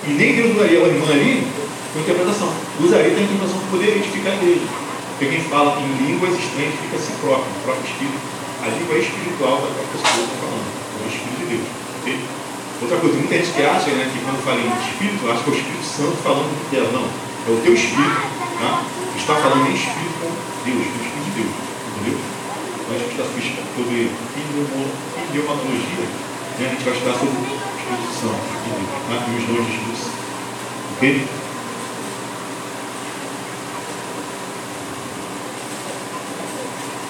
E 0.08 0.12
nem 0.14 0.36
Deus 0.36 0.56
usaria 0.56 0.80
a 0.80 0.88
irmã 0.88 1.12
ali 1.12 1.48
com 1.94 2.00
interpretação. 2.00 2.50
Usaria 2.80 3.06
a 3.06 3.12
interpretação 3.12 3.60
para 3.60 3.70
poder 3.70 3.98
edificar 3.98 4.34
a 4.34 4.36
igreja. 4.36 4.81
Porque 5.22 5.38
quem 5.38 5.46
fala 5.54 5.78
em 5.78 5.86
línguas 6.02 6.34
estranhas 6.34 6.74
fica 6.82 6.98
a 6.98 7.00
si 7.00 7.14
próprio, 7.22 7.46
o 7.46 7.62
próprio 7.62 7.86
Espírito. 7.86 8.18
A 8.66 8.74
língua 8.74 8.98
é 8.98 9.06
espiritual 9.06 9.62
da 9.62 9.86
pessoa 9.94 10.18
que 10.18 10.34
está 10.34 10.38
falando, 10.42 10.66
é 10.66 11.06
o 11.06 11.10
Espírito 11.14 11.38
de 11.38 11.46
Deus. 11.46 11.68
Okay? 12.02 12.18
Outra 12.82 12.98
coisa, 12.98 13.16
muita 13.22 13.38
gente 13.38 13.54
que 13.54 13.62
acha 13.62 13.90
né, 13.94 14.10
que 14.10 14.18
quando 14.26 14.42
fala 14.42 14.58
em 14.58 14.74
Espírito, 14.82 15.22
acha 15.30 15.46
que 15.46 15.50
é 15.50 15.54
o 15.54 15.58
Espírito 15.62 15.86
Santo 15.86 16.18
falando 16.26 16.50
dela. 16.74 16.90
Não, 16.90 17.06
é 17.06 17.50
o 17.54 17.62
teu 17.62 17.74
Espírito. 17.78 18.18
Tá? 18.66 18.82
Está 19.14 19.36
falando 19.46 19.70
em 19.70 19.78
Espírito 19.78 20.16
com 20.26 20.34
Deus, 20.66 20.86
com 20.90 20.98
o 20.98 21.06
Espírito 21.06 21.26
de 21.30 21.34
Deus. 21.38 21.54
Entendeu? 21.54 22.18
Então 22.18 22.90
a 22.90 22.98
gente 22.98 23.14
está 23.14 23.26
sobre 23.30 23.98
idiomatologia, 24.10 26.06
né, 26.58 26.66
a 26.66 26.72
gente 26.74 26.82
vai 26.82 26.98
estudar 26.98 27.14
sobre 27.22 27.38
Espírito 27.38 28.10
Santo 28.10 28.42
de 28.42 28.58
Deus, 28.74 28.90
né, 29.06 29.16
e 29.22 29.38
os 29.38 29.46
dons 29.46 29.70
de 29.70 29.74
Espírito 29.78 30.02
Santo. 30.02 30.18
Ok? 30.98 31.41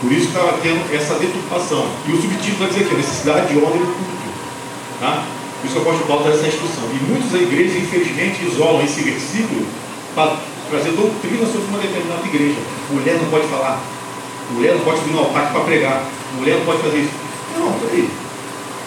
Por 0.01 0.11
isso 0.11 0.27
estava 0.27 0.57
tendo 0.57 0.81
essa 0.93 1.13
deturpação. 1.15 1.85
E 2.07 2.11
o 2.11 2.19
subtítulo 2.19 2.57
vai 2.57 2.67
dizer 2.69 2.85
aqui, 2.85 2.95
necessidade 2.95 3.53
de 3.53 3.61
ordem 3.61 3.81
no 3.81 3.85
culto. 3.85 4.29
Tá? 4.99 5.25
Por 5.61 5.65
isso 5.67 5.75
que 5.75 5.79
eu 5.79 5.85
posso 5.85 6.03
pautar 6.09 6.33
essa 6.33 6.47
instrução. 6.47 6.89
E 6.89 6.97
muitas 7.05 7.29
igrejas, 7.39 7.77
infelizmente, 7.77 8.43
isolam 8.45 8.81
esse 8.81 9.01
versículo 9.01 9.61
para 10.15 10.37
trazer 10.71 10.91
doutrina 10.97 11.45
sobre 11.45 11.69
uma 11.69 11.77
determinada 11.77 12.25
igreja. 12.25 12.57
Mulher 12.89 13.21
não 13.21 13.29
pode 13.29 13.45
falar. 13.47 13.79
Mulher 14.49 14.73
não 14.73 14.81
pode 14.81 15.01
vir 15.01 15.13
no 15.13 15.19
altar 15.19 15.53
para 15.53 15.61
pregar. 15.61 16.03
Mulher 16.33 16.57
não 16.57 16.65
pode 16.65 16.81
fazer 16.81 16.97
isso. 16.97 17.13
Não, 17.59 17.71
peraí. 17.79 18.09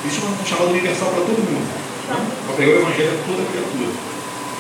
Isso 0.05 0.21
é 0.21 0.27
um 0.27 0.45
chamado 0.45 0.71
universal 0.71 1.09
para 1.15 1.23
todo 1.23 1.39
mundo. 1.39 1.63
Né? 2.11 2.27
Para 2.47 2.57
pregar 2.57 2.75
o 2.75 2.81
evangelho 2.83 3.15
a 3.15 3.23
toda 3.23 3.51
criatura. 3.55 3.91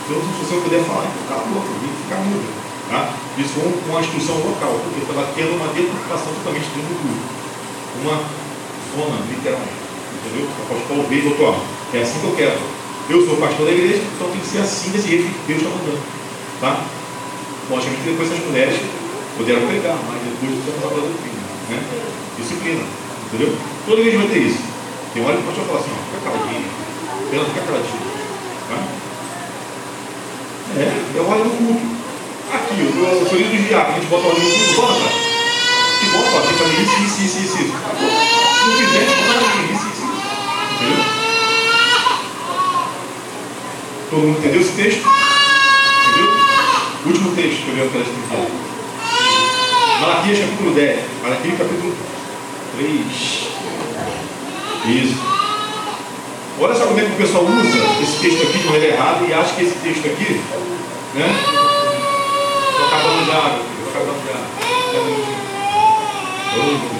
Então, 0.06 0.20
se 0.22 0.38
você 0.38 0.60
puder 0.60 0.84
falar, 0.84 1.10
então 1.10 1.26
cala 1.26 1.42
fica 1.42 2.16
mudo. 2.22 2.63
Tá? 2.90 3.14
Isso 3.38 3.54
foi 3.54 3.72
uma 3.88 4.00
instrução 4.00 4.36
local, 4.36 4.80
porque 4.84 5.00
estava 5.00 5.26
tendo 5.34 5.56
uma 5.56 5.68
deturpação 5.72 6.32
totalmente 6.34 6.68
dentro 6.74 6.92
do 6.92 7.00
culto. 7.00 7.24
Uma 8.02 8.16
zona, 8.92 9.16
literalmente. 9.30 9.84
Entendeu? 10.20 10.46
O 10.46 10.62
apóstolo 10.62 11.08
veio 11.08 11.28
e 11.28 11.42
ó, 11.42 11.54
é 11.96 12.02
assim 12.02 12.20
que 12.20 12.26
eu 12.26 12.36
quero. 12.36 12.58
Eu 13.08 13.26
sou 13.26 13.36
pastor 13.36 13.66
da 13.66 13.72
igreja, 13.72 14.00
então 14.00 14.28
tem 14.30 14.40
que 14.40 14.46
ser 14.46 14.58
assim, 14.58 14.90
desse 14.90 15.08
jeito 15.08 15.24
que 15.24 15.52
Deus 15.52 15.62
está 15.62 15.70
mandando. 15.70 16.00
Tá? 16.60 16.84
Logicamente, 17.70 18.04
depois 18.04 18.30
essas 18.30 18.44
mulheres 18.44 18.80
puderam 19.36 19.66
pregar, 19.66 19.98
mas 20.08 20.20
depois 20.22 20.56
você 20.56 20.70
vai 20.70 20.80
falar 20.80 21.00
doutrina. 21.00 21.44
Né? 21.68 21.76
Disciplina. 22.38 22.84
Entendeu? 23.26 23.56
Toda 23.86 24.00
igreja 24.00 24.18
vai 24.18 24.28
ter 24.28 24.38
isso. 24.38 24.62
Tem 25.12 25.24
hora 25.24 25.36
que 25.36 25.42
o 25.42 25.46
pastor 25.46 25.64
fala 25.64 25.80
assim, 25.80 25.90
ó, 25.92 26.00
fica 26.08 26.30
caladinho. 26.30 26.64
Pena 27.30 27.44
fica 27.44 27.60
caladinho. 27.66 28.02
Tá? 28.68 28.78
É, 30.76 31.18
é 31.18 31.20
hora 31.20 31.44
do 31.44 31.50
culto. 31.50 31.93
Aqui, 32.54 32.74
o 32.74 33.36
livro 33.36 33.56
de 33.56 33.68
diácono, 33.68 33.96
a 33.96 33.98
gente 33.98 34.06
bota 34.06 34.28
o 34.28 34.32
livro 34.38 34.58
no 34.58 34.74
bota, 34.76 34.94
cara. 34.94 35.34
Que 36.00 36.06
bom, 36.06 36.22
ó, 36.22 36.40
tem 36.40 36.52
que 36.52 36.58
fazer 36.62 36.82
isso, 36.82 36.96
isso, 37.02 37.18
isso, 37.24 37.38
isso. 37.38 37.58
isso. 37.58 37.74
Se 38.54 38.66
não 38.66 38.76
fizer, 38.76 39.04
bota 39.06 39.42
isso, 39.72 39.74
isso, 39.74 39.88
isso. 39.90 40.04
Entendeu? 40.74 41.04
Todo 44.10 44.20
mundo 44.20 44.38
entendeu 44.38 44.60
esse 44.60 44.72
texto? 44.72 45.04
Entendeu? 46.08 46.30
Último 47.06 47.34
texto 47.34 47.64
que 47.64 47.68
eu 47.70 47.74
li 47.74 47.90
para 47.90 48.00
esta 48.00 48.64
Malaquias 50.00 50.38
capítulo 50.38 50.74
10. 50.74 51.00
Malaquias 51.22 51.58
capítulo 51.58 51.96
3. 52.76 53.54
Isso. 54.86 55.18
Olha 56.60 56.74
só 56.74 56.86
como 56.86 57.00
é 57.00 57.04
que 57.04 57.10
o 57.10 57.16
pessoal 57.16 57.44
usa 57.44 58.02
esse 58.02 58.18
texto 58.20 58.42
aqui 58.46 58.58
de 58.58 58.66
maneira 58.66 58.94
errada 58.94 59.24
e 59.26 59.32
acha 59.32 59.54
que 59.54 59.64
esse 59.64 59.74
texto 59.76 60.06
aqui, 60.06 60.40
né? 61.14 61.73
Estou 63.24 63.38
acabando 63.88 64.20
já, 64.26 64.36
estou 64.52 64.92
acabando 64.92 65.24
já. 65.24 65.40
Oh, 66.56 66.94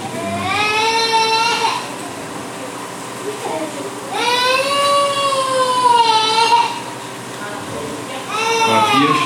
Malaquias 8.67 9.21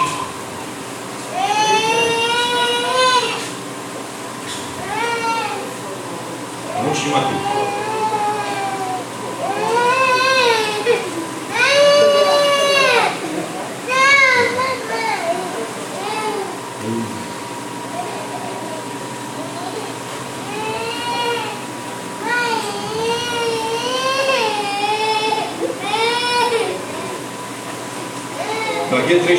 Vamos 6.75 6.99
de 6.99 7.09
Mateus. 7.11 7.79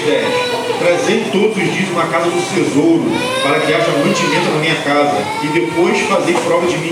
3,10 0.10 0.50
Trazei 0.80 1.26
todos 1.32 1.58
os 1.58 1.74
dias 1.74 1.90
uma 1.92 2.08
casa 2.08 2.30
do 2.30 2.56
tesouro, 2.56 3.12
para 3.44 3.60
que 3.60 3.74
haja 3.74 3.92
mantimento 3.92 4.50
na 4.54 4.60
minha 4.60 4.76
casa, 4.76 5.18
e 5.44 5.48
depois 5.48 6.00
fazei 6.08 6.34
prova 6.36 6.66
de 6.68 6.78
mim, 6.78 6.92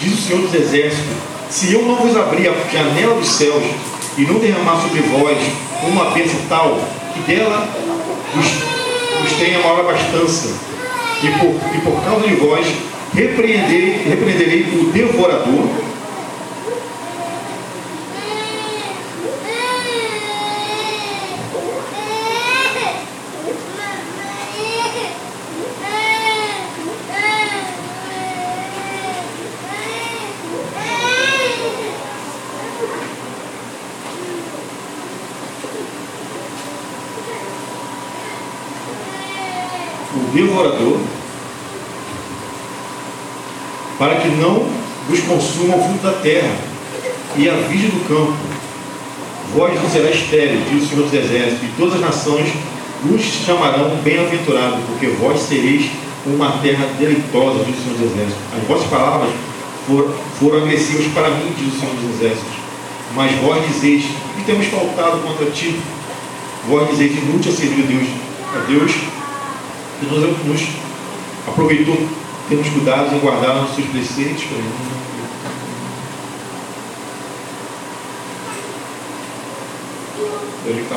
diz 0.00 0.14
o 0.14 0.16
Senhor 0.16 0.40
dos 0.40 0.54
Exércitos. 0.54 1.04
Se 1.50 1.72
eu 1.72 1.82
não 1.82 1.96
vos 1.96 2.16
abrir 2.16 2.48
a 2.48 2.54
janela 2.72 3.14
dos 3.16 3.28
céus 3.28 3.62
e 4.16 4.22
não 4.22 4.38
derramar 4.38 4.80
sobre 4.80 5.00
vós 5.02 5.36
uma 5.86 6.06
bênção 6.12 6.40
tal, 6.48 6.78
que 7.12 7.20
dela 7.30 7.68
vos, 8.34 8.46
vos 9.20 9.32
tenha 9.38 9.58
maior 9.58 9.80
abastança, 9.80 10.54
e 11.22 11.28
por, 11.38 11.54
e 11.74 11.80
por 11.82 12.02
causa 12.02 12.26
de 12.26 12.34
vós 12.36 12.66
repreenderei, 13.12 14.02
repreenderei 14.08 14.62
o 14.80 14.90
devorador, 14.92 15.68
o 40.12 40.32
devorador, 40.32 40.98
para 43.98 44.16
que 44.16 44.28
não 44.28 44.66
vos 45.08 45.20
consuma 45.20 45.76
o 45.76 45.89
da 46.02 46.12
terra 46.12 46.54
e 47.36 47.48
a 47.48 47.54
virgem 47.54 47.90
do 47.90 48.08
campo. 48.08 48.36
Vós 49.54 49.74
não 49.74 49.90
será 49.90 50.10
estéreo, 50.10 50.60
diz 50.70 50.84
o 50.84 50.86
Senhor 50.86 51.04
dos 51.04 51.14
Exércitos, 51.14 51.62
e 51.62 51.72
todas 51.76 51.94
as 51.94 52.00
nações 52.00 52.48
vos 53.02 53.20
chamarão 53.20 53.96
bem-aventurado, 54.04 54.76
porque 54.86 55.08
vós 55.08 55.40
sereis 55.40 55.90
uma 56.26 56.52
terra 56.62 56.86
deleitosa, 56.98 57.64
diz 57.64 57.78
o 57.78 57.82
Senhor 57.82 57.98
dos 57.98 58.12
Exércitos. 58.12 58.42
As 58.56 58.68
vossas 58.68 58.86
palavras 58.88 59.30
foram, 59.86 60.14
foram 60.38 60.58
agressivas 60.58 61.06
para 61.12 61.30
mim, 61.30 61.52
diz 61.58 61.74
o 61.74 61.80
Senhor 61.80 61.94
dos 61.94 62.20
Exércitos. 62.20 62.60
Mas 63.14 63.32
vós 63.40 63.66
dizeis, 63.66 64.04
que 64.36 64.44
temos 64.44 64.66
faltado 64.66 65.18
contra 65.18 65.50
ti? 65.50 65.80
Vós 66.68 66.88
dizeis, 66.90 67.12
inútil 67.18 67.52
é 67.52 67.54
servir 67.54 67.82
a 67.82 67.86
Deus, 67.86 68.08
a 68.54 68.58
Deus 68.66 68.92
que 69.98 70.06
nos 70.06 70.62
aproveitou, 71.46 71.96
temos 72.48 72.68
cuidado 72.68 73.14
em 73.14 73.18
guardar 73.18 73.64
os 73.64 73.74
seus 73.74 73.88
preceitos. 73.88 74.44
Ele 80.66 80.82
está 80.82 80.96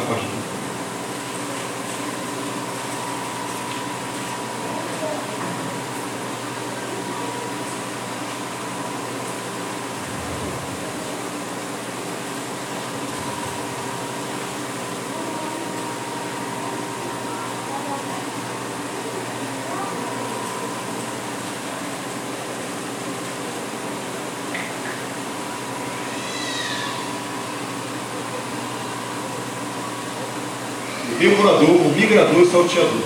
devorador, 31.29 31.69
o 31.69 31.93
migrador 31.95 32.39
e 32.39 32.43
o 32.43 32.51
salteador. 32.51 33.01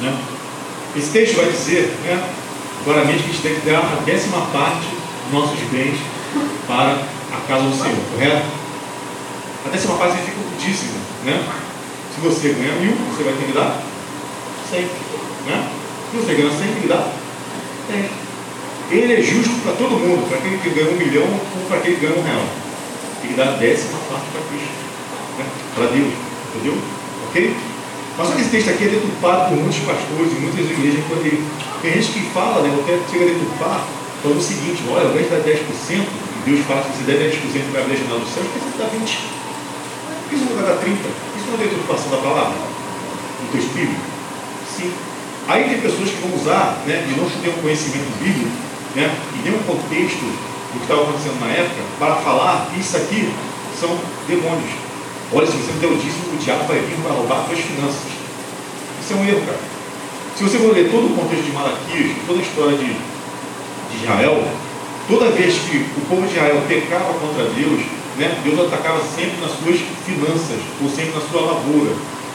Né? 0.00 0.16
Esse 0.96 1.10
texto 1.10 1.36
vai 1.36 1.50
dizer 1.50 1.94
né, 2.04 2.22
claramente 2.84 3.22
que 3.22 3.28
a 3.28 3.32
gente 3.32 3.42
tem 3.42 3.54
que 3.60 3.70
dar 3.70 3.80
a 3.80 4.02
décima 4.04 4.40
parte 4.46 4.86
dos 4.86 5.32
nossos 5.32 5.58
bens 5.70 5.98
para 6.66 7.02
a 7.32 7.40
casa 7.48 7.64
do 7.64 7.76
Senhor, 7.76 7.98
correto? 8.12 8.46
Até 9.66 9.78
ser 9.78 9.88
uma 9.88 9.98
fase 9.98 10.16
dificultíssima, 10.16 10.98
né? 11.24 11.44
Se 12.14 12.20
você 12.20 12.48
ganha 12.48 12.72
mil, 12.80 12.94
você 13.10 13.24
vai 13.24 13.34
ter 13.34 13.46
que 13.46 13.52
dar 13.52 13.82
100, 14.70 14.80
né? 14.80 15.68
Se 16.10 16.16
você 16.16 16.34
ganha 16.34 16.50
100, 16.50 16.58
tem 16.58 16.82
que 16.82 16.88
dar 16.88 17.12
10. 17.90 18.10
Ele 18.90 19.14
é 19.14 19.22
justo 19.22 19.60
para 19.64 19.72
todo 19.72 19.98
mundo, 19.98 20.28
para 20.28 20.38
aquele 20.38 20.58
que 20.58 20.70
ganha 20.70 20.90
um 20.90 20.96
milhão 20.96 21.26
ou 21.26 21.66
para 21.68 21.78
aquele 21.78 21.96
que 21.96 22.06
ganha 22.06 22.18
um 22.18 22.22
real. 22.22 22.44
Que 23.20 23.34
dar 23.34 23.48
a 23.48 23.56
décima 23.56 23.98
parte 24.08 24.26
para 24.32 24.42
Cristo, 24.48 24.86
né? 25.38 25.44
para 25.74 25.86
Deus, 25.86 26.25
entendeu? 26.56 26.76
Ok? 27.28 27.56
Mas 28.16 28.28
só 28.28 28.34
que 28.34 28.40
esse 28.40 28.50
texto 28.50 28.70
aqui 28.70 28.84
é 28.84 28.88
deturpado 28.96 29.52
por 29.52 29.60
muitos 29.60 29.78
pastores 29.84 30.32
e 30.32 30.40
muitas 30.40 30.64
igrejas 30.64 31.04
poder. 31.04 31.36
Tem 31.82 31.92
gente 31.92 32.12
que 32.16 32.20
fala, 32.32 32.62
né, 32.64 32.72
até 32.72 32.96
chega 33.12 33.28
a 33.28 33.32
deturpar, 33.36 33.84
falando 34.22 34.38
o 34.38 34.42
seguinte, 34.42 34.82
olha, 34.88 35.04
ao 35.04 35.10
invés 35.12 35.28
de 35.28 35.36
dar 35.36 35.44
10%, 35.44 36.00
e 36.00 36.50
Deus 36.50 36.64
fala 36.64 36.80
que 36.80 36.96
você 36.96 37.04
der 37.04 37.28
10% 37.28 37.36
para 37.70 37.84
a 37.84 37.92
janela 37.92 38.20
do 38.20 38.28
céu, 38.32 38.40
por 38.40 38.52
que 38.56 38.64
você 38.64 38.78
dá 38.80 38.88
20%? 38.88 39.36
Por 40.16 40.28
que 40.30 40.36
você 40.36 40.44
não 40.48 40.56
vai 40.56 40.64
dar 40.64 40.80
30%? 40.80 40.96
Isso 41.36 41.46
não 41.46 41.54
é 41.54 41.68
deturpação 41.68 42.08
da 42.10 42.16
palavra? 42.24 42.56
No 42.56 43.48
teu 43.52 43.60
espírito? 43.60 44.00
Sim. 44.64 44.92
Aí 45.46 45.68
tem 45.68 45.80
pessoas 45.80 46.08
que 46.08 46.16
vão 46.24 46.40
usar, 46.40 46.80
né, 46.86 47.04
e 47.04 47.20
não 47.20 47.28
ter 47.28 47.50
um 47.52 47.60
conhecimento 47.60 48.08
bíblico, 48.18 48.50
né, 48.96 49.12
e 49.36 49.38
nem 49.44 49.52
um 49.52 49.62
contexto 49.62 50.24
do 50.24 50.78
que 50.80 50.84
estava 50.88 51.02
acontecendo 51.02 51.38
na 51.38 51.52
época, 51.52 51.84
para 51.98 52.16
falar 52.16 52.70
que 52.72 52.80
isso 52.80 52.96
aqui 52.96 53.28
são 53.78 53.92
demônios. 54.26 54.85
Olha, 55.32 55.46
se 55.46 55.56
você 55.56 55.72
não 55.72 55.80
der 55.80 55.86
o 55.88 55.96
dízimo, 55.96 56.34
o 56.34 56.38
diabo 56.38 56.64
vai 56.68 56.78
vir 56.78 56.96
para 57.02 57.12
roubar 57.12 57.46
suas 57.46 57.58
finanças. 57.58 58.06
Isso 59.02 59.12
é 59.12 59.16
um 59.16 59.24
erro, 59.26 59.42
cara. 59.44 59.58
Se 60.36 60.44
você 60.44 60.58
for 60.58 60.72
ler 60.72 60.90
todo 60.90 61.06
o 61.06 61.16
contexto 61.16 61.44
de 61.44 61.52
Malaquias, 61.52 62.12
toda 62.26 62.38
a 62.38 62.42
história 62.42 62.76
de, 62.78 62.86
de 62.86 63.96
Israel, 64.02 64.44
toda 65.08 65.30
vez 65.30 65.54
que 65.54 65.78
o 65.96 66.00
povo 66.08 66.26
de 66.26 66.34
Israel 66.34 66.62
pecava 66.68 67.12
contra 67.14 67.44
Deus, 67.56 67.80
né, 68.18 68.38
Deus 68.44 68.60
atacava 68.60 69.00
sempre 69.02 69.40
nas 69.40 69.50
suas 69.58 69.80
finanças, 70.04 70.60
ou 70.80 70.88
sempre 70.88 71.14
na 71.14 71.20
sua 71.20 71.40
lavoura. 71.40 71.90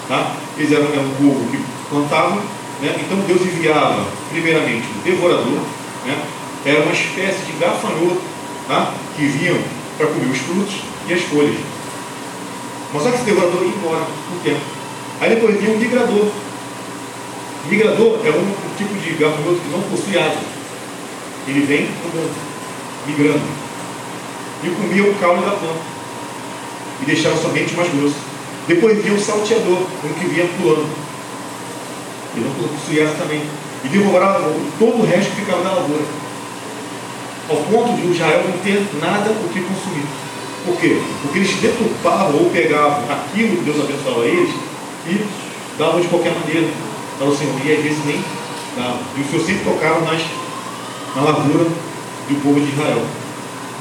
Tá? 0.08 0.36
Eles 0.58 0.72
eram, 0.72 0.92
eram 0.92 1.06
um 1.06 1.16
povo 1.16 1.48
que 1.50 1.64
plantavam, 1.90 2.42
né, 2.82 2.96
então 3.00 3.18
Deus 3.26 3.42
enviava, 3.42 4.06
primeiramente, 4.32 4.88
um 4.98 5.02
devorador, 5.04 5.60
né, 6.06 6.18
era 6.66 6.82
uma 6.82 6.92
espécie 6.92 7.46
de 7.46 7.54
gafanhoto 7.54 8.22
tá, 8.68 8.94
que 9.16 9.26
vinham 9.26 9.58
para 9.98 10.08
comer 10.08 10.32
os 10.32 10.40
frutos 10.40 10.76
e 11.08 11.14
as 11.14 11.22
folhas. 11.22 11.56
Mas 12.94 13.04
só 13.04 13.10
que 13.10 13.16
esse 13.16 13.26
devorador 13.26 13.64
ia 13.64 13.70
embora 13.70 14.06
com 14.30 14.40
tempo. 14.44 14.62
Aí 15.22 15.36
depois 15.36 15.60
vinha 15.60 15.76
um 15.76 15.80
migrador. 15.80 16.28
Migrador 17.70 18.20
é 18.26 18.30
um 18.30 18.54
tipo 18.78 18.94
de 18.96 19.12
gafanhoto 19.12 19.62
que 19.62 19.70
não 19.70 19.82
possui 19.84 20.18
asa. 20.18 20.40
Ele 21.48 21.66
vem 21.66 21.88
andando, 22.06 22.36
migrando. 23.08 23.42
E 24.64 24.70
comia 24.70 25.04
o 25.04 25.16
caule 25.16 25.42
da 25.42 25.52
planta. 25.52 25.82
E 27.02 27.06
deixava 27.06 27.38
somente 27.38 27.74
mais 27.76 27.92
grosso. 27.94 28.16
Depois 28.68 29.02
vinha 29.02 29.16
o 29.16 29.20
salteador, 29.20 29.88
um 30.04 30.14
que 30.20 30.26
vinha 30.26 30.48
pulando. 30.58 30.90
Ele 32.36 32.46
não 32.46 32.68
possuía 32.68 33.06
asa 33.06 33.16
também. 33.16 33.42
E 33.84 33.88
devorava 33.88 34.54
todo 34.78 35.02
o 35.02 35.06
resto 35.06 35.32
que 35.32 35.42
ficava 35.42 35.64
na 35.64 35.72
lavoura. 35.72 36.04
Ao 37.50 37.58
ponto 37.58 37.96
de 37.96 38.08
o 38.08 38.12
Israel 38.12 38.44
não 38.48 38.58
ter 38.60 38.86
nada 39.00 39.32
o 39.32 39.50
que 39.50 39.62
consumir. 39.62 40.06
Por 40.66 40.78
quê? 40.78 41.02
Porque 41.22 41.40
eles 41.40 41.56
deturpavam 41.56 42.36
ou 42.36 42.50
pegavam 42.52 43.04
aquilo 43.10 43.58
que 43.58 43.64
Deus 43.64 43.80
abençoava 43.80 44.26
eles 44.26 44.54
e 45.08 45.26
davam 45.78 46.00
de 46.00 46.08
qualquer 46.08 46.34
maneira 46.34 46.68
para 47.18 47.28
o 47.28 47.36
Senhor. 47.36 47.54
E 47.66 47.72
às 47.72 47.84
vezes 47.84 48.06
nem 48.06 48.24
davam. 48.76 49.00
E 49.18 49.22
o 49.22 49.26
Senhor 49.26 49.46
sempre 49.46 49.64
tocava 49.64 50.02
nas, 50.02 50.22
na 51.16 51.22
lavoura 51.24 51.66
do 51.66 52.44
povo 52.44 52.60
de 52.60 52.72
Israel. 52.72 53.02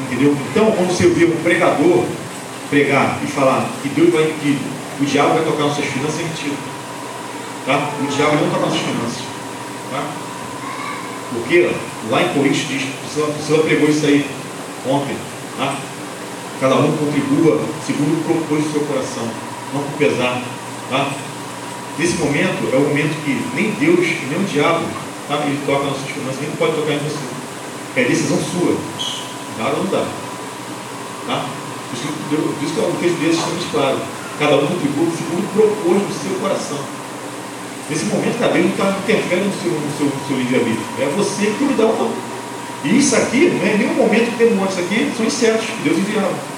Entendeu? 0.00 0.36
Então, 0.50 0.72
quando 0.72 0.88
você 0.88 1.08
vê 1.08 1.26
um 1.26 1.42
pregador 1.42 2.04
pregar 2.70 3.18
e 3.22 3.26
falar 3.26 3.68
que 3.82 3.88
Deus 3.90 4.10
vai, 4.10 4.24
que 4.40 4.58
o 5.00 5.04
diabo 5.04 5.34
vai 5.34 5.44
tocar 5.44 5.64
nas 5.64 5.74
suas 5.74 5.88
finanças, 5.88 6.20
é 6.20 6.22
mentira. 6.22 6.54
Tá? 7.66 7.90
O 8.00 8.06
diabo 8.06 8.36
não 8.36 8.50
toca 8.50 8.66
nas 8.66 8.70
suas 8.70 8.82
finanças. 8.82 9.22
Tá? 9.90 10.02
Porque 11.32 11.70
lá 12.10 12.22
em 12.22 12.28
Coríntios 12.34 12.68
diz, 12.68 12.82
o 13.16 13.46
Senhor 13.46 13.64
pregou 13.64 13.88
isso 13.88 14.06
aí 14.06 14.24
ontem. 14.88 15.16
Tá? 15.58 15.76
Cada 16.60 16.74
um 16.74 16.92
contribua 16.92 17.58
segundo 17.86 18.20
propôs 18.22 18.66
o 18.66 18.70
seu 18.70 18.82
coração, 18.82 19.24
não 19.72 19.80
por 19.80 19.96
pesar. 19.96 20.42
Tá? 20.90 21.08
Nesse 21.98 22.18
momento 22.18 22.68
é 22.70 22.76
o 22.76 22.80
momento 22.80 23.16
que 23.24 23.32
nem 23.56 23.70
Deus, 23.80 24.04
nem 24.28 24.38
o 24.38 24.44
diabo, 24.44 24.84
tá? 25.26 25.40
ele 25.46 25.58
toca 25.64 25.84
nas 25.84 25.96
suas 25.96 26.10
finanças, 26.10 26.40
nem 26.42 26.50
pode 26.60 26.76
tocar 26.76 26.92
em 26.92 26.98
você. 26.98 27.24
É 27.96 28.04
decisão 28.04 28.36
sua. 28.36 28.76
Dá 29.56 29.72
ou 29.72 29.84
não 29.84 29.90
dá. 29.90 30.04
Tá? 31.26 31.48
Por 31.88 31.96
isso 31.96 32.74
que 32.74 32.80
é 32.80 32.84
um 32.84 32.96
texto 33.00 33.16
desse 33.24 33.40
extremamente 33.40 33.70
claro. 33.72 33.98
Cada 34.38 34.56
um 34.56 34.66
contribua 34.66 35.08
segundo 35.16 35.48
propôs 35.56 36.02
no 36.02 36.12
seu 36.12 36.40
coração. 36.40 36.78
Nesse 37.88 38.04
momento, 38.04 38.38
cada 38.38 38.54
um 38.54 38.68
está 38.68 38.96
interferindo 39.02 39.48
no 39.48 39.62
seu, 39.62 39.72
seu, 39.96 40.12
seu 40.28 40.36
livre-arbítrio. 40.36 40.84
É 41.00 41.08
você 41.16 41.56
que 41.56 41.66
que 41.66 41.74
dar 41.74 41.86
o 41.86 41.96
não. 41.96 42.12
E 42.84 42.98
isso 42.98 43.16
aqui 43.16 43.48
não 43.48 43.66
é 43.66 43.76
nenhum 43.76 43.94
momento 43.94 44.36
que 44.36 44.44
demônio, 44.44 44.70
isso 44.70 44.80
aqui 44.80 45.12
são 45.16 45.26
insetos 45.26 45.64
que 45.64 45.88
Deus 45.88 45.98
enviava. 45.98 46.49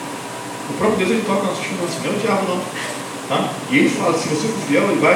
O 0.70 0.74
próprio 0.74 0.98
Deus 0.98 1.10
ele 1.10 1.24
toca 1.26 1.46
nossas 1.46 1.64
finanças, 1.64 2.02
não 2.02 2.12
é 2.12 2.16
o 2.16 2.20
diabo 2.20 2.48
não. 2.48 2.60
Tá? 3.28 3.52
E 3.70 3.78
ele 3.78 3.88
fala, 3.88 4.16
se 4.16 4.28
você 4.28 4.48
for 4.48 4.60
fiel, 4.66 4.90
ele 4.90 5.00
vai 5.00 5.14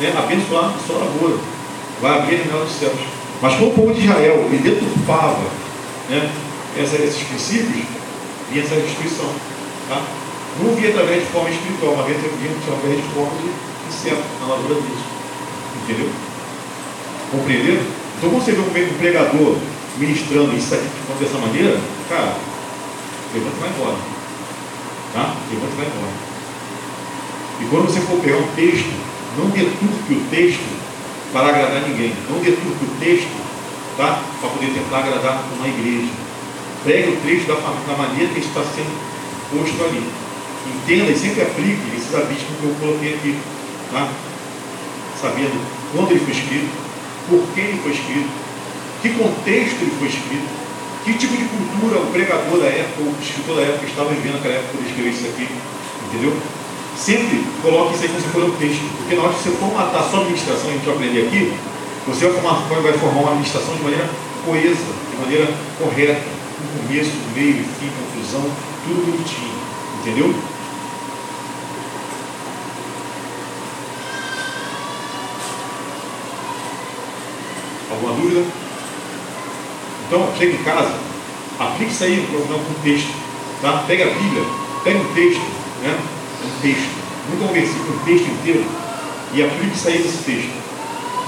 né, 0.00 0.14
abençoar 0.16 0.74
a 0.74 0.86
sua 0.86 0.98
lavoura, 0.98 1.36
vai 2.00 2.18
abrir 2.18 2.36
a 2.36 2.38
janela 2.38 2.64
dos 2.64 2.74
céus. 2.74 2.98
Mas 3.40 3.54
quando 3.54 3.70
o 3.70 3.74
povo 3.74 3.94
de 3.94 4.00
Israel 4.00 4.46
ele 4.46 4.58
deturpava 4.58 5.42
né, 6.08 6.30
essa, 6.78 6.96
esses 6.96 7.22
princípios, 7.22 7.86
vinha 8.50 8.64
essa 8.64 8.76
destruição. 8.76 9.28
Tá? 9.88 10.02
Não 10.60 10.74
via 10.74 10.90
através 10.90 11.20
de 11.20 11.30
forma 11.30 11.50
espiritual, 11.50 11.96
mas 11.96 12.06
via 12.06 12.50
através 12.62 12.96
de 12.96 13.08
forma 13.14 13.32
de 13.40 13.50
inseto 13.88 14.22
na 14.40 14.46
lavoura 14.46 14.74
deles. 14.74 15.04
Entendeu? 15.82 16.10
Compreenderam? 17.30 17.82
Então 18.18 18.30
você 18.30 18.52
vê 18.52 18.60
um 18.60 18.98
pregador 18.98 19.56
ministrando 19.98 20.56
isso 20.56 20.74
aqui 20.74 20.88
dessa 21.18 21.38
maneira, 21.38 21.78
cara, 22.08 22.36
levanta 23.34 23.56
e 23.56 23.60
vai 23.60 23.70
embora. 23.70 23.96
Tá? 25.12 25.36
Levanta 25.50 25.72
e 25.72 25.76
vai 25.76 25.86
embora. 25.86 26.32
E 27.60 27.64
quando 27.66 27.86
você 27.86 28.00
for 28.00 28.18
pegar 28.20 28.38
um 28.38 28.48
texto, 28.56 28.92
não 29.36 29.50
deturpe 29.50 30.14
o 30.14 30.24
texto 30.30 30.82
para 31.32 31.48
agradar 31.48 31.82
ninguém. 31.88 32.12
Não 32.30 32.40
deturpe 32.40 32.84
o 32.84 32.96
texto 32.98 33.30
tá? 33.96 34.22
para 34.40 34.50
poder 34.50 34.72
tentar 34.72 34.98
agradar 34.98 35.44
uma 35.56 35.68
igreja. 35.68 36.10
Pregue 36.82 37.10
o 37.10 37.20
texto 37.20 37.46
da, 37.46 37.54
da 37.54 37.98
maneira 37.98 38.32
que 38.32 38.40
está 38.40 38.62
sendo 38.64 38.92
posto 39.50 39.84
ali. 39.84 40.02
Entenda 40.66 41.10
e 41.10 41.16
sempre 41.16 41.42
aplique 41.42 41.96
esses 41.96 42.14
abismos 42.14 42.56
que 42.58 42.64
eu 42.64 42.74
coloquei 42.80 43.14
aqui. 43.14 43.38
Tá? 43.92 44.08
Sabendo 45.20 45.60
quando 45.92 46.10
ele 46.10 46.20
foi 46.20 46.32
escrito, 46.32 46.72
por 47.28 47.42
que 47.54 47.60
ele 47.60 47.80
foi 47.82 47.92
escrito, 47.92 48.30
que 49.02 49.08
contexto 49.10 49.82
ele 49.82 49.94
foi 49.98 50.08
escrito 50.08 50.61
que 51.04 51.14
tipo 51.14 51.36
de 51.36 51.44
cultura 51.44 51.98
o 51.98 52.06
pregador 52.12 52.58
da 52.58 52.66
época, 52.66 53.02
o 53.02 53.16
escritor 53.20 53.56
da 53.56 53.62
época 53.62 53.86
estava 53.86 54.10
vivendo 54.10 54.34
naquela 54.34 54.54
época 54.54 54.70
quando 54.72 54.86
escreveu 54.86 55.12
isso 55.12 55.26
aqui? 55.26 55.48
Entendeu? 56.06 56.36
Sempre 56.96 57.44
coloque 57.62 57.94
isso 57.94 58.02
aí 58.04 58.08
como 58.08 58.20
se 58.20 58.28
for 58.28 58.44
um 58.44 58.56
texto, 58.56 58.84
porque 58.98 59.14
na 59.16 59.22
hora 59.22 59.32
que 59.32 59.42
você 59.42 59.50
for 59.50 59.72
matar 59.74 59.98
a 59.98 60.20
administração, 60.20 60.70
a 60.70 60.72
gente 60.72 60.84
vai 60.86 60.94
aprender 60.94 61.26
aqui, 61.26 61.52
você 62.06 62.26
vai 62.26 62.34
formar, 62.34 62.68
vai 62.68 62.92
formar 62.92 63.20
uma 63.20 63.30
administração 63.30 63.74
de 63.74 63.82
maneira 63.82 64.08
coesa, 64.44 64.86
de 65.10 65.16
maneira 65.18 65.48
correta, 65.78 66.22
com 66.22 66.86
começo, 66.86 67.12
meio, 67.34 67.64
fim, 67.80 67.90
conclusão, 67.98 68.44
tudo 68.84 69.10
bonitinho. 69.10 69.52
Entendeu? 70.00 70.34
Alguma 77.90 78.14
dúvida? 78.14 78.61
Então, 80.12 80.28
chega 80.36 80.52
em 80.52 80.62
casa, 80.62 80.92
aplique 81.58 81.90
isso 81.90 82.04
aí 82.04 82.16
no 82.30 82.58
contexto. 82.58 83.08
Tá? 83.62 83.82
Pega 83.86 84.04
a 84.04 84.08
Bíblia, 84.08 84.44
pega 84.84 84.98
um 84.98 85.14
texto, 85.14 85.40
né? 85.82 85.98
um 86.44 86.60
texto, 86.60 86.90
nunca 87.30 87.44
um 87.50 87.54
versículo, 87.54 87.94
um 87.96 88.04
texto 88.04 88.28
inteiro, 88.28 88.62
e 89.32 89.42
aplique 89.42 89.74
isso 89.74 89.88
aí 89.88 90.02
nesse 90.02 90.18
texto. 90.18 90.50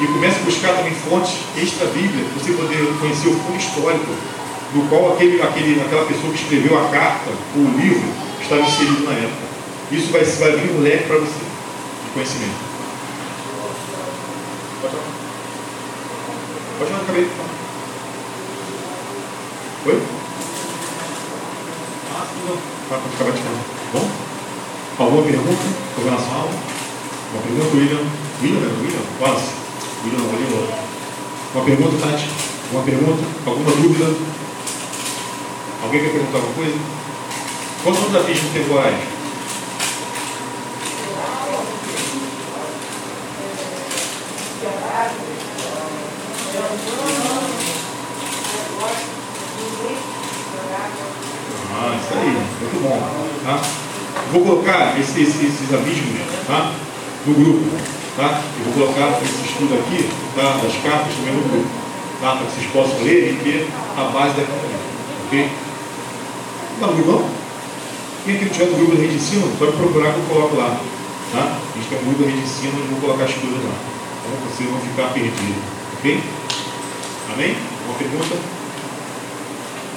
E 0.03 0.07
comece 0.07 0.37
a 0.39 0.45
buscar 0.45 0.77
também 0.77 0.93
fontes 0.93 1.33
extra-bíblia, 1.57 2.27
para 2.27 2.43
você 2.43 2.53
poder 2.53 2.77
conhecer 3.01 3.29
o 3.29 3.33
fundo 3.33 3.57
histórico 3.57 4.13
do 4.75 4.89
qual 4.91 5.15
aquele, 5.15 5.41
aquele, 5.41 5.81
aquela 5.81 6.05
pessoa 6.05 6.31
que 6.35 6.43
escreveu 6.43 6.79
a 6.79 6.91
carta, 6.91 7.31
o 7.57 7.81
livro, 7.81 8.05
estava 8.43 8.61
inserido 8.61 9.05
na 9.05 9.13
época. 9.13 9.49
Isso 9.93 10.13
vai, 10.13 10.25
vai 10.25 10.53
abrir 10.53 10.71
um 10.73 10.83
leque 10.83 11.05
para 11.05 11.17
você 11.21 11.41
de 11.41 12.11
conhecimento. 12.13 12.61
Pode 14.83 14.93
falar. 14.93 15.05
Pode 16.79 16.91
falar, 16.91 17.03
acabei. 17.03 17.54
Oi? 19.87 20.03
Para 22.89 22.99
de 23.33 23.43
falar. 23.43 23.65
Bom? 23.93 24.11
Alguma 24.99 25.23
pergunta 25.25 25.63
relação 26.03 26.33
à 26.33 26.37
aula? 26.37 26.51
Uma 27.33 27.43
pergunta, 27.43 27.77
William? 27.77 28.01
William, 28.41 28.61
não, 28.61 28.81
William? 28.81 29.03
Quase. 29.19 29.45
William 30.05 30.21
não, 30.21 30.31
William 30.33 30.49
Uma 31.55 31.65
pergunta, 31.67 31.97
Tati? 31.99 32.31
Uma 32.73 32.83
pergunta? 32.83 33.25
Alguma 33.45 33.71
dúvida? 33.73 34.07
Alguém 35.83 36.01
quer 36.01 36.13
perguntar 36.13 36.39
alguma 36.39 36.55
coisa? 36.55 36.79
Quais 37.83 37.99
são 37.99 38.07
os 38.07 38.13
desafios 38.13 38.53
temporais? 38.55 39.14
Vou 54.33 54.43
colocar 54.43 54.99
esse, 54.99 55.21
esse, 55.21 55.45
esses 55.45 55.73
abismos 55.73 56.19
tá? 56.47 56.73
no 57.27 57.35
grupo. 57.35 57.77
Tá? 58.17 58.41
Eu 58.59 58.73
vou 58.73 58.87
colocar 58.87 59.21
esse 59.23 59.45
estudo 59.45 59.75
aqui 59.75 60.09
tá? 60.35 60.61
das 60.63 60.73
cartas 60.83 61.15
também 61.15 61.35
no 61.35 61.43
grupo. 61.43 61.69
Tá? 62.21 62.37
Para 62.37 62.47
que 62.47 62.53
vocês 62.55 62.71
possam 62.73 63.03
ler 63.03 63.33
e 63.33 63.45
ter 63.45 63.69
a 63.99 64.05
base 64.05 64.35
da 64.35 64.43
Ok? 65.27 65.51
Não, 66.81 66.89
no 66.89 66.95
grupo 66.95 67.11
não? 67.11 67.29
Quem 68.25 68.37
aqui 68.37 68.45
não 68.47 68.53
tiver 68.53 68.67
no 68.67 68.77
grupo 68.77 68.93
da 68.97 69.03
rede 69.03 69.13
de 69.13 69.17
ensino, 69.17 69.53
pode 69.59 69.73
procurar 69.73 70.13
que 70.13 70.19
eu 70.21 70.25
coloco 70.25 70.57
lá. 70.57 70.81
Tá? 71.33 71.59
A 71.61 71.77
gente 71.77 71.89
tem 71.91 71.99
um 71.99 72.05
grupo 72.05 72.23
da 72.23 72.31
rede 72.31 72.41
de 72.41 72.49
ensino, 72.49 72.81
eu 72.81 72.87
vou 72.87 73.01
colocar 73.01 73.25
as 73.25 73.35
coisas 73.35 73.61
lá. 73.63 73.75
Para 74.25 74.49
vocês 74.49 74.71
não 74.71 74.81
ficar 74.81 75.13
perdidos. 75.13 75.63
Ok? 75.99 76.23
Amém? 77.35 77.57
Uma 77.85 77.95
pergunta? 77.99 78.37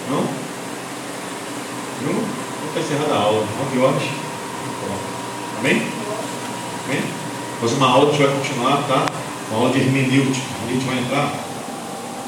Não? 0.10 0.47
Vou 2.78 2.84
estar 2.84 2.96
encerrada 2.96 3.16
a 3.16 3.26
aula. 3.26 3.44
9 3.74 3.80
horas. 3.80 4.04
Amém? 5.58 5.82
Amém? 6.86 7.04
Mas 7.60 7.72
uma 7.72 7.90
aula 7.90 8.10
a 8.10 8.12
gente 8.12 8.24
vai 8.24 8.38
continuar, 8.38 8.84
tá? 8.88 9.06
Uma 9.50 9.60
aula 9.60 9.72
de 9.72 9.80
hermenêutica. 9.80 10.46
A 10.64 10.72
gente 10.72 10.86
vai 10.86 11.00
entrar, 11.00 11.34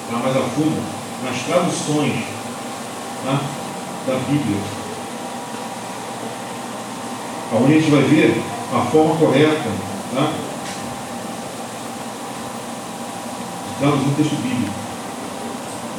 entrar 0.08 0.20
mais 0.24 0.36
a 0.36 0.42
fundo 0.42 0.82
nas 1.24 1.38
traduções 1.44 2.26
tá? 3.26 3.40
da 4.08 4.16
Bíblia 4.28 4.58
onde 7.52 7.74
a 7.74 7.80
gente 7.80 7.92
vai 7.92 8.02
ver 8.04 8.44
a 8.74 8.86
forma 8.92 9.16
correta 9.18 9.70
tá? 10.16 10.34
de 13.68 13.80
traduzir 13.80 14.06
um 14.06 14.14
texto 14.14 14.36
bíblico. 14.36 14.74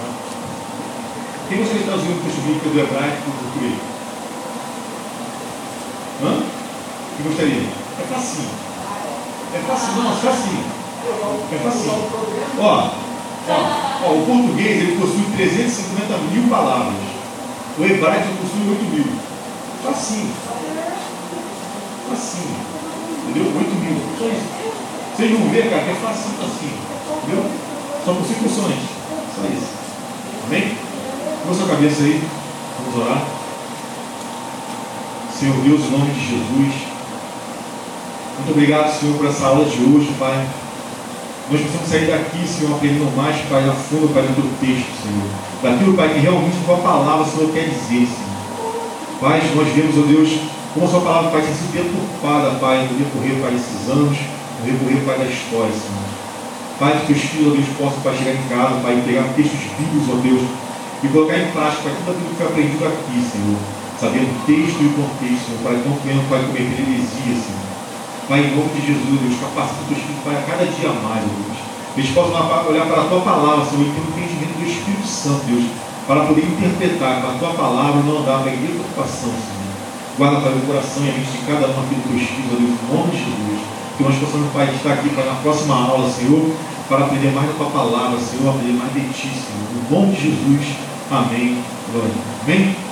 Tá? 0.01 0.09
Quem 1.48 1.59
gostaria 1.59 1.82
de 1.82 1.88
traduzir 1.88 2.11
um 2.11 2.22
texto 2.22 2.40
bíblico 2.40 2.68
do 2.68 2.80
hebraico 2.80 3.22
para 3.22 3.30
o 3.30 3.34
português? 3.34 3.89
Hã? 6.22 6.42
Quem 7.16 7.26
gostaria? 7.26 7.62
É 7.98 8.14
facinho. 8.14 8.48
É 9.54 9.58
facinho, 9.66 10.02
não, 10.02 10.12
é 10.12 10.16
facinho. 10.16 10.64
É 11.52 11.58
facinho. 11.58 11.92
Ó, 12.58 12.90
ó, 13.48 14.06
ó, 14.06 14.12
o 14.12 14.26
português 14.26 14.82
ele 14.82 15.00
possui 15.00 15.24
350 15.36 16.18
mil 16.32 16.48
palavras. 16.48 16.94
O 17.78 17.84
hebraico 17.84 18.28
possui 18.36 18.68
8 18.68 18.84
mil. 18.84 19.06
Facinho 19.84 20.30
assim. 22.12 22.54
Entendeu? 23.28 23.52
8 23.56 23.74
mil. 23.76 23.96
Só 24.18 24.26
isso. 24.26 24.60
Vocês 25.16 25.30
vão 25.32 25.48
ver, 25.50 25.70
cara, 25.70 25.82
que 25.82 25.90
é 25.90 25.94
fácil 25.94 26.30
assim. 26.42 26.72
Entendeu? 27.24 27.44
São 28.04 28.14
consecuções. 28.14 28.80
Só 29.34 29.42
isso. 29.46 29.70
Amém? 30.46 30.76
Com 31.46 31.54
sua 31.54 31.68
cabeça 31.68 32.02
aí. 32.02 32.22
Vamos 32.78 33.06
orar. 33.06 33.22
Senhor 35.41 35.57
Deus, 35.64 35.80
em 35.80 35.91
nome 35.91 36.12
de 36.12 36.20
Jesus. 36.20 36.74
Muito 38.36 38.51
obrigado, 38.51 38.93
Senhor, 38.93 39.16
por 39.16 39.24
essa 39.24 39.47
aula 39.47 39.64
de 39.64 39.80
hoje, 39.80 40.12
Pai. 40.18 40.36
Nós 41.49 41.61
precisamos 41.62 41.88
sair 41.88 42.12
daqui, 42.12 42.47
Senhor, 42.47 42.76
aprendendo 42.76 43.09
mais, 43.16 43.41
Pai, 43.49 43.64
a 43.66 43.72
fundo, 43.72 44.12
Pai, 44.12 44.20
do 44.20 44.45
texto, 44.61 44.93
Senhor. 45.01 45.24
Daquilo, 45.64 45.97
Pai, 45.97 46.12
que 46.12 46.20
realmente 46.20 46.61
a 46.61 46.66
tua 46.66 46.76
palavra, 46.84 47.24
Senhor, 47.24 47.49
quer 47.57 47.72
dizer, 47.72 48.05
Senhor. 48.05 48.36
Pai, 49.18 49.41
nós 49.57 49.68
vemos, 49.72 49.97
ó 49.97 50.05
Deus, 50.05 50.28
como 50.74 50.84
a 50.84 50.91
sua 50.91 51.01
palavra, 51.01 51.30
Pai, 51.30 51.41
tem 51.41 51.55
sido 51.57 51.72
deturpada, 51.72 52.61
Pai, 52.61 52.84
no 52.84 53.01
decorrer, 53.01 53.41
Pai, 53.41 53.57
desses 53.57 53.88
anos, 53.88 54.12
no 54.20 54.61
decorrer, 54.61 55.01
Pai, 55.09 55.24
da 55.24 55.24
história, 55.24 55.72
Senhor. 55.72 56.09
Pai, 56.76 57.01
que 57.01 57.16
teus 57.16 57.24
filhos, 57.32 57.49
ó 57.49 57.57
Deus, 57.57 57.68
possam, 57.80 58.05
Pai, 58.05 58.12
chegar 58.12 58.36
em 58.36 58.45
casa, 58.45 58.76
Pai, 58.84 58.93
pegar 59.09 59.24
textos 59.32 59.72
bíblicos, 59.72 60.05
ó 60.05 60.20
Deus, 60.20 60.45
e 61.01 61.09
colocar 61.09 61.41
em 61.41 61.49
prática, 61.49 61.88
Pai, 61.88 61.97
tudo 61.97 62.12
aquilo 62.12 62.28
que 62.28 62.36
foi 62.36 62.45
aprendido 62.45 62.84
aqui, 62.84 63.16
Senhor. 63.24 63.79
Sabendo 64.01 64.32
o 64.32 64.40
texto 64.48 64.80
e 64.80 64.86
o 64.88 64.96
contexto, 64.96 65.61
para 65.61 65.76
que 65.76 66.09
venham, 66.09 66.24
Pai, 66.32 66.40
cometer 66.40 66.72
heresia, 66.72 67.36
Senhor. 67.36 67.68
Pai, 68.24 68.48
em 68.48 68.57
nome 68.57 68.72
de 68.72 68.80
Jesus, 68.80 69.20
Deus, 69.20 69.36
capacita 69.36 69.76
os 69.76 69.88
teus 69.92 70.01
filhos, 70.01 70.24
Pai, 70.24 70.40
a 70.40 70.42
cada 70.48 70.64
dia 70.64 70.88
mais, 71.05 71.20
Deus. 71.20 71.61
Eles 72.01 72.09
possam 72.16 72.40
olhar 72.64 72.88
para 72.88 73.03
a 73.03 73.09
tua 73.12 73.20
palavra, 73.20 73.61
Senhor, 73.68 73.84
e 73.84 73.92
ter 73.92 74.01
o 74.01 74.09
entendimento 74.09 74.57
do 74.57 74.64
Espírito 74.64 75.05
Santo, 75.05 75.44
Deus, 75.44 75.68
para 76.09 76.24
poder 76.24 76.48
interpretar 76.48 77.20
com 77.20 77.28
a 77.28 77.36
tua 77.36 77.53
palavra 77.53 78.01
e 78.01 78.09
não 78.09 78.24
andar, 78.24 78.40
em 78.48 78.57
preocupação, 78.57 79.36
Senhor. 79.36 79.68
Guarda, 80.16 80.48
Pai, 80.48 80.53
o 80.57 80.64
coração 80.64 81.05
e 81.05 81.09
a 81.11 81.12
mente 81.12 81.36
de 81.36 81.44
cada 81.44 81.68
um 81.68 81.76
aqui 81.84 81.94
dos 82.01 82.09
teus 82.09 82.24
filhos, 82.24 82.57
Deus, 82.57 82.72
em 82.72 82.88
nome 82.88 83.11
de 83.12 83.20
Jesus. 83.20 83.61
Que 84.01 84.03
nós 84.09 84.16
possamos, 84.16 84.48
Pai, 84.57 84.64
estar 84.72 84.92
aqui 84.96 85.12
para 85.12 85.28
na 85.28 85.36
próxima 85.44 85.76
aula, 85.76 86.09
Senhor, 86.09 86.57
para 86.88 87.05
aprender 87.05 87.36
mais 87.36 87.53
da 87.53 87.53
tua 87.53 87.68
palavra, 87.68 88.16
Senhor, 88.16 88.48
aprender 88.48 88.80
mais 88.80 88.96
de 88.96 89.05
ti, 89.12 89.28
Senhor. 89.28 89.68
Em 89.76 89.92
nome 89.92 90.16
de 90.16 90.22
Jesus. 90.24 90.64
Amém. 91.12 91.61
Glória. 91.92 92.16
Amém. 92.48 92.89